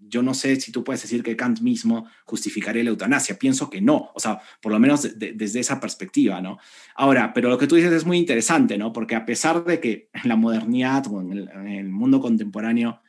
yo 0.08 0.22
no 0.22 0.34
sé 0.34 0.60
si 0.60 0.72
tú 0.72 0.82
puedes 0.82 1.02
decir 1.02 1.22
que 1.22 1.36
Kant 1.36 1.60
mismo 1.60 2.08
justificaría 2.24 2.82
la 2.82 2.90
eutanasia. 2.90 3.38
Pienso 3.38 3.68
que 3.68 3.80
no, 3.80 4.10
o 4.14 4.20
sea, 4.20 4.40
por 4.60 4.72
lo 4.72 4.78
menos 4.78 5.08
desde 5.16 5.60
esa 5.60 5.80
perspectiva, 5.80 6.40
¿no? 6.40 6.58
Ahora, 6.94 7.32
pero 7.32 7.48
lo 7.48 7.58
que 7.58 7.66
tú 7.66 7.76
dices 7.76 7.92
es 7.92 8.04
muy 8.04 8.18
interesante, 8.18 8.78
¿no? 8.78 8.92
Porque 8.92 9.14
a 9.14 9.26
pesar 9.26 9.64
de 9.64 9.80
que 9.80 10.10
en 10.12 10.28
la 10.28 10.36
modernidad 10.36 11.06
o 11.08 11.20
en 11.20 11.68
el, 11.68 11.88
mundo 11.88 12.20
contemporáneo, 12.20 13.00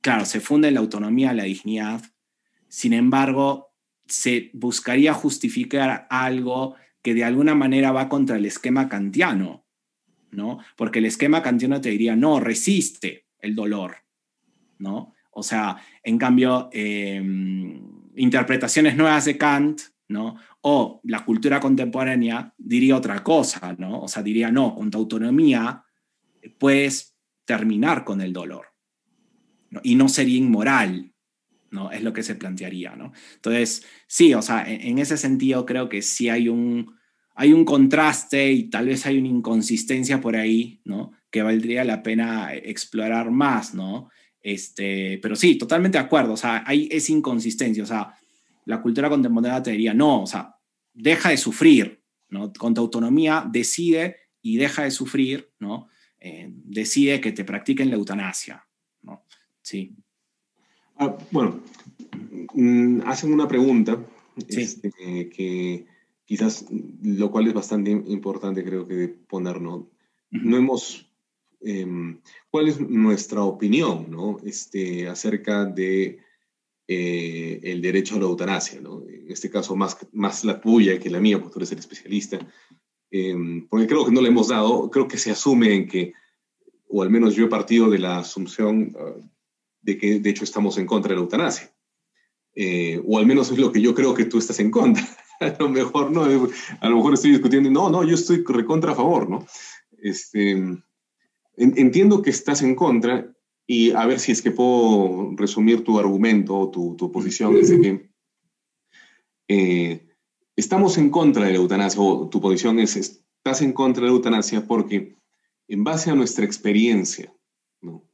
claro, 0.00 0.24
se 0.24 0.40
funde 0.40 0.70
la 0.70 0.80
autonomía, 0.80 1.32
la 1.32 1.44
dignidad, 1.44 2.02
sin 2.68 2.92
embargo, 2.92 3.72
se 4.06 4.50
buscaría 4.52 5.14
justificar 5.14 6.06
algo 6.10 6.74
que 7.02 7.14
de 7.14 7.24
alguna 7.24 7.54
manera 7.54 7.92
va 7.92 8.08
contra 8.08 8.36
el 8.36 8.46
esquema 8.46 8.88
kantiano, 8.88 9.66
¿no? 10.30 10.58
Porque 10.76 10.98
el 10.98 11.06
esquema 11.06 11.42
kantiano 11.42 11.80
te 11.80 11.90
diría, 11.90 12.16
no, 12.16 12.40
resiste 12.40 13.26
el 13.38 13.54
dolor, 13.54 13.96
¿no? 14.78 15.13
O 15.34 15.42
sea, 15.42 15.76
en 16.02 16.18
cambio, 16.18 16.68
em, 16.72 17.80
interpretaciones 18.16 18.96
nuevas 18.96 19.24
de 19.24 19.36
Kant, 19.36 19.80
¿no? 20.08 20.36
O 20.62 21.00
la 21.04 21.24
cultura 21.24 21.60
contemporánea 21.60 22.54
diría 22.56 22.96
otra 22.96 23.22
cosa, 23.22 23.74
¿no? 23.78 24.00
O 24.02 24.08
sea, 24.08 24.22
diría, 24.22 24.50
no, 24.50 24.74
con 24.74 24.90
tu 24.90 24.98
autonomía 24.98 25.84
puedes 26.58 27.16
terminar 27.44 28.04
con 28.04 28.20
el 28.20 28.32
dolor. 28.32 28.66
Y 29.82 29.96
no 29.96 30.08
sería 30.08 30.38
inmoral, 30.38 31.12
¿no? 31.70 31.90
Es 31.90 32.02
lo 32.02 32.12
que 32.12 32.22
se 32.22 32.36
plantearía, 32.36 32.94
¿no? 32.94 33.12
Entonces, 33.34 33.84
sí, 34.06 34.34
o 34.34 34.42
sea, 34.42 34.70
en, 34.70 34.80
en 34.82 34.98
ese 34.98 35.16
sentido 35.16 35.66
creo 35.66 35.88
que 35.88 36.02
sí 36.02 36.28
hay 36.28 36.48
un, 36.48 36.94
hay 37.34 37.52
un 37.52 37.64
contraste 37.64 38.52
y 38.52 38.70
tal 38.70 38.86
vez 38.86 39.04
hay 39.06 39.18
una 39.18 39.28
inconsistencia 39.28 40.20
por 40.20 40.36
ahí, 40.36 40.80
¿no? 40.84 41.12
Que 41.30 41.42
valdría 41.42 41.84
la 41.84 42.02
pena 42.02 42.54
explorar 42.54 43.30
más, 43.30 43.74
¿no? 43.74 44.10
Este, 44.44 45.18
pero 45.22 45.34
sí, 45.34 45.56
totalmente 45.56 45.96
de 45.96 46.04
acuerdo. 46.04 46.34
O 46.34 46.36
sea, 46.36 46.62
hay 46.66 46.86
esa 46.92 47.12
inconsistencia. 47.12 47.82
O 47.82 47.86
sea, 47.86 48.14
la 48.66 48.82
cultura 48.82 49.08
contemporánea 49.08 49.62
te 49.62 49.70
diría, 49.70 49.94
no, 49.94 50.22
o 50.22 50.26
sea, 50.26 50.54
deja 50.92 51.30
de 51.30 51.38
sufrir, 51.38 52.02
¿no? 52.28 52.52
Con 52.52 52.74
tu 52.74 52.82
autonomía 52.82 53.48
decide 53.50 54.16
y 54.42 54.58
deja 54.58 54.84
de 54.84 54.90
sufrir, 54.90 55.50
¿no? 55.58 55.88
Eh, 56.20 56.50
decide 56.52 57.22
que 57.22 57.32
te 57.32 57.44
practiquen 57.44 57.88
la 57.88 57.96
eutanasia, 57.96 58.66
¿no? 59.00 59.24
Sí. 59.62 59.96
Ah, 60.98 61.16
bueno, 61.30 61.62
mm, 62.52 63.00
hacen 63.06 63.32
una 63.32 63.48
pregunta 63.48 63.98
este, 64.46 64.90
que 65.30 65.86
quizás, 66.26 66.66
lo 67.02 67.30
cual 67.30 67.46
es 67.46 67.54
bastante 67.54 67.90
importante 67.90 68.62
creo 68.62 68.86
que 68.86 69.08
poner, 69.08 69.60
¿no? 69.62 69.88
No 70.30 70.56
hemos 70.58 71.10
Em, 71.66 72.20
cuál 72.50 72.68
es 72.68 72.78
nuestra 72.78 73.42
opinión 73.42 74.10
¿no? 74.10 74.36
este, 74.44 75.08
acerca 75.08 75.64
de 75.64 76.18
eh, 76.86 77.60
el 77.62 77.80
derecho 77.80 78.16
a 78.16 78.18
la 78.18 78.26
eutanasia, 78.26 78.82
¿no? 78.82 79.02
en 79.08 79.30
este 79.30 79.48
caso 79.48 79.74
más, 79.74 79.96
más 80.12 80.44
la 80.44 80.60
tuya 80.60 80.98
que 80.98 81.08
la 81.08 81.20
mía, 81.20 81.38
porque 81.38 81.54
tú 81.54 81.58
eres 81.60 81.72
el 81.72 81.78
especialista, 81.78 82.38
em, 83.10 83.66
porque 83.66 83.86
creo 83.86 84.04
que 84.04 84.12
no 84.12 84.20
le 84.20 84.28
hemos 84.28 84.48
dado, 84.48 84.90
creo 84.90 85.08
que 85.08 85.16
se 85.16 85.30
asume 85.30 85.74
en 85.74 85.88
que, 85.88 86.12
o 86.88 87.02
al 87.02 87.08
menos 87.08 87.34
yo 87.34 87.46
he 87.46 87.48
partido 87.48 87.88
de 87.88 87.98
la 87.98 88.18
asunción 88.18 88.94
ah, 88.98 89.14
de 89.80 89.96
que 89.96 90.20
de 90.20 90.30
hecho 90.30 90.44
estamos 90.44 90.76
en 90.76 90.86
contra 90.86 91.10
de 91.10 91.16
la 91.16 91.22
eutanasia. 91.22 91.72
Eh, 92.54 93.02
o 93.06 93.18
al 93.18 93.26
menos 93.26 93.50
es 93.50 93.58
lo 93.58 93.72
que 93.72 93.80
yo 93.80 93.94
creo 93.94 94.14
que 94.14 94.26
tú 94.26 94.38
estás 94.38 94.60
en 94.60 94.70
contra. 94.70 95.02
a 95.40 95.56
lo 95.58 95.68
mejor 95.70 96.10
no, 96.10 96.24
a 96.24 96.88
lo 96.88 96.96
mejor 96.96 97.14
estoy 97.14 97.32
discutiendo, 97.32 97.70
no, 97.70 97.88
no, 97.88 98.04
yo 98.04 98.14
estoy 98.14 98.44
recontra 98.46 98.92
a 98.92 98.94
favor, 98.94 99.28
¿no? 99.28 99.46
Este, 99.98 100.62
entiendo 101.56 102.22
que 102.22 102.30
estás 102.30 102.62
en 102.62 102.74
contra 102.74 103.34
y 103.66 103.92
a 103.92 104.06
ver 104.06 104.20
si 104.20 104.32
es 104.32 104.42
que 104.42 104.50
puedo 104.50 105.32
resumir 105.36 105.84
tu 105.84 105.98
argumento 105.98 106.56
o 106.58 106.70
tu, 106.70 106.96
tu, 106.96 107.10
posición, 107.10 107.56
es 107.56 107.70
de 107.70 107.80
que 107.80 108.10
eh, 109.48 110.08
estamos 110.56 110.98
en 110.98 111.10
contra 111.10 111.44
de 111.44 111.52
la 111.52 111.58
eutanasia, 111.58 112.00
o 112.00 112.28
tu 112.28 112.40
posición 112.40 112.78
es, 112.78 112.96
estás 112.96 113.62
en 113.62 113.72
contra 113.72 114.02
de 114.02 114.10
la 114.10 114.16
eutanasia 114.16 114.66
porque 114.66 115.16
en 115.68 115.84
base 115.84 116.10
a 116.10 116.14
nuestra 116.14 116.44
experiencia 116.44 117.34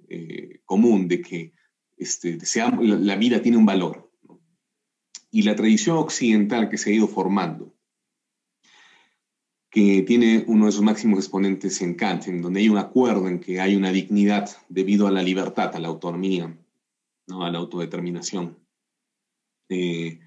eh, 0.08 0.60
común 0.64 1.08
de 1.08 1.20
que 1.20 1.54
este, 1.96 2.38
la, 2.80 3.16
vida 3.16 3.42
tiene 3.42 3.58
un 3.58 3.66
valor, 3.66 4.10
y 5.30 5.42
la 5.42 5.54
tradición 5.54 5.98
occidental 5.98 6.68
que 6.68 6.78
se 6.78 6.90
ha 6.90 6.94
ido 6.94 7.06
formando, 7.06 7.74
que 9.70 10.02
tiene 10.02 10.44
uno 10.48 10.66
de 10.66 10.72
sus 10.72 10.82
máximos 10.82 11.20
exponentes 11.20 11.80
en 11.80 11.94
Kant, 11.94 12.26
en 12.26 12.42
donde 12.42 12.60
hay 12.60 12.68
un 12.68 12.78
acuerdo 12.78 13.28
en 13.28 13.38
que 13.38 13.60
hay 13.60 13.76
una 13.76 13.92
dignidad 13.92 14.50
debido 14.68 15.06
a 15.06 15.12
la 15.12 15.22
libertad, 15.22 15.74
a 15.74 15.78
la 15.78 15.88
autonomía, 15.88 16.58
¿no? 17.28 17.44
a 17.44 17.50
la 17.50 17.58
autodeterminación, 17.58 18.58
eh, 19.68 20.18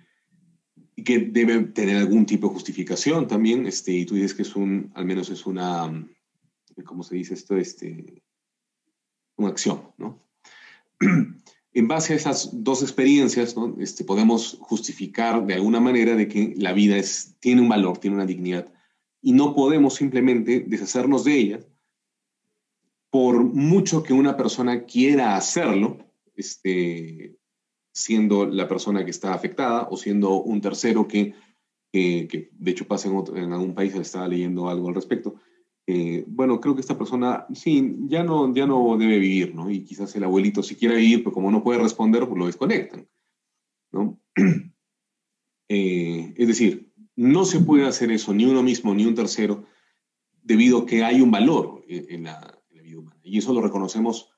y 0.95 1.03
que 1.03 1.19
debe 1.19 1.59
tener 1.65 1.97
algún 1.97 2.25
tipo 2.25 2.47
de 2.47 2.53
justificación 2.53 3.27
también, 3.27 3.67
este, 3.67 3.91
y 3.91 4.05
tú 4.05 4.15
dices 4.15 4.33
que 4.33 4.43
es 4.43 4.55
un, 4.55 4.91
al 4.95 5.05
menos 5.05 5.29
es 5.29 5.45
una, 5.45 6.07
¿cómo 6.85 7.03
se 7.03 7.15
dice 7.15 7.33
esto? 7.33 7.57
Este, 7.57 8.23
una 9.35 9.49
acción, 9.49 9.81
¿no? 9.97 10.23
en 11.73 11.87
base 11.87 12.13
a 12.13 12.15
esas 12.15 12.49
dos 12.53 12.81
experiencias, 12.81 13.55
este, 13.79 14.05
podemos 14.05 14.57
justificar 14.61 15.45
de 15.45 15.55
alguna 15.55 15.81
manera 15.81 16.15
de 16.15 16.29
que 16.29 16.53
la 16.55 16.71
vida 16.71 16.95
es, 16.95 17.35
tiene 17.41 17.61
un 17.61 17.67
valor, 17.67 17.97
tiene 17.97 18.15
una 18.15 18.25
dignidad, 18.25 18.71
y 19.24 19.32
no 19.32 19.55
podemos 19.55 19.95
simplemente 19.95 20.59
deshacernos 20.67 21.24
de 21.24 21.36
ella 21.36 21.59
por 23.09 23.43
mucho 23.43 24.03
que 24.03 24.13
una 24.13 24.38
persona 24.38 24.84
quiera 24.84 25.36
hacerlo, 25.36 25.97
este, 26.36 27.36
siendo 27.91 28.45
la 28.45 28.67
persona 28.67 29.03
que 29.03 29.11
está 29.11 29.34
afectada 29.34 29.88
o 29.89 29.97
siendo 29.97 30.41
un 30.41 30.61
tercero 30.61 31.07
que, 31.07 31.34
que 31.91 32.49
de 32.51 32.71
hecho 32.71 32.88
pasa 32.88 33.07
en, 33.07 33.38
en 33.38 33.53
algún 33.53 33.74
país, 33.74 33.95
estaba 33.95 34.28
leyendo 34.28 34.67
algo 34.67 34.89
al 34.89 34.95
respecto, 34.95 35.36
eh, 35.86 36.24
bueno, 36.28 36.61
creo 36.61 36.76
que 36.76 36.82
esta 36.82 36.97
persona, 36.97 37.45
sí, 37.53 37.97
ya 38.07 38.24
no, 38.24 38.53
ya 38.53 38.65
no 38.65 38.97
debe 38.97 39.19
vivir, 39.19 39.53
¿no? 39.53 39.69
Y 39.69 39.84
quizás 39.84 40.15
el 40.15 40.24
abuelito 40.24 40.63
si 40.63 40.76
quiere 40.76 40.95
vivir, 40.95 41.24
pero 41.24 41.34
como 41.34 41.51
no 41.51 41.63
puede 41.63 41.80
responder, 41.80 42.26
pues 42.26 42.39
lo 42.39 42.45
desconectan, 42.45 43.07
¿no? 43.91 44.19
Eh, 45.69 46.34
es 46.36 46.47
decir, 46.47 46.92
no 47.16 47.45
se 47.45 47.59
puede 47.59 47.86
hacer 47.88 48.11
eso 48.11 48.34
ni 48.34 48.45
uno 48.45 48.64
mismo 48.64 48.93
ni 48.93 49.05
un 49.05 49.16
tercero 49.16 49.66
debido 50.41 50.80
a 50.80 50.86
que 50.86 51.03
hay 51.03 51.22
un 51.22 51.32
valor 51.32 51.84
en 51.88 52.24
la, 52.24 52.59
vida 52.70 52.99
humana. 52.99 53.22
Y 53.24 53.38
eso 53.38 53.53
lo 53.53 53.61
reconocemos 53.61 54.30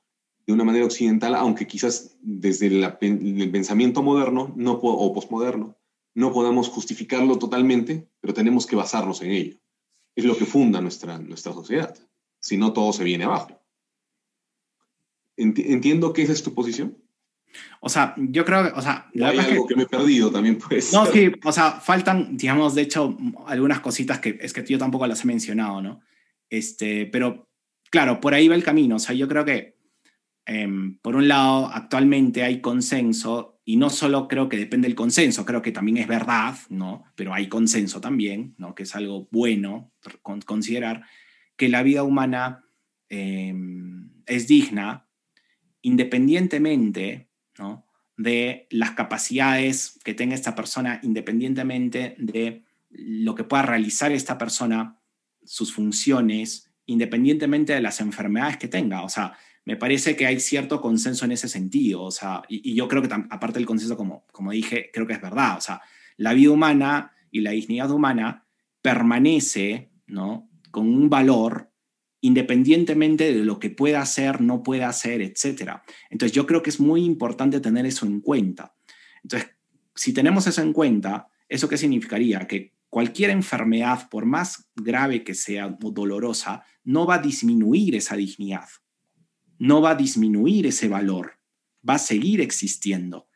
de 0.46 0.54
una 0.54 0.64
manera 0.64 0.86
occidental, 0.86 1.34
aunque 1.36 1.66
quizás 1.66 2.18
desde 2.22 2.68
el 2.68 3.52
pensamiento 3.52 4.04
moderno 4.04 4.54
no, 4.56 4.74
o 4.74 5.14
postmoderno 5.14 5.78
no 6.14 6.32
podamos 6.32 6.70
justificarlo 6.70 7.38
totalmente, 7.38 8.08
pero 8.22 8.34
tenemos 8.34 8.66
que 8.68 8.76
basarnos 8.76 9.22
en 9.22 9.32
ello 9.32 9.60
es 10.16 10.24
lo 10.24 10.38
que 10.38 10.46
funda 10.46 10.82
nuestra, 10.82 11.20
nuestra 11.20 11.54
sociedad. 11.54 11.96
Si 12.40 12.58
no, 12.58 12.74
todo 12.74 12.94
se 12.94 13.04
viene 13.04 13.26
abajo. 13.26 13.60
Entiendo 15.38 16.14
que 16.14 16.22
esa 16.22 16.32
es 16.32 16.44
tu 16.44 16.54
posición. 16.54 16.98
O 17.80 17.90
sea, 17.90 18.16
yo 18.18 18.46
creo 18.46 18.64
que, 18.64 18.80
o 18.80 18.82
sea, 18.82 19.10
hay 19.14 19.38
algo 19.38 19.68
que, 19.68 19.76
me 19.76 19.84
he 19.84 19.88
perdido 19.88 20.32
también, 20.32 20.58
pues. 20.58 20.92
No, 20.94 21.06
sí, 21.06 21.32
o 21.44 21.52
sea, 21.52 21.74
faltan, 21.74 22.36
digamos, 22.38 22.76
de 22.76 22.82
hecho, 22.82 23.18
algunas 23.48 23.80
cositas 23.80 24.20
que 24.20 24.38
es 24.42 24.54
que 24.54 24.64
yo 24.66 24.78
tampoco 24.78 25.06
las 25.08 25.24
he 25.24 25.28
mencionado, 25.28 25.82
¿no? 25.82 26.02
Este, 26.50 27.06
pero, 27.06 27.50
claro, 27.90 28.20
por 28.20 28.34
ahí 28.34 28.48
va 28.48 28.56
el 28.56 28.64
camino. 28.64 28.96
O 28.96 29.00
sea, 29.00 29.16
yo 29.16 29.28
creo 29.28 29.46
que, 29.46 29.78
em, 30.46 30.98
por 31.00 31.16
un 31.16 31.28
lado, 31.28 31.68
actualmente 31.68 32.44
hay 32.44 32.62
consenso 32.62 33.60
y 33.66 33.78
no 33.78 33.90
solo 33.90 34.28
creo 34.28 34.48
que 34.48 34.58
depende 34.58 34.88
del 34.88 34.96
consenso, 34.96 35.46
creo 35.46 35.62
que 35.62 35.72
también 35.72 35.98
es 35.98 36.08
verdad, 36.08 36.56
¿no? 36.70 37.04
Pero 37.16 37.34
hay 37.34 37.50
consenso 37.50 38.00
también, 38.00 38.56
¿no? 38.58 38.76
Que 38.76 38.84
es 38.84 38.96
algo 38.96 39.28
bueno 39.32 39.92
considerar 40.46 41.04
que 41.56 41.70
la 41.70 41.84
vida 41.84 42.04
humana 42.04 42.64
em, 43.10 44.12
es 44.26 44.48
digna 44.48 45.06
independientemente, 45.86 47.30
¿no? 47.58 47.86
De 48.18 48.68
las 48.70 48.92
capacidades 48.92 50.00
que 50.04 50.14
tenga 50.14 50.36
esta 50.36 50.56
persona, 50.56 51.00
independientemente 51.04 52.16
de 52.18 52.64
lo 52.90 53.36
que 53.36 53.44
pueda 53.44 53.64
realizar 53.64 54.12
esta 54.12 54.38
persona, 54.38 55.00
sus 55.44 55.74
funciones, 55.74 56.72
independientemente 56.86 57.74
de 57.74 57.82
las 57.82 58.00
enfermedades 58.00 58.58
que 58.58 58.68
tenga. 58.68 59.04
O 59.04 59.10
sea, 59.10 59.34
me 59.66 59.76
parece 59.76 60.16
que 60.16 60.28
hay 60.28 60.40
cierto 60.40 60.80
consenso 60.80 61.26
en 61.26 61.32
ese 61.32 61.50
sentido, 61.50 62.04
o 62.04 62.12
sea, 62.12 62.44
y, 62.48 62.76
yo 62.76 62.88
creo 62.88 63.02
que 63.02 63.10
aparte 63.12 63.60
del 63.60 63.66
consenso, 63.66 63.98
como, 63.98 64.26
como 64.32 64.52
dije, 64.52 64.92
creo 64.94 65.08
que 65.08 65.14
es 65.14 65.22
verdad, 65.22 65.58
o 65.58 65.62
sea, 65.62 65.82
la 66.18 66.34
vida 66.34 66.52
humana 66.52 67.14
y 67.32 67.42
la 67.42 67.52
dignidad 67.52 67.90
humana 67.92 68.46
permanece, 68.82 69.90
¿no? 70.06 70.50
Con 70.70 70.88
un 70.88 71.10
valor 71.10 71.72
independientemente 72.26 73.34
de 73.34 73.44
lo 73.44 73.60
que 73.60 73.70
pueda 73.70 74.02
hacer, 74.02 74.42
no 74.42 74.64
pueda 74.64 74.90
hacer, 74.90 75.22
etc. 75.22 75.82
Entonces 76.10 76.36
yo 76.36 76.46
creo 76.46 76.62
que 76.62 76.70
es 76.70 76.80
muy 76.80 77.04
importante 77.04 77.60
tener 77.60 77.86
eso 77.86 78.06
en 78.06 78.22
cuenta. 78.22 78.76
Entonces, 79.24 79.50
si 79.96 80.14
tenemos 80.14 80.48
eso 80.48 80.62
en 80.62 80.74
cuenta, 80.74 81.28
¿eso 81.50 81.68
qué 81.68 81.78
significaría? 81.78 82.48
Que 82.48 82.74
cualquier 82.90 83.30
enfermedad, 83.30 84.10
por 84.10 84.26
más 84.26 84.70
grave 84.76 85.24
que 85.24 85.34
sea 85.34 85.68
o 85.68 85.92
dolorosa, 85.92 86.64
no 86.84 87.06
va 87.06 87.16
a 87.16 87.22
disminuir 87.22 87.96
esa 87.96 88.16
dignidad 88.16 88.68
no 89.58 89.82
va 89.82 89.92
a 89.92 89.96
disminuir 89.96 90.68
ese 90.68 90.88
valor, 90.88 91.40
va 91.88 91.96
a 91.96 92.00
seguir 92.00 92.42
existiendo. 92.42 93.28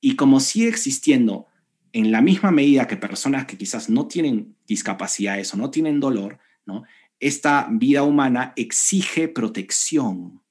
Y 0.00 0.16
como 0.16 0.40
sigue 0.40 0.68
existiendo 0.68 1.46
en 1.92 2.12
la 2.12 2.20
misma 2.20 2.50
medida 2.50 2.86
que 2.86 2.96
personas 2.96 3.46
que 3.46 3.56
quizás 3.56 3.88
no 3.88 4.06
tienen 4.06 4.56
discapacidades 4.66 5.52
o 5.54 5.56
no 5.56 5.70
tienen 5.70 6.00
dolor, 6.00 6.38
¿no? 6.66 6.84
Esta 7.20 7.68
vida 7.70 8.02
humana 8.02 8.52
exige 8.56 9.28
protección, 9.28 10.42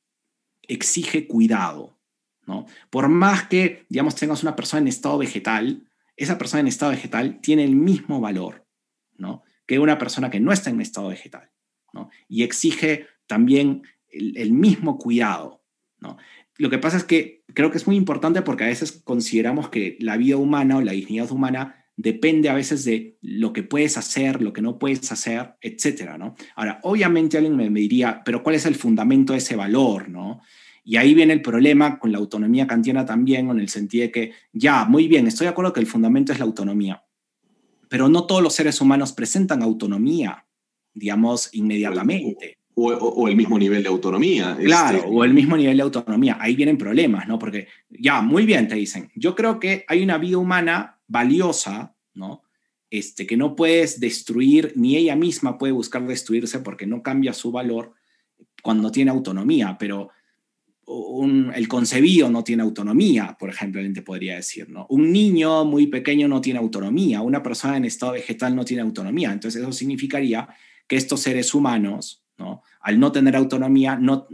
exige 0.64 1.28
cuidado. 1.28 1.98
¿no? 2.46 2.66
Por 2.90 3.10
más 3.10 3.48
que, 3.48 3.86
digamos, 3.90 4.16
tengas 4.16 4.44
una 4.44 4.56
persona 4.56 4.82
en 4.82 4.88
estado 4.88 5.18
vegetal, 5.18 5.88
esa 6.16 6.38
persona 6.38 6.62
en 6.62 6.68
estado 6.68 6.92
vegetal 6.92 7.40
tiene 7.42 7.64
el 7.64 7.76
mismo 7.76 8.20
valor 8.20 8.66
¿no? 9.18 9.44
que 9.66 9.80
una 9.80 9.98
persona 9.98 10.30
que 10.30 10.40
no 10.40 10.52
está 10.52 10.70
en 10.70 10.82
estado 10.82 11.10
vegetal. 11.10 11.52
¿no? 11.94 12.10
Y 12.28 12.44
exige 12.44 13.08
también 13.28 13.84
el, 14.10 14.52
mismo 14.52 14.98
cuidado. 14.98 15.62
¿no? 16.00 16.18
Lo 16.58 16.70
que 16.70 16.80
pasa 16.80 16.98
es 16.98 17.04
que 17.04 17.44
creo 17.54 17.70
que 17.70 17.78
es 17.78 17.88
muy 17.88 17.96
importante 17.96 18.42
porque 18.42 18.64
a 18.64 18.68
veces 18.68 18.92
consideramos 19.04 19.70
que 19.70 19.98
la 20.00 20.18
vida 20.18 20.38
humana 20.38 20.78
o 20.78 20.82
la 20.82 20.94
dignidad 20.94 21.32
humana 21.32 21.77
depende 21.98 22.48
a 22.48 22.54
veces 22.54 22.86
de 22.86 23.18
lo 23.22 23.52
que 23.52 23.64
puedes 23.64 23.98
hacer, 23.98 24.42
lo 24.42 24.54
que 24.54 24.62
no 24.62 24.78
puedes 24.78 25.12
hacer, 25.12 25.56
etcétera, 25.60 26.18
¿no? 26.18 26.36
Ahora, 26.56 26.80
obviamente 26.84 27.38
alguien 27.38 27.58
me, 27.58 27.70
diría, 27.70 28.22
pero 28.24 28.44
¿cuál 28.44 28.56
es 28.56 28.66
el 28.68 28.76
fundamento 28.76 29.34
de 29.34 29.40
ese 29.40 29.56
valor, 29.56 30.08
no? 30.08 30.42
Y 30.84 30.96
ahí 30.96 31.14
viene 31.14 31.34
el 31.34 31.42
problema 31.42 32.00
con 32.00 32.12
la 32.12 32.20
autonomía 32.20 32.68
kantiana 32.68 33.04
también, 33.04 33.50
en 33.50 33.60
el 33.60 33.68
sentido 33.68 34.04
de 34.04 34.12
que, 34.12 34.32
ya, 34.54 34.86
muy 34.86 35.08
bien, 35.08 35.28
estoy 35.28 35.46
de 35.46 35.50
acuerdo 35.50 35.74
que 35.74 35.80
el 35.80 35.88
fundamento 35.88 36.32
es 36.32 36.40
la 36.40 36.46
autonomía, 36.46 37.04
pero 37.90 38.08
no 38.08 38.26
todos 38.26 38.44
los 38.44 38.54
seres 38.54 38.80
humanos 38.80 39.12
presentan 39.12 39.64
autonomía, 39.64 40.46
digamos, 40.94 41.50
inmediatamente 41.54 42.58
o, 42.80 43.28
el 43.28 43.36
mismo 43.36 43.58
nivel 43.58 43.82
de 43.82 43.90
autonomía. 43.90 44.56
Claro, 44.56 44.98
este, 45.00 45.10
o 45.10 45.24
el 45.24 45.34
mismo 45.34 45.58
nivel 45.58 45.78
de 45.78 45.84
autonomía. 45.84 46.38
Ahí 46.40 46.56
vienen 46.56 46.78
problemas, 46.78 47.28
¿no? 47.28 47.40
Porque 47.40 47.68
ya, 47.90 48.22
muy 48.22 48.46
bien, 48.46 48.68
te 48.68 48.76
dicen, 48.76 49.10
yo 49.16 49.36
creo 49.36 49.60
que 49.60 49.84
hay 49.88 50.04
una 50.04 50.20
vida 50.20 50.38
humana 50.38 50.97
valiosa, 51.08 51.96
¿no? 52.14 52.44
Este, 52.90 53.28
que 53.28 53.36
no 53.36 53.56
puedes 53.56 54.00
destruir, 54.00 54.74
ni 54.76 54.96
ella 54.96 55.16
misma 55.16 55.58
puede 55.58 55.74
buscar 55.74 56.06
destruirse 56.08 56.60
porque 56.60 56.88
no 56.88 57.04
cambia 57.04 57.34
su 57.34 57.52
valor 57.52 57.94
cuando 58.64 58.92
tiene 58.92 59.12
autonomía, 59.12 59.78
pero 59.78 60.10
el 61.54 61.68
concebido 61.68 62.30
no 62.30 62.46
tiene 62.46 62.64
autonomía, 62.64 63.36
por 63.38 63.50
ejemplo, 63.50 63.80
alguien 63.80 63.94
te 63.94 64.02
podría 64.04 64.38
decir, 64.38 64.70
¿no? 64.70 64.86
Un 64.90 65.12
niño 65.12 65.66
muy 65.66 65.88
pequeño 65.88 66.30
no 66.30 66.40
tiene 66.40 66.60
autonomía, 66.60 67.22
una 67.22 67.44
persona 67.44 67.76
en 67.76 67.84
estado 67.84 68.14
vegetal 68.14 68.56
no 68.56 68.64
tiene 68.64 68.84
autonomía, 68.84 69.34
entonces 69.34 69.62
eso 69.62 69.74
significaría 69.74 70.48
que 70.88 70.96
estos 70.96 71.20
seres 71.20 71.54
humanos, 71.54 72.24
al 72.80 73.00
no 73.00 73.12
tener 73.12 73.36
autonomía, 73.36 73.98
no, 73.98 74.28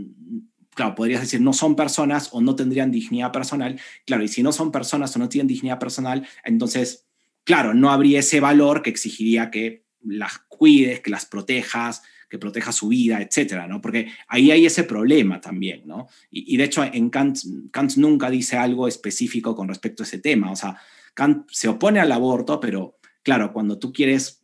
claro, 0.76 0.96
podrías 0.96 1.22
decir, 1.22 1.42
no 1.42 1.54
son 1.54 1.76
personas 1.76 2.30
o 2.32 2.42
no 2.42 2.56
tendrían 2.56 2.92
dignidad 2.92 3.32
personal. 3.32 3.80
Claro, 4.06 4.24
y 4.24 4.28
si 4.28 4.44
no 4.44 4.52
son 4.52 4.72
personas 4.72 5.16
o 5.16 5.20
no 5.20 5.30
tienen 5.30 5.48
dignidad 5.48 5.80
personal, 5.80 6.28
entonces, 6.44 7.06
claro, 7.44 7.74
no 7.74 7.92
habría 7.92 8.20
ese 8.20 8.40
valor 8.40 8.82
que 8.82 8.90
exigiría 8.90 9.52
que 9.52 9.86
las 10.02 10.40
cuides, 10.50 11.00
que 11.00 11.12
las 11.12 11.26
protejas, 11.26 12.04
que 12.34 12.40
proteja 12.40 12.72
su 12.72 12.88
vida, 12.88 13.22
etcétera, 13.22 13.68
¿no? 13.68 13.80
Porque 13.80 14.08
ahí 14.28 14.50
hay 14.50 14.66
ese 14.66 14.84
problema 14.84 15.40
también, 15.40 15.84
¿no? 15.86 16.08
Y, 16.32 16.58
de 16.58 16.64
hecho, 16.64 16.84
en 16.84 17.12
Kant, 17.12 17.38
Kant 17.70 17.96
nunca 17.98 18.32
dice 18.32 18.58
algo 18.58 18.88
específico 18.88 19.56
con 19.56 19.68
respecto 19.68 20.02
a 20.02 20.06
ese 20.08 20.18
tema. 20.18 20.52
O 20.52 20.56
sea, 20.56 20.76
Kant 21.14 21.48
se 21.52 21.68
opone 21.68 22.00
al 22.00 22.12
aborto, 22.12 22.60
pero 22.60 22.98
claro, 23.22 23.54
cuando 23.54 23.78
tú 23.78 23.94
quieres, 23.94 24.42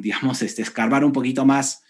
digamos, 0.00 0.40
este, 0.40 0.62
escarbar 0.62 1.04
un 1.04 1.12
poquito 1.12 1.44
más, 1.44 1.82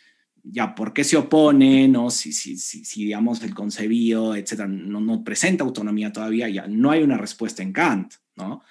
ya, 0.42 0.74
¿por 0.74 0.92
qué 0.92 1.04
se 1.04 1.16
opone? 1.16 1.88
¿no? 1.88 2.10
Si, 2.10 2.32
si, 2.32 2.56
si, 2.56 3.04
digamos, 3.04 3.42
el 3.42 3.54
concebido, 3.54 4.34
etcétera, 4.34 4.68
no, 4.68 5.00
no 5.00 5.22
presenta 5.24 5.64
autonomía 5.64 6.12
todavía, 6.12 6.48
ya 6.48 6.66
no 6.66 6.90
hay 6.90 7.02
una 7.02 7.16
respuesta 7.16 7.62
en 7.62 7.72
Kant, 7.72 8.14
¿no? 8.36 8.62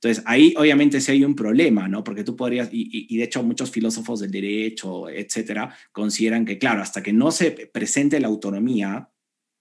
Entonces, 0.00 0.22
ahí 0.26 0.54
obviamente 0.56 1.00
sí 1.00 1.10
hay 1.10 1.24
un 1.24 1.34
problema, 1.34 1.88
¿no? 1.88 2.04
Porque 2.04 2.22
tú 2.22 2.36
podrías, 2.36 2.68
y, 2.70 3.16
de 3.16 3.24
hecho 3.24 3.42
muchos 3.42 3.72
filósofos 3.72 4.20
del 4.20 4.30
derecho, 4.30 5.08
etcétera, 5.08 5.74
consideran 5.90 6.44
que, 6.44 6.56
claro, 6.56 6.82
hasta 6.82 7.02
que 7.02 7.12
no 7.12 7.32
se 7.32 7.50
presente 7.50 8.20
la 8.20 8.28
autonomía 8.28 9.10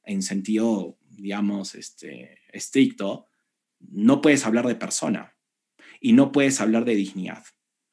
en 0.04 0.22
sentido, 0.22 1.00
digamos, 1.10 1.74
este, 1.74 2.38
estricto, 2.54 3.26
no 3.80 4.22
puedes 4.22 4.46
hablar 4.46 4.68
de 4.68 4.76
persona 4.76 5.36
y 6.00 6.14
no 6.14 6.32
puedes 6.32 6.62
hablar 6.62 6.86
de 6.86 6.96
dignidad. 6.96 7.44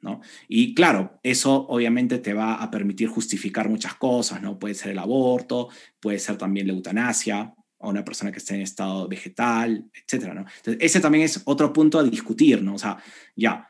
¿No? 0.04 0.20
Y 0.48 0.74
claro, 0.74 1.18
eso 1.22 1.66
obviamente 1.66 2.18
te 2.18 2.34
va 2.34 2.56
a 2.56 2.70
permitir 2.70 3.08
justificar 3.08 3.70
muchas 3.70 3.94
cosas, 3.94 4.42
¿no? 4.42 4.58
Puede 4.58 4.74
ser 4.74 4.90
el 4.90 4.98
aborto, 4.98 5.70
puede 5.98 6.18
ser 6.18 6.36
también 6.36 6.66
la 6.66 6.74
eutanasia, 6.74 7.54
a 7.80 7.88
una 7.88 8.04
persona 8.04 8.30
que 8.30 8.36
esté 8.36 8.54
en 8.54 8.60
estado 8.60 9.08
vegetal, 9.08 9.90
etcétera, 9.94 10.34
¿no? 10.34 10.40
Entonces, 10.42 10.76
ese 10.78 11.00
también 11.00 11.24
es 11.24 11.40
otro 11.46 11.72
punto 11.72 11.98
a 11.98 12.02
discutir, 12.04 12.62
¿no? 12.62 12.74
O 12.74 12.78
sea, 12.78 12.98
ya, 13.34 13.66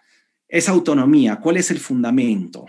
esa 0.49 0.73
autonomía, 0.73 1.37
¿cuál 1.37 1.57
es 1.57 1.71
el 1.71 1.79
fundamento? 1.79 2.67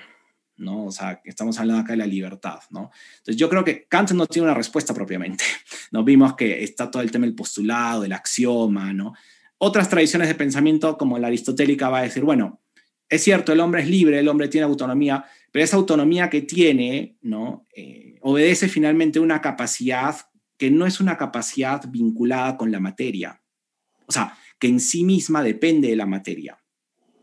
¿no? 0.57 0.86
O 0.86 0.91
sea, 0.91 1.20
estamos 1.26 1.59
hablando 1.59 1.82
acá 1.82 1.93
de 1.93 1.97
la 1.97 2.07
libertad, 2.07 2.59
¿no? 2.70 2.91
Entonces 3.18 3.36
yo 3.36 3.49
creo 3.49 3.63
que 3.63 3.88
Kant 3.88 4.11
no 4.11 4.26
tiene 4.26 4.47
una 4.47 4.55
respuesta 4.55 4.93
propiamente. 4.93 5.43
Nos 5.91 6.05
vimos 6.05 6.36
que 6.36 6.63
está 6.63 6.89
todo 6.89 7.01
el 7.01 7.11
tema 7.11 7.26
del 7.26 7.36
postulado, 7.36 8.03
del 8.03 8.13
axioma, 8.13 8.93
¿no? 8.93 9.13
Otras 9.57 9.89
tradiciones 9.89 10.28
de 10.28 10.36
pensamiento, 10.36 10.97
como 10.97 11.18
la 11.18 11.28
aristotélica, 11.28 11.89
va 11.89 11.99
a 11.99 12.03
decir, 12.03 12.24
bueno, 12.24 12.61
es 13.10 13.24
cierto, 13.24 13.51
el 13.53 13.60
hombre 13.60 13.82
es 13.82 13.89
libre, 13.89 14.20
el 14.20 14.28
hombre 14.28 14.47
tiene 14.47 14.66
autonomía, 14.66 15.26
pero 15.51 15.64
esa 15.64 15.78
autonomía 15.78 16.30
que 16.30 16.41
tiene, 16.41 17.18
¿no? 17.22 17.66
Eh, 17.76 18.18
obedece 18.22 18.68
finalmente 18.68 19.20
una 19.20 19.41
capacidad 19.41 20.16
que 20.58 20.72
no 20.72 20.86
es 20.86 20.99
una 20.99 21.18
capacidad 21.18 21.84
vinculada 21.89 22.58
con 22.58 22.72
la 22.72 22.80
materia, 22.80 23.41
o 24.08 24.12
sea, 24.12 24.38
que 24.60 24.68
en 24.68 24.80
sí 24.80 25.03
misma 25.03 25.43
depende 25.43 25.89
de 25.89 25.95
la 25.95 26.06
materia. 26.06 26.58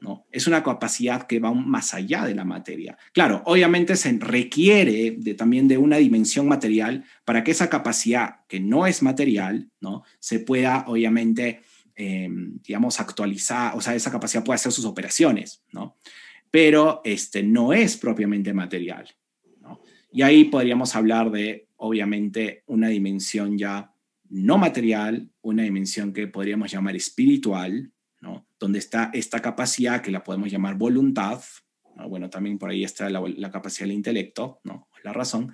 ¿no? 0.01 0.27
Es 0.33 0.49
una 0.49 0.65
capacidad 0.65 1.29
que 1.29 1.39
va 1.39 1.55
más 1.55 1.95
allá 1.95 2.25
de 2.25 2.35
la 2.35 2.45
materia. 2.45 2.99
Claro, 3.13 3.43
obviamente 3.47 3.95
se 3.95 4.13
requiere 4.19 5.17
también 5.37 5.69
de 5.69 5.79
una 5.79 5.99
dimensión 5.99 6.49
material 6.49 7.05
para 7.25 7.45
que 7.45 7.53
esa 7.53 7.71
capacidad, 7.71 8.41
que 8.49 8.59
no 8.59 8.87
es 8.89 9.03
material, 9.03 9.71
¿no? 9.81 10.03
se 10.19 10.41
pueda, 10.41 10.85
obviamente, 10.89 11.63
em, 11.97 12.59
digamos, 12.63 13.01
actualizar, 13.01 13.77
o 13.77 13.81
sea, 13.81 13.95
esa 13.95 14.11
capacidad 14.11 14.45
puede 14.45 14.57
hacer 14.57 14.73
sus 14.73 14.85
operaciones, 14.85 15.63
¿no? 15.73 15.97
pero 16.53 17.01
este, 17.05 17.43
no 17.43 17.73
es 17.73 17.97
propiamente 17.97 18.53
material. 18.53 19.09
Y 20.13 20.21
ahí 20.21 20.45
podríamos 20.45 20.95
hablar 20.95 21.31
de 21.31 21.69
obviamente 21.77 22.63
una 22.67 22.89
dimensión 22.89 23.57
ya 23.57 23.95
no 24.29 24.59
material, 24.59 25.31
una 25.41 25.63
dimensión 25.63 26.13
que 26.13 26.27
podríamos 26.27 26.71
llamar 26.71 26.95
espiritual, 26.95 27.91
¿no? 28.21 28.47
donde 28.61 28.79
está 28.79 29.11
esta 29.15 29.41
capacidad 29.41 30.03
que 30.03 30.11
la 30.11 30.23
podemos 30.23 30.51
llamar 30.51 30.77
voluntad, 30.77 31.41
bueno, 32.09 32.29
también 32.29 32.59
por 32.59 32.69
ahí 32.71 32.85
está 32.85 33.09
la, 33.09 33.51
capacidad 33.51 33.87
del 33.87 33.97
intelecto, 33.97 34.61
¿no? 34.65 34.89
la 35.03 35.15
razón, 35.15 35.53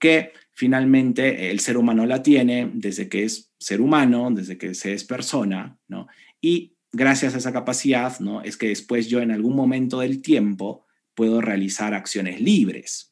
que 0.00 0.32
finalmente 0.52 1.50
el 1.50 1.60
ser 1.60 1.76
humano 1.76 2.04
la 2.06 2.22
tiene 2.22 2.70
desde 2.74 3.08
que 3.08 3.24
es 3.24 3.52
ser 3.58 3.80
humano, 3.80 4.30
desde 4.32 4.58
que 4.58 4.74
se 4.74 4.92
es 4.94 5.04
persona, 5.04 5.78
¿no? 5.86 6.08
y 6.40 6.76
gracias 6.92 7.34
a 7.34 7.38
esa 7.38 7.52
capacidad 7.52 8.18
¿no? 8.18 8.42
es 8.42 8.56
que 8.56 8.68
después 8.68 9.08
yo 9.08 9.20
en 9.20 9.30
algún 9.30 9.54
momento 9.54 10.00
del 10.00 10.22
tiempo 10.22 10.86
puedo 11.14 11.40
realizar 11.40 11.94
acciones 11.94 12.40
libres, 12.40 13.09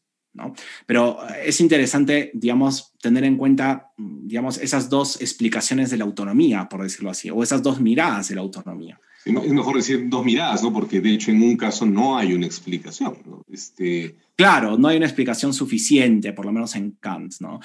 pero 0.87 1.19
eh, 1.29 1.45
es 1.47 1.61
interesante, 1.61 2.31
digamos, 2.35 2.95
tener 3.01 3.25
en 3.25 3.37
cuenta, 3.37 3.93
digamos, 3.97 4.59
esas 4.59 4.89
dos 4.89 5.21
explicaciones 5.21 5.91
de 5.91 5.97
la 5.97 6.05
autonomía, 6.05 6.69
por 6.69 6.83
decirlo 6.83 7.11
así, 7.11 7.31
o 7.31 7.43
esas 7.43 7.63
dos 7.63 7.81
miradas 7.81 8.29
de 8.29 8.35
la 8.37 8.41
autonomía. 8.43 9.01
es 9.25 9.53
mejor 9.53 9.77
decir 9.77 10.09
dos 10.09 10.25
miradas, 10.25 10.63
¿no? 10.63 10.73
Porque 10.73 11.01
de 11.01 11.15
hecho 11.15 11.31
en 11.31 11.43
un 11.43 11.57
caso 11.57 11.87
no 11.87 12.17
hay 12.17 12.33
una 12.33 12.47
explicación, 12.47 13.19
¿no? 13.27 13.45
Este... 13.51 14.17
Claro, 14.37 14.79
no 14.79 14.89
hay 14.89 14.97
una 14.97 15.07
explicación 15.07 15.53
suficiente, 15.53 16.33
por 16.33 16.47
lo 16.47 16.53
menos 16.53 16.75
en 16.77 16.93
Kant, 17.01 17.35
¿no? 17.41 17.61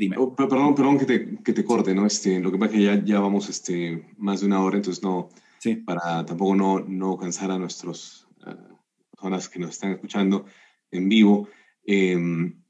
Dime. 0.00 0.16
Oh, 0.18 0.36
perdón, 0.36 0.74
perdón 0.74 0.98
que 0.98 1.06
te, 1.06 1.42
que 1.42 1.54
te, 1.54 1.64
corte, 1.64 1.94
¿no? 1.94 2.04
Este, 2.04 2.38
lo 2.38 2.52
que 2.52 2.58
pasa 2.58 2.72
es 2.72 2.78
que 2.78 2.84
ya, 2.84 3.02
ya 3.02 3.18
vamos 3.18 3.48
este, 3.48 4.12
más 4.18 4.40
de 4.40 4.46
una 4.46 4.62
hora, 4.62 4.76
entonces 4.76 5.02
no, 5.02 5.30
sí. 5.58 5.76
para 5.76 6.26
tampoco 6.26 6.54
no, 6.54 6.80
no 6.80 7.16
cansar 7.16 7.50
a 7.50 7.58
nuestros 7.58 8.28
uh, 8.46 8.76
personas 9.10 9.48
que 9.48 9.58
nos 9.58 9.70
están 9.70 9.92
escuchando, 9.92 10.44
en 10.90 11.08
vivo, 11.08 11.48
em, 11.84 12.62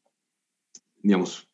digamos, 1.03 1.49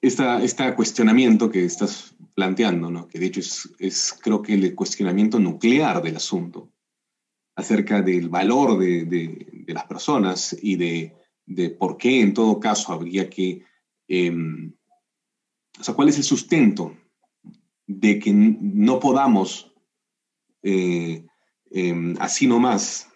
este 0.00 0.74
cuestionamiento 0.74 1.50
que 1.50 1.64
estás 1.64 2.14
planteando, 2.34 2.90
¿no? 2.90 3.08
que 3.08 3.18
de 3.18 3.26
hecho 3.26 3.40
es, 3.40 3.68
es, 3.78 4.18
creo 4.22 4.42
que 4.42 4.54
el 4.54 4.74
cuestionamiento 4.74 5.38
nuclear 5.38 6.02
del 6.02 6.16
asunto, 6.16 6.72
acerca 7.56 8.00
del 8.02 8.28
valor 8.28 8.78
de, 8.78 9.04
de, 9.04 9.74
las 9.74 9.84
personas 9.86 10.56
y 10.62 10.76
de, 10.76 11.16
de, 11.44 11.70
por 11.70 11.96
qué 11.96 12.20
en 12.20 12.32
todo 12.32 12.60
caso 12.60 12.92
habría 12.92 13.28
que, 13.28 13.64
em, 14.06 14.72
o 15.78 15.82
sea, 15.82 15.94
cuál 15.94 16.08
es 16.08 16.18
el 16.18 16.22
sustento 16.22 16.96
de 17.84 18.20
que 18.20 18.32
no 18.32 19.00
podamos 19.00 19.72
eh, 20.62 21.26
eh, 21.70 22.14
así 22.20 22.46
nomás 22.46 23.08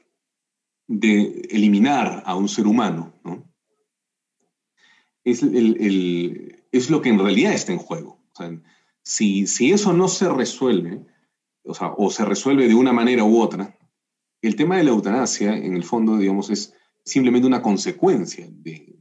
de 0.93 1.49
eliminar 1.51 2.23
a 2.27 2.37
un 2.37 2.49
ser 2.49 2.67
humano, 2.67 3.15
¿no? 3.25 3.53
es, 5.25 6.91
lo 6.91 7.01
que 7.01 7.09
en 7.09 7.19
realidad 7.19 7.53
está 7.53 7.73
en 7.73 7.79
juego. 7.79 8.21
si, 9.03 9.73
eso 9.73 9.93
no 9.93 10.09
se 10.09 10.29
resuelve, 10.29 11.07
o, 11.65 12.11
se 12.11 12.25
resuelve 12.25 12.69
de 12.69 12.75
una 12.75 12.93
manera 12.93 13.25
u 13.25 13.41
otra, 13.41 13.79
el 14.43 14.57
tema 14.57 14.77
de 14.77 14.85
la 14.85 14.91
eutanasia, 14.91 15.57
en 15.57 15.75
el 15.75 15.85
fondo, 15.85 16.19
digamos, 16.19 16.51
es 16.51 16.75
simplemente 17.05 17.47
una 17.47 17.63
consecuencia 17.63 18.49
de, 18.51 18.99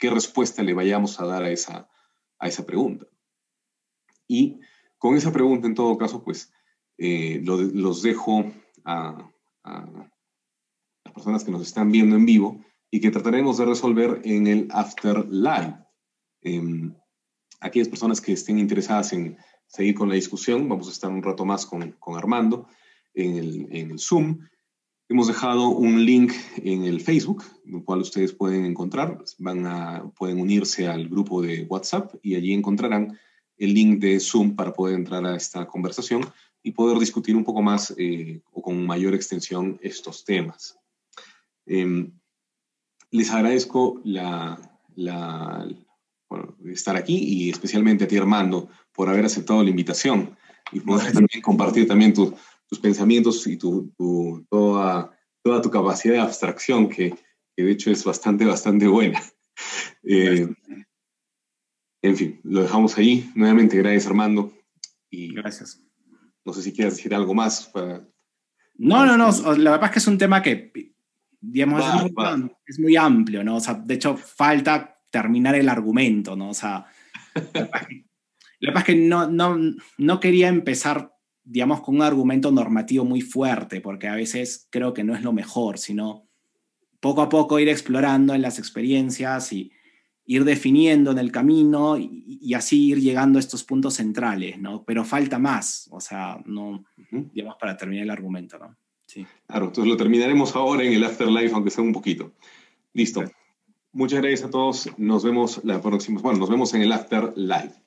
qué 0.00 0.10
respuesta 0.10 0.62
le 0.62 0.74
vayamos 0.74 1.20
a 1.20 1.26
dar 1.26 1.44
a 1.44 1.50
esa, 1.50 1.88
a 2.38 2.48
esa 2.48 2.66
pregunta. 2.66 3.06
Y 4.26 4.58
con 4.98 5.16
esa 5.16 5.32
pregunta, 5.32 5.66
en 5.68 5.74
todo 5.74 5.96
caso, 5.96 6.24
pues 6.24 6.52
eh, 6.98 7.40
los 7.44 8.02
dejo 8.02 8.50
a, 8.84 9.30
personas 11.16 11.42
que 11.44 11.50
nos 11.50 11.62
están 11.62 11.90
viendo 11.90 12.14
en 12.14 12.26
vivo 12.26 12.60
y 12.90 13.00
que 13.00 13.10
trataremos 13.10 13.56
de 13.56 13.64
resolver 13.64 14.20
en 14.24 14.46
el 14.46 14.68
Afterlife. 14.70 15.78
Eh, 16.42 16.90
aquellas 17.60 17.88
personas 17.88 18.20
que 18.20 18.32
estén 18.32 18.58
interesadas 18.58 19.14
en 19.14 19.38
seguir 19.66 19.94
con 19.94 20.10
la 20.10 20.14
discusión, 20.14 20.68
vamos 20.68 20.88
a 20.88 20.92
estar 20.92 21.10
un 21.10 21.22
rato 21.22 21.46
más 21.46 21.64
con, 21.64 21.92
con 21.92 22.16
Armando 22.16 22.68
en 23.14 23.36
el, 23.36 23.66
en 23.70 23.90
el, 23.92 23.98
Zoom. 23.98 24.40
Hemos 25.08 25.28
dejado 25.28 25.70
un 25.70 26.04
link 26.04 26.32
en 26.58 26.84
el 26.84 27.00
Facebook, 27.00 27.42
el 27.64 27.82
cual 27.82 28.00
ustedes 28.00 28.34
pueden 28.34 28.66
encontrar. 28.66 29.18
Van 29.38 29.66
a, 29.66 30.12
pueden 30.18 30.38
unirse 30.38 30.86
al 30.86 31.08
grupo 31.08 31.40
de 31.40 31.62
WhatsApp 31.62 32.14
y 32.22 32.34
allí 32.34 32.52
encontrarán 32.52 33.18
el 33.56 33.72
link 33.72 34.00
de 34.00 34.20
Zoom 34.20 34.54
para 34.54 34.74
poder 34.74 34.96
entrar 34.96 35.24
a 35.24 35.34
esta 35.34 35.66
conversación 35.66 36.26
y 36.62 36.72
poder 36.72 36.98
discutir 36.98 37.36
un 37.36 37.44
poco 37.44 37.62
más 37.62 37.94
eh, 37.96 38.42
o 38.52 38.60
con 38.60 38.84
mayor 38.84 39.14
extensión 39.14 39.78
estos 39.80 40.24
temas. 40.24 40.78
Em, 41.66 42.12
les 43.10 43.30
agradezco 43.30 44.00
la, 44.04 44.58
estar 46.64 46.96
aquí 46.96 47.16
y 47.16 47.50
especialmente 47.50 48.04
a 48.04 48.08
ti, 48.08 48.16
Armando, 48.16 48.68
por 48.92 49.08
haber 49.08 49.24
aceptado 49.24 49.62
la 49.62 49.70
invitación 49.70 50.36
y 50.72 50.80
poder 50.80 51.12
también 51.12 51.42
compartir 51.42 51.86
también 51.86 52.12
tus 52.12 52.78
pensamientos 52.80 53.46
y 53.46 53.56
tu, 53.56 53.92
toda, 54.48 55.16
toda 55.42 55.62
tu 55.62 55.70
capacidad 55.70 56.14
de 56.14 56.20
abstracción, 56.20 56.88
que, 56.88 57.14
de 57.56 57.70
hecho 57.70 57.90
es 57.90 58.04
bastante, 58.04 58.44
bastante 58.44 58.86
buena. 58.86 59.20
Eh, 60.08 60.46
en 62.02 62.16
fin, 62.16 62.40
lo 62.44 62.62
dejamos 62.62 62.96
ahí. 62.96 63.28
Nuevamente, 63.34 63.76
gracias, 63.78 64.06
Armando. 64.06 64.52
Y 65.10 65.34
gracias. 65.34 65.82
No 66.44 66.52
sé 66.52 66.62
si 66.62 66.72
quieres 66.72 66.96
decir 66.96 67.12
algo 67.12 67.34
más. 67.34 67.66
Para, 67.66 68.06
no, 68.74 69.06
no, 69.06 69.16
no. 69.16 69.56
La 69.56 69.72
verdad 69.72 69.86
es 69.86 69.92
que 69.92 69.98
es 69.98 70.06
un 70.06 70.18
tema 70.18 70.42
que 70.42 70.94
digamos, 71.50 71.82
es, 72.66 72.78
muy, 72.78 72.96
amplio, 72.96 73.44
¿no? 73.44 73.56
O 73.56 73.60
sea, 73.60 73.74
de 73.74 73.94
hecho, 73.94 74.16
falta 74.16 74.98
terminar 75.10 75.54
el 75.54 75.68
argumento, 75.68 76.36
¿no? 76.36 76.50
O 76.50 76.54
sea, 76.54 76.86
lo 77.34 77.42
que 77.50 78.72
pasa 78.72 78.78
es 78.78 78.84
que 78.84 78.96
no, 78.96 79.28
no, 79.28 79.56
no 79.98 80.20
quería 80.20 80.48
empezar, 80.48 81.12
digamos, 81.44 81.80
con 81.80 81.96
un 81.96 82.02
argumento 82.02 82.50
normativo 82.50 83.04
muy 83.04 83.20
fuerte, 83.20 83.80
porque 83.80 84.08
a 84.08 84.14
veces 84.14 84.68
creo 84.70 84.92
que 84.92 85.04
no 85.04 85.14
es 85.14 85.22
lo 85.22 85.32
mejor, 85.32 85.78
sino 85.78 86.28
poco 87.00 87.22
a 87.22 87.28
poco 87.28 87.58
ir 87.58 87.68
explorando 87.68 88.34
en 88.34 88.42
las 88.42 88.58
experiencias 88.58 89.52
y, 89.52 89.72
ir 90.26 90.44
definiendo 90.44 91.12
en 91.12 91.18
el 91.18 91.30
camino 91.30 91.96
y, 91.96 92.52
así 92.54 92.88
ir 92.88 93.00
llegando 93.00 93.38
a 93.38 93.40
estos 93.40 93.64
puntos 93.64 93.94
centrales, 93.94 94.58
¿no? 94.58 94.84
Pero 94.84 95.04
falta 95.04 95.38
más, 95.38 95.88
o 95.92 96.00
sea, 96.00 96.42
no, 96.44 96.84
digamos, 97.10 97.56
para 97.60 97.76
terminar 97.76 98.04
el 98.04 98.10
argumento, 98.10 98.58
¿no? 98.58 98.76
Sí. 99.16 99.26
Claro, 99.46 99.66
entonces 99.66 99.90
lo 99.90 99.96
terminaremos 99.96 100.54
ahora 100.54 100.84
en 100.84 100.92
el 100.92 101.02
Afterlife, 101.02 101.54
aunque 101.54 101.70
sea 101.70 101.82
un 101.82 101.94
poquito. 101.94 102.32
Listo. 102.92 103.24
Muchas 103.92 104.20
gracias 104.20 104.42
a 104.44 104.50
todos. 104.50 104.90
Nos 104.98 105.24
vemos 105.24 105.62
la 105.64 105.80
próxima, 105.80 106.20
bueno, 106.20 106.38
nos 106.38 106.50
vemos 106.50 106.74
en 106.74 106.82
el 106.82 106.92
Afterlife. 106.92 107.85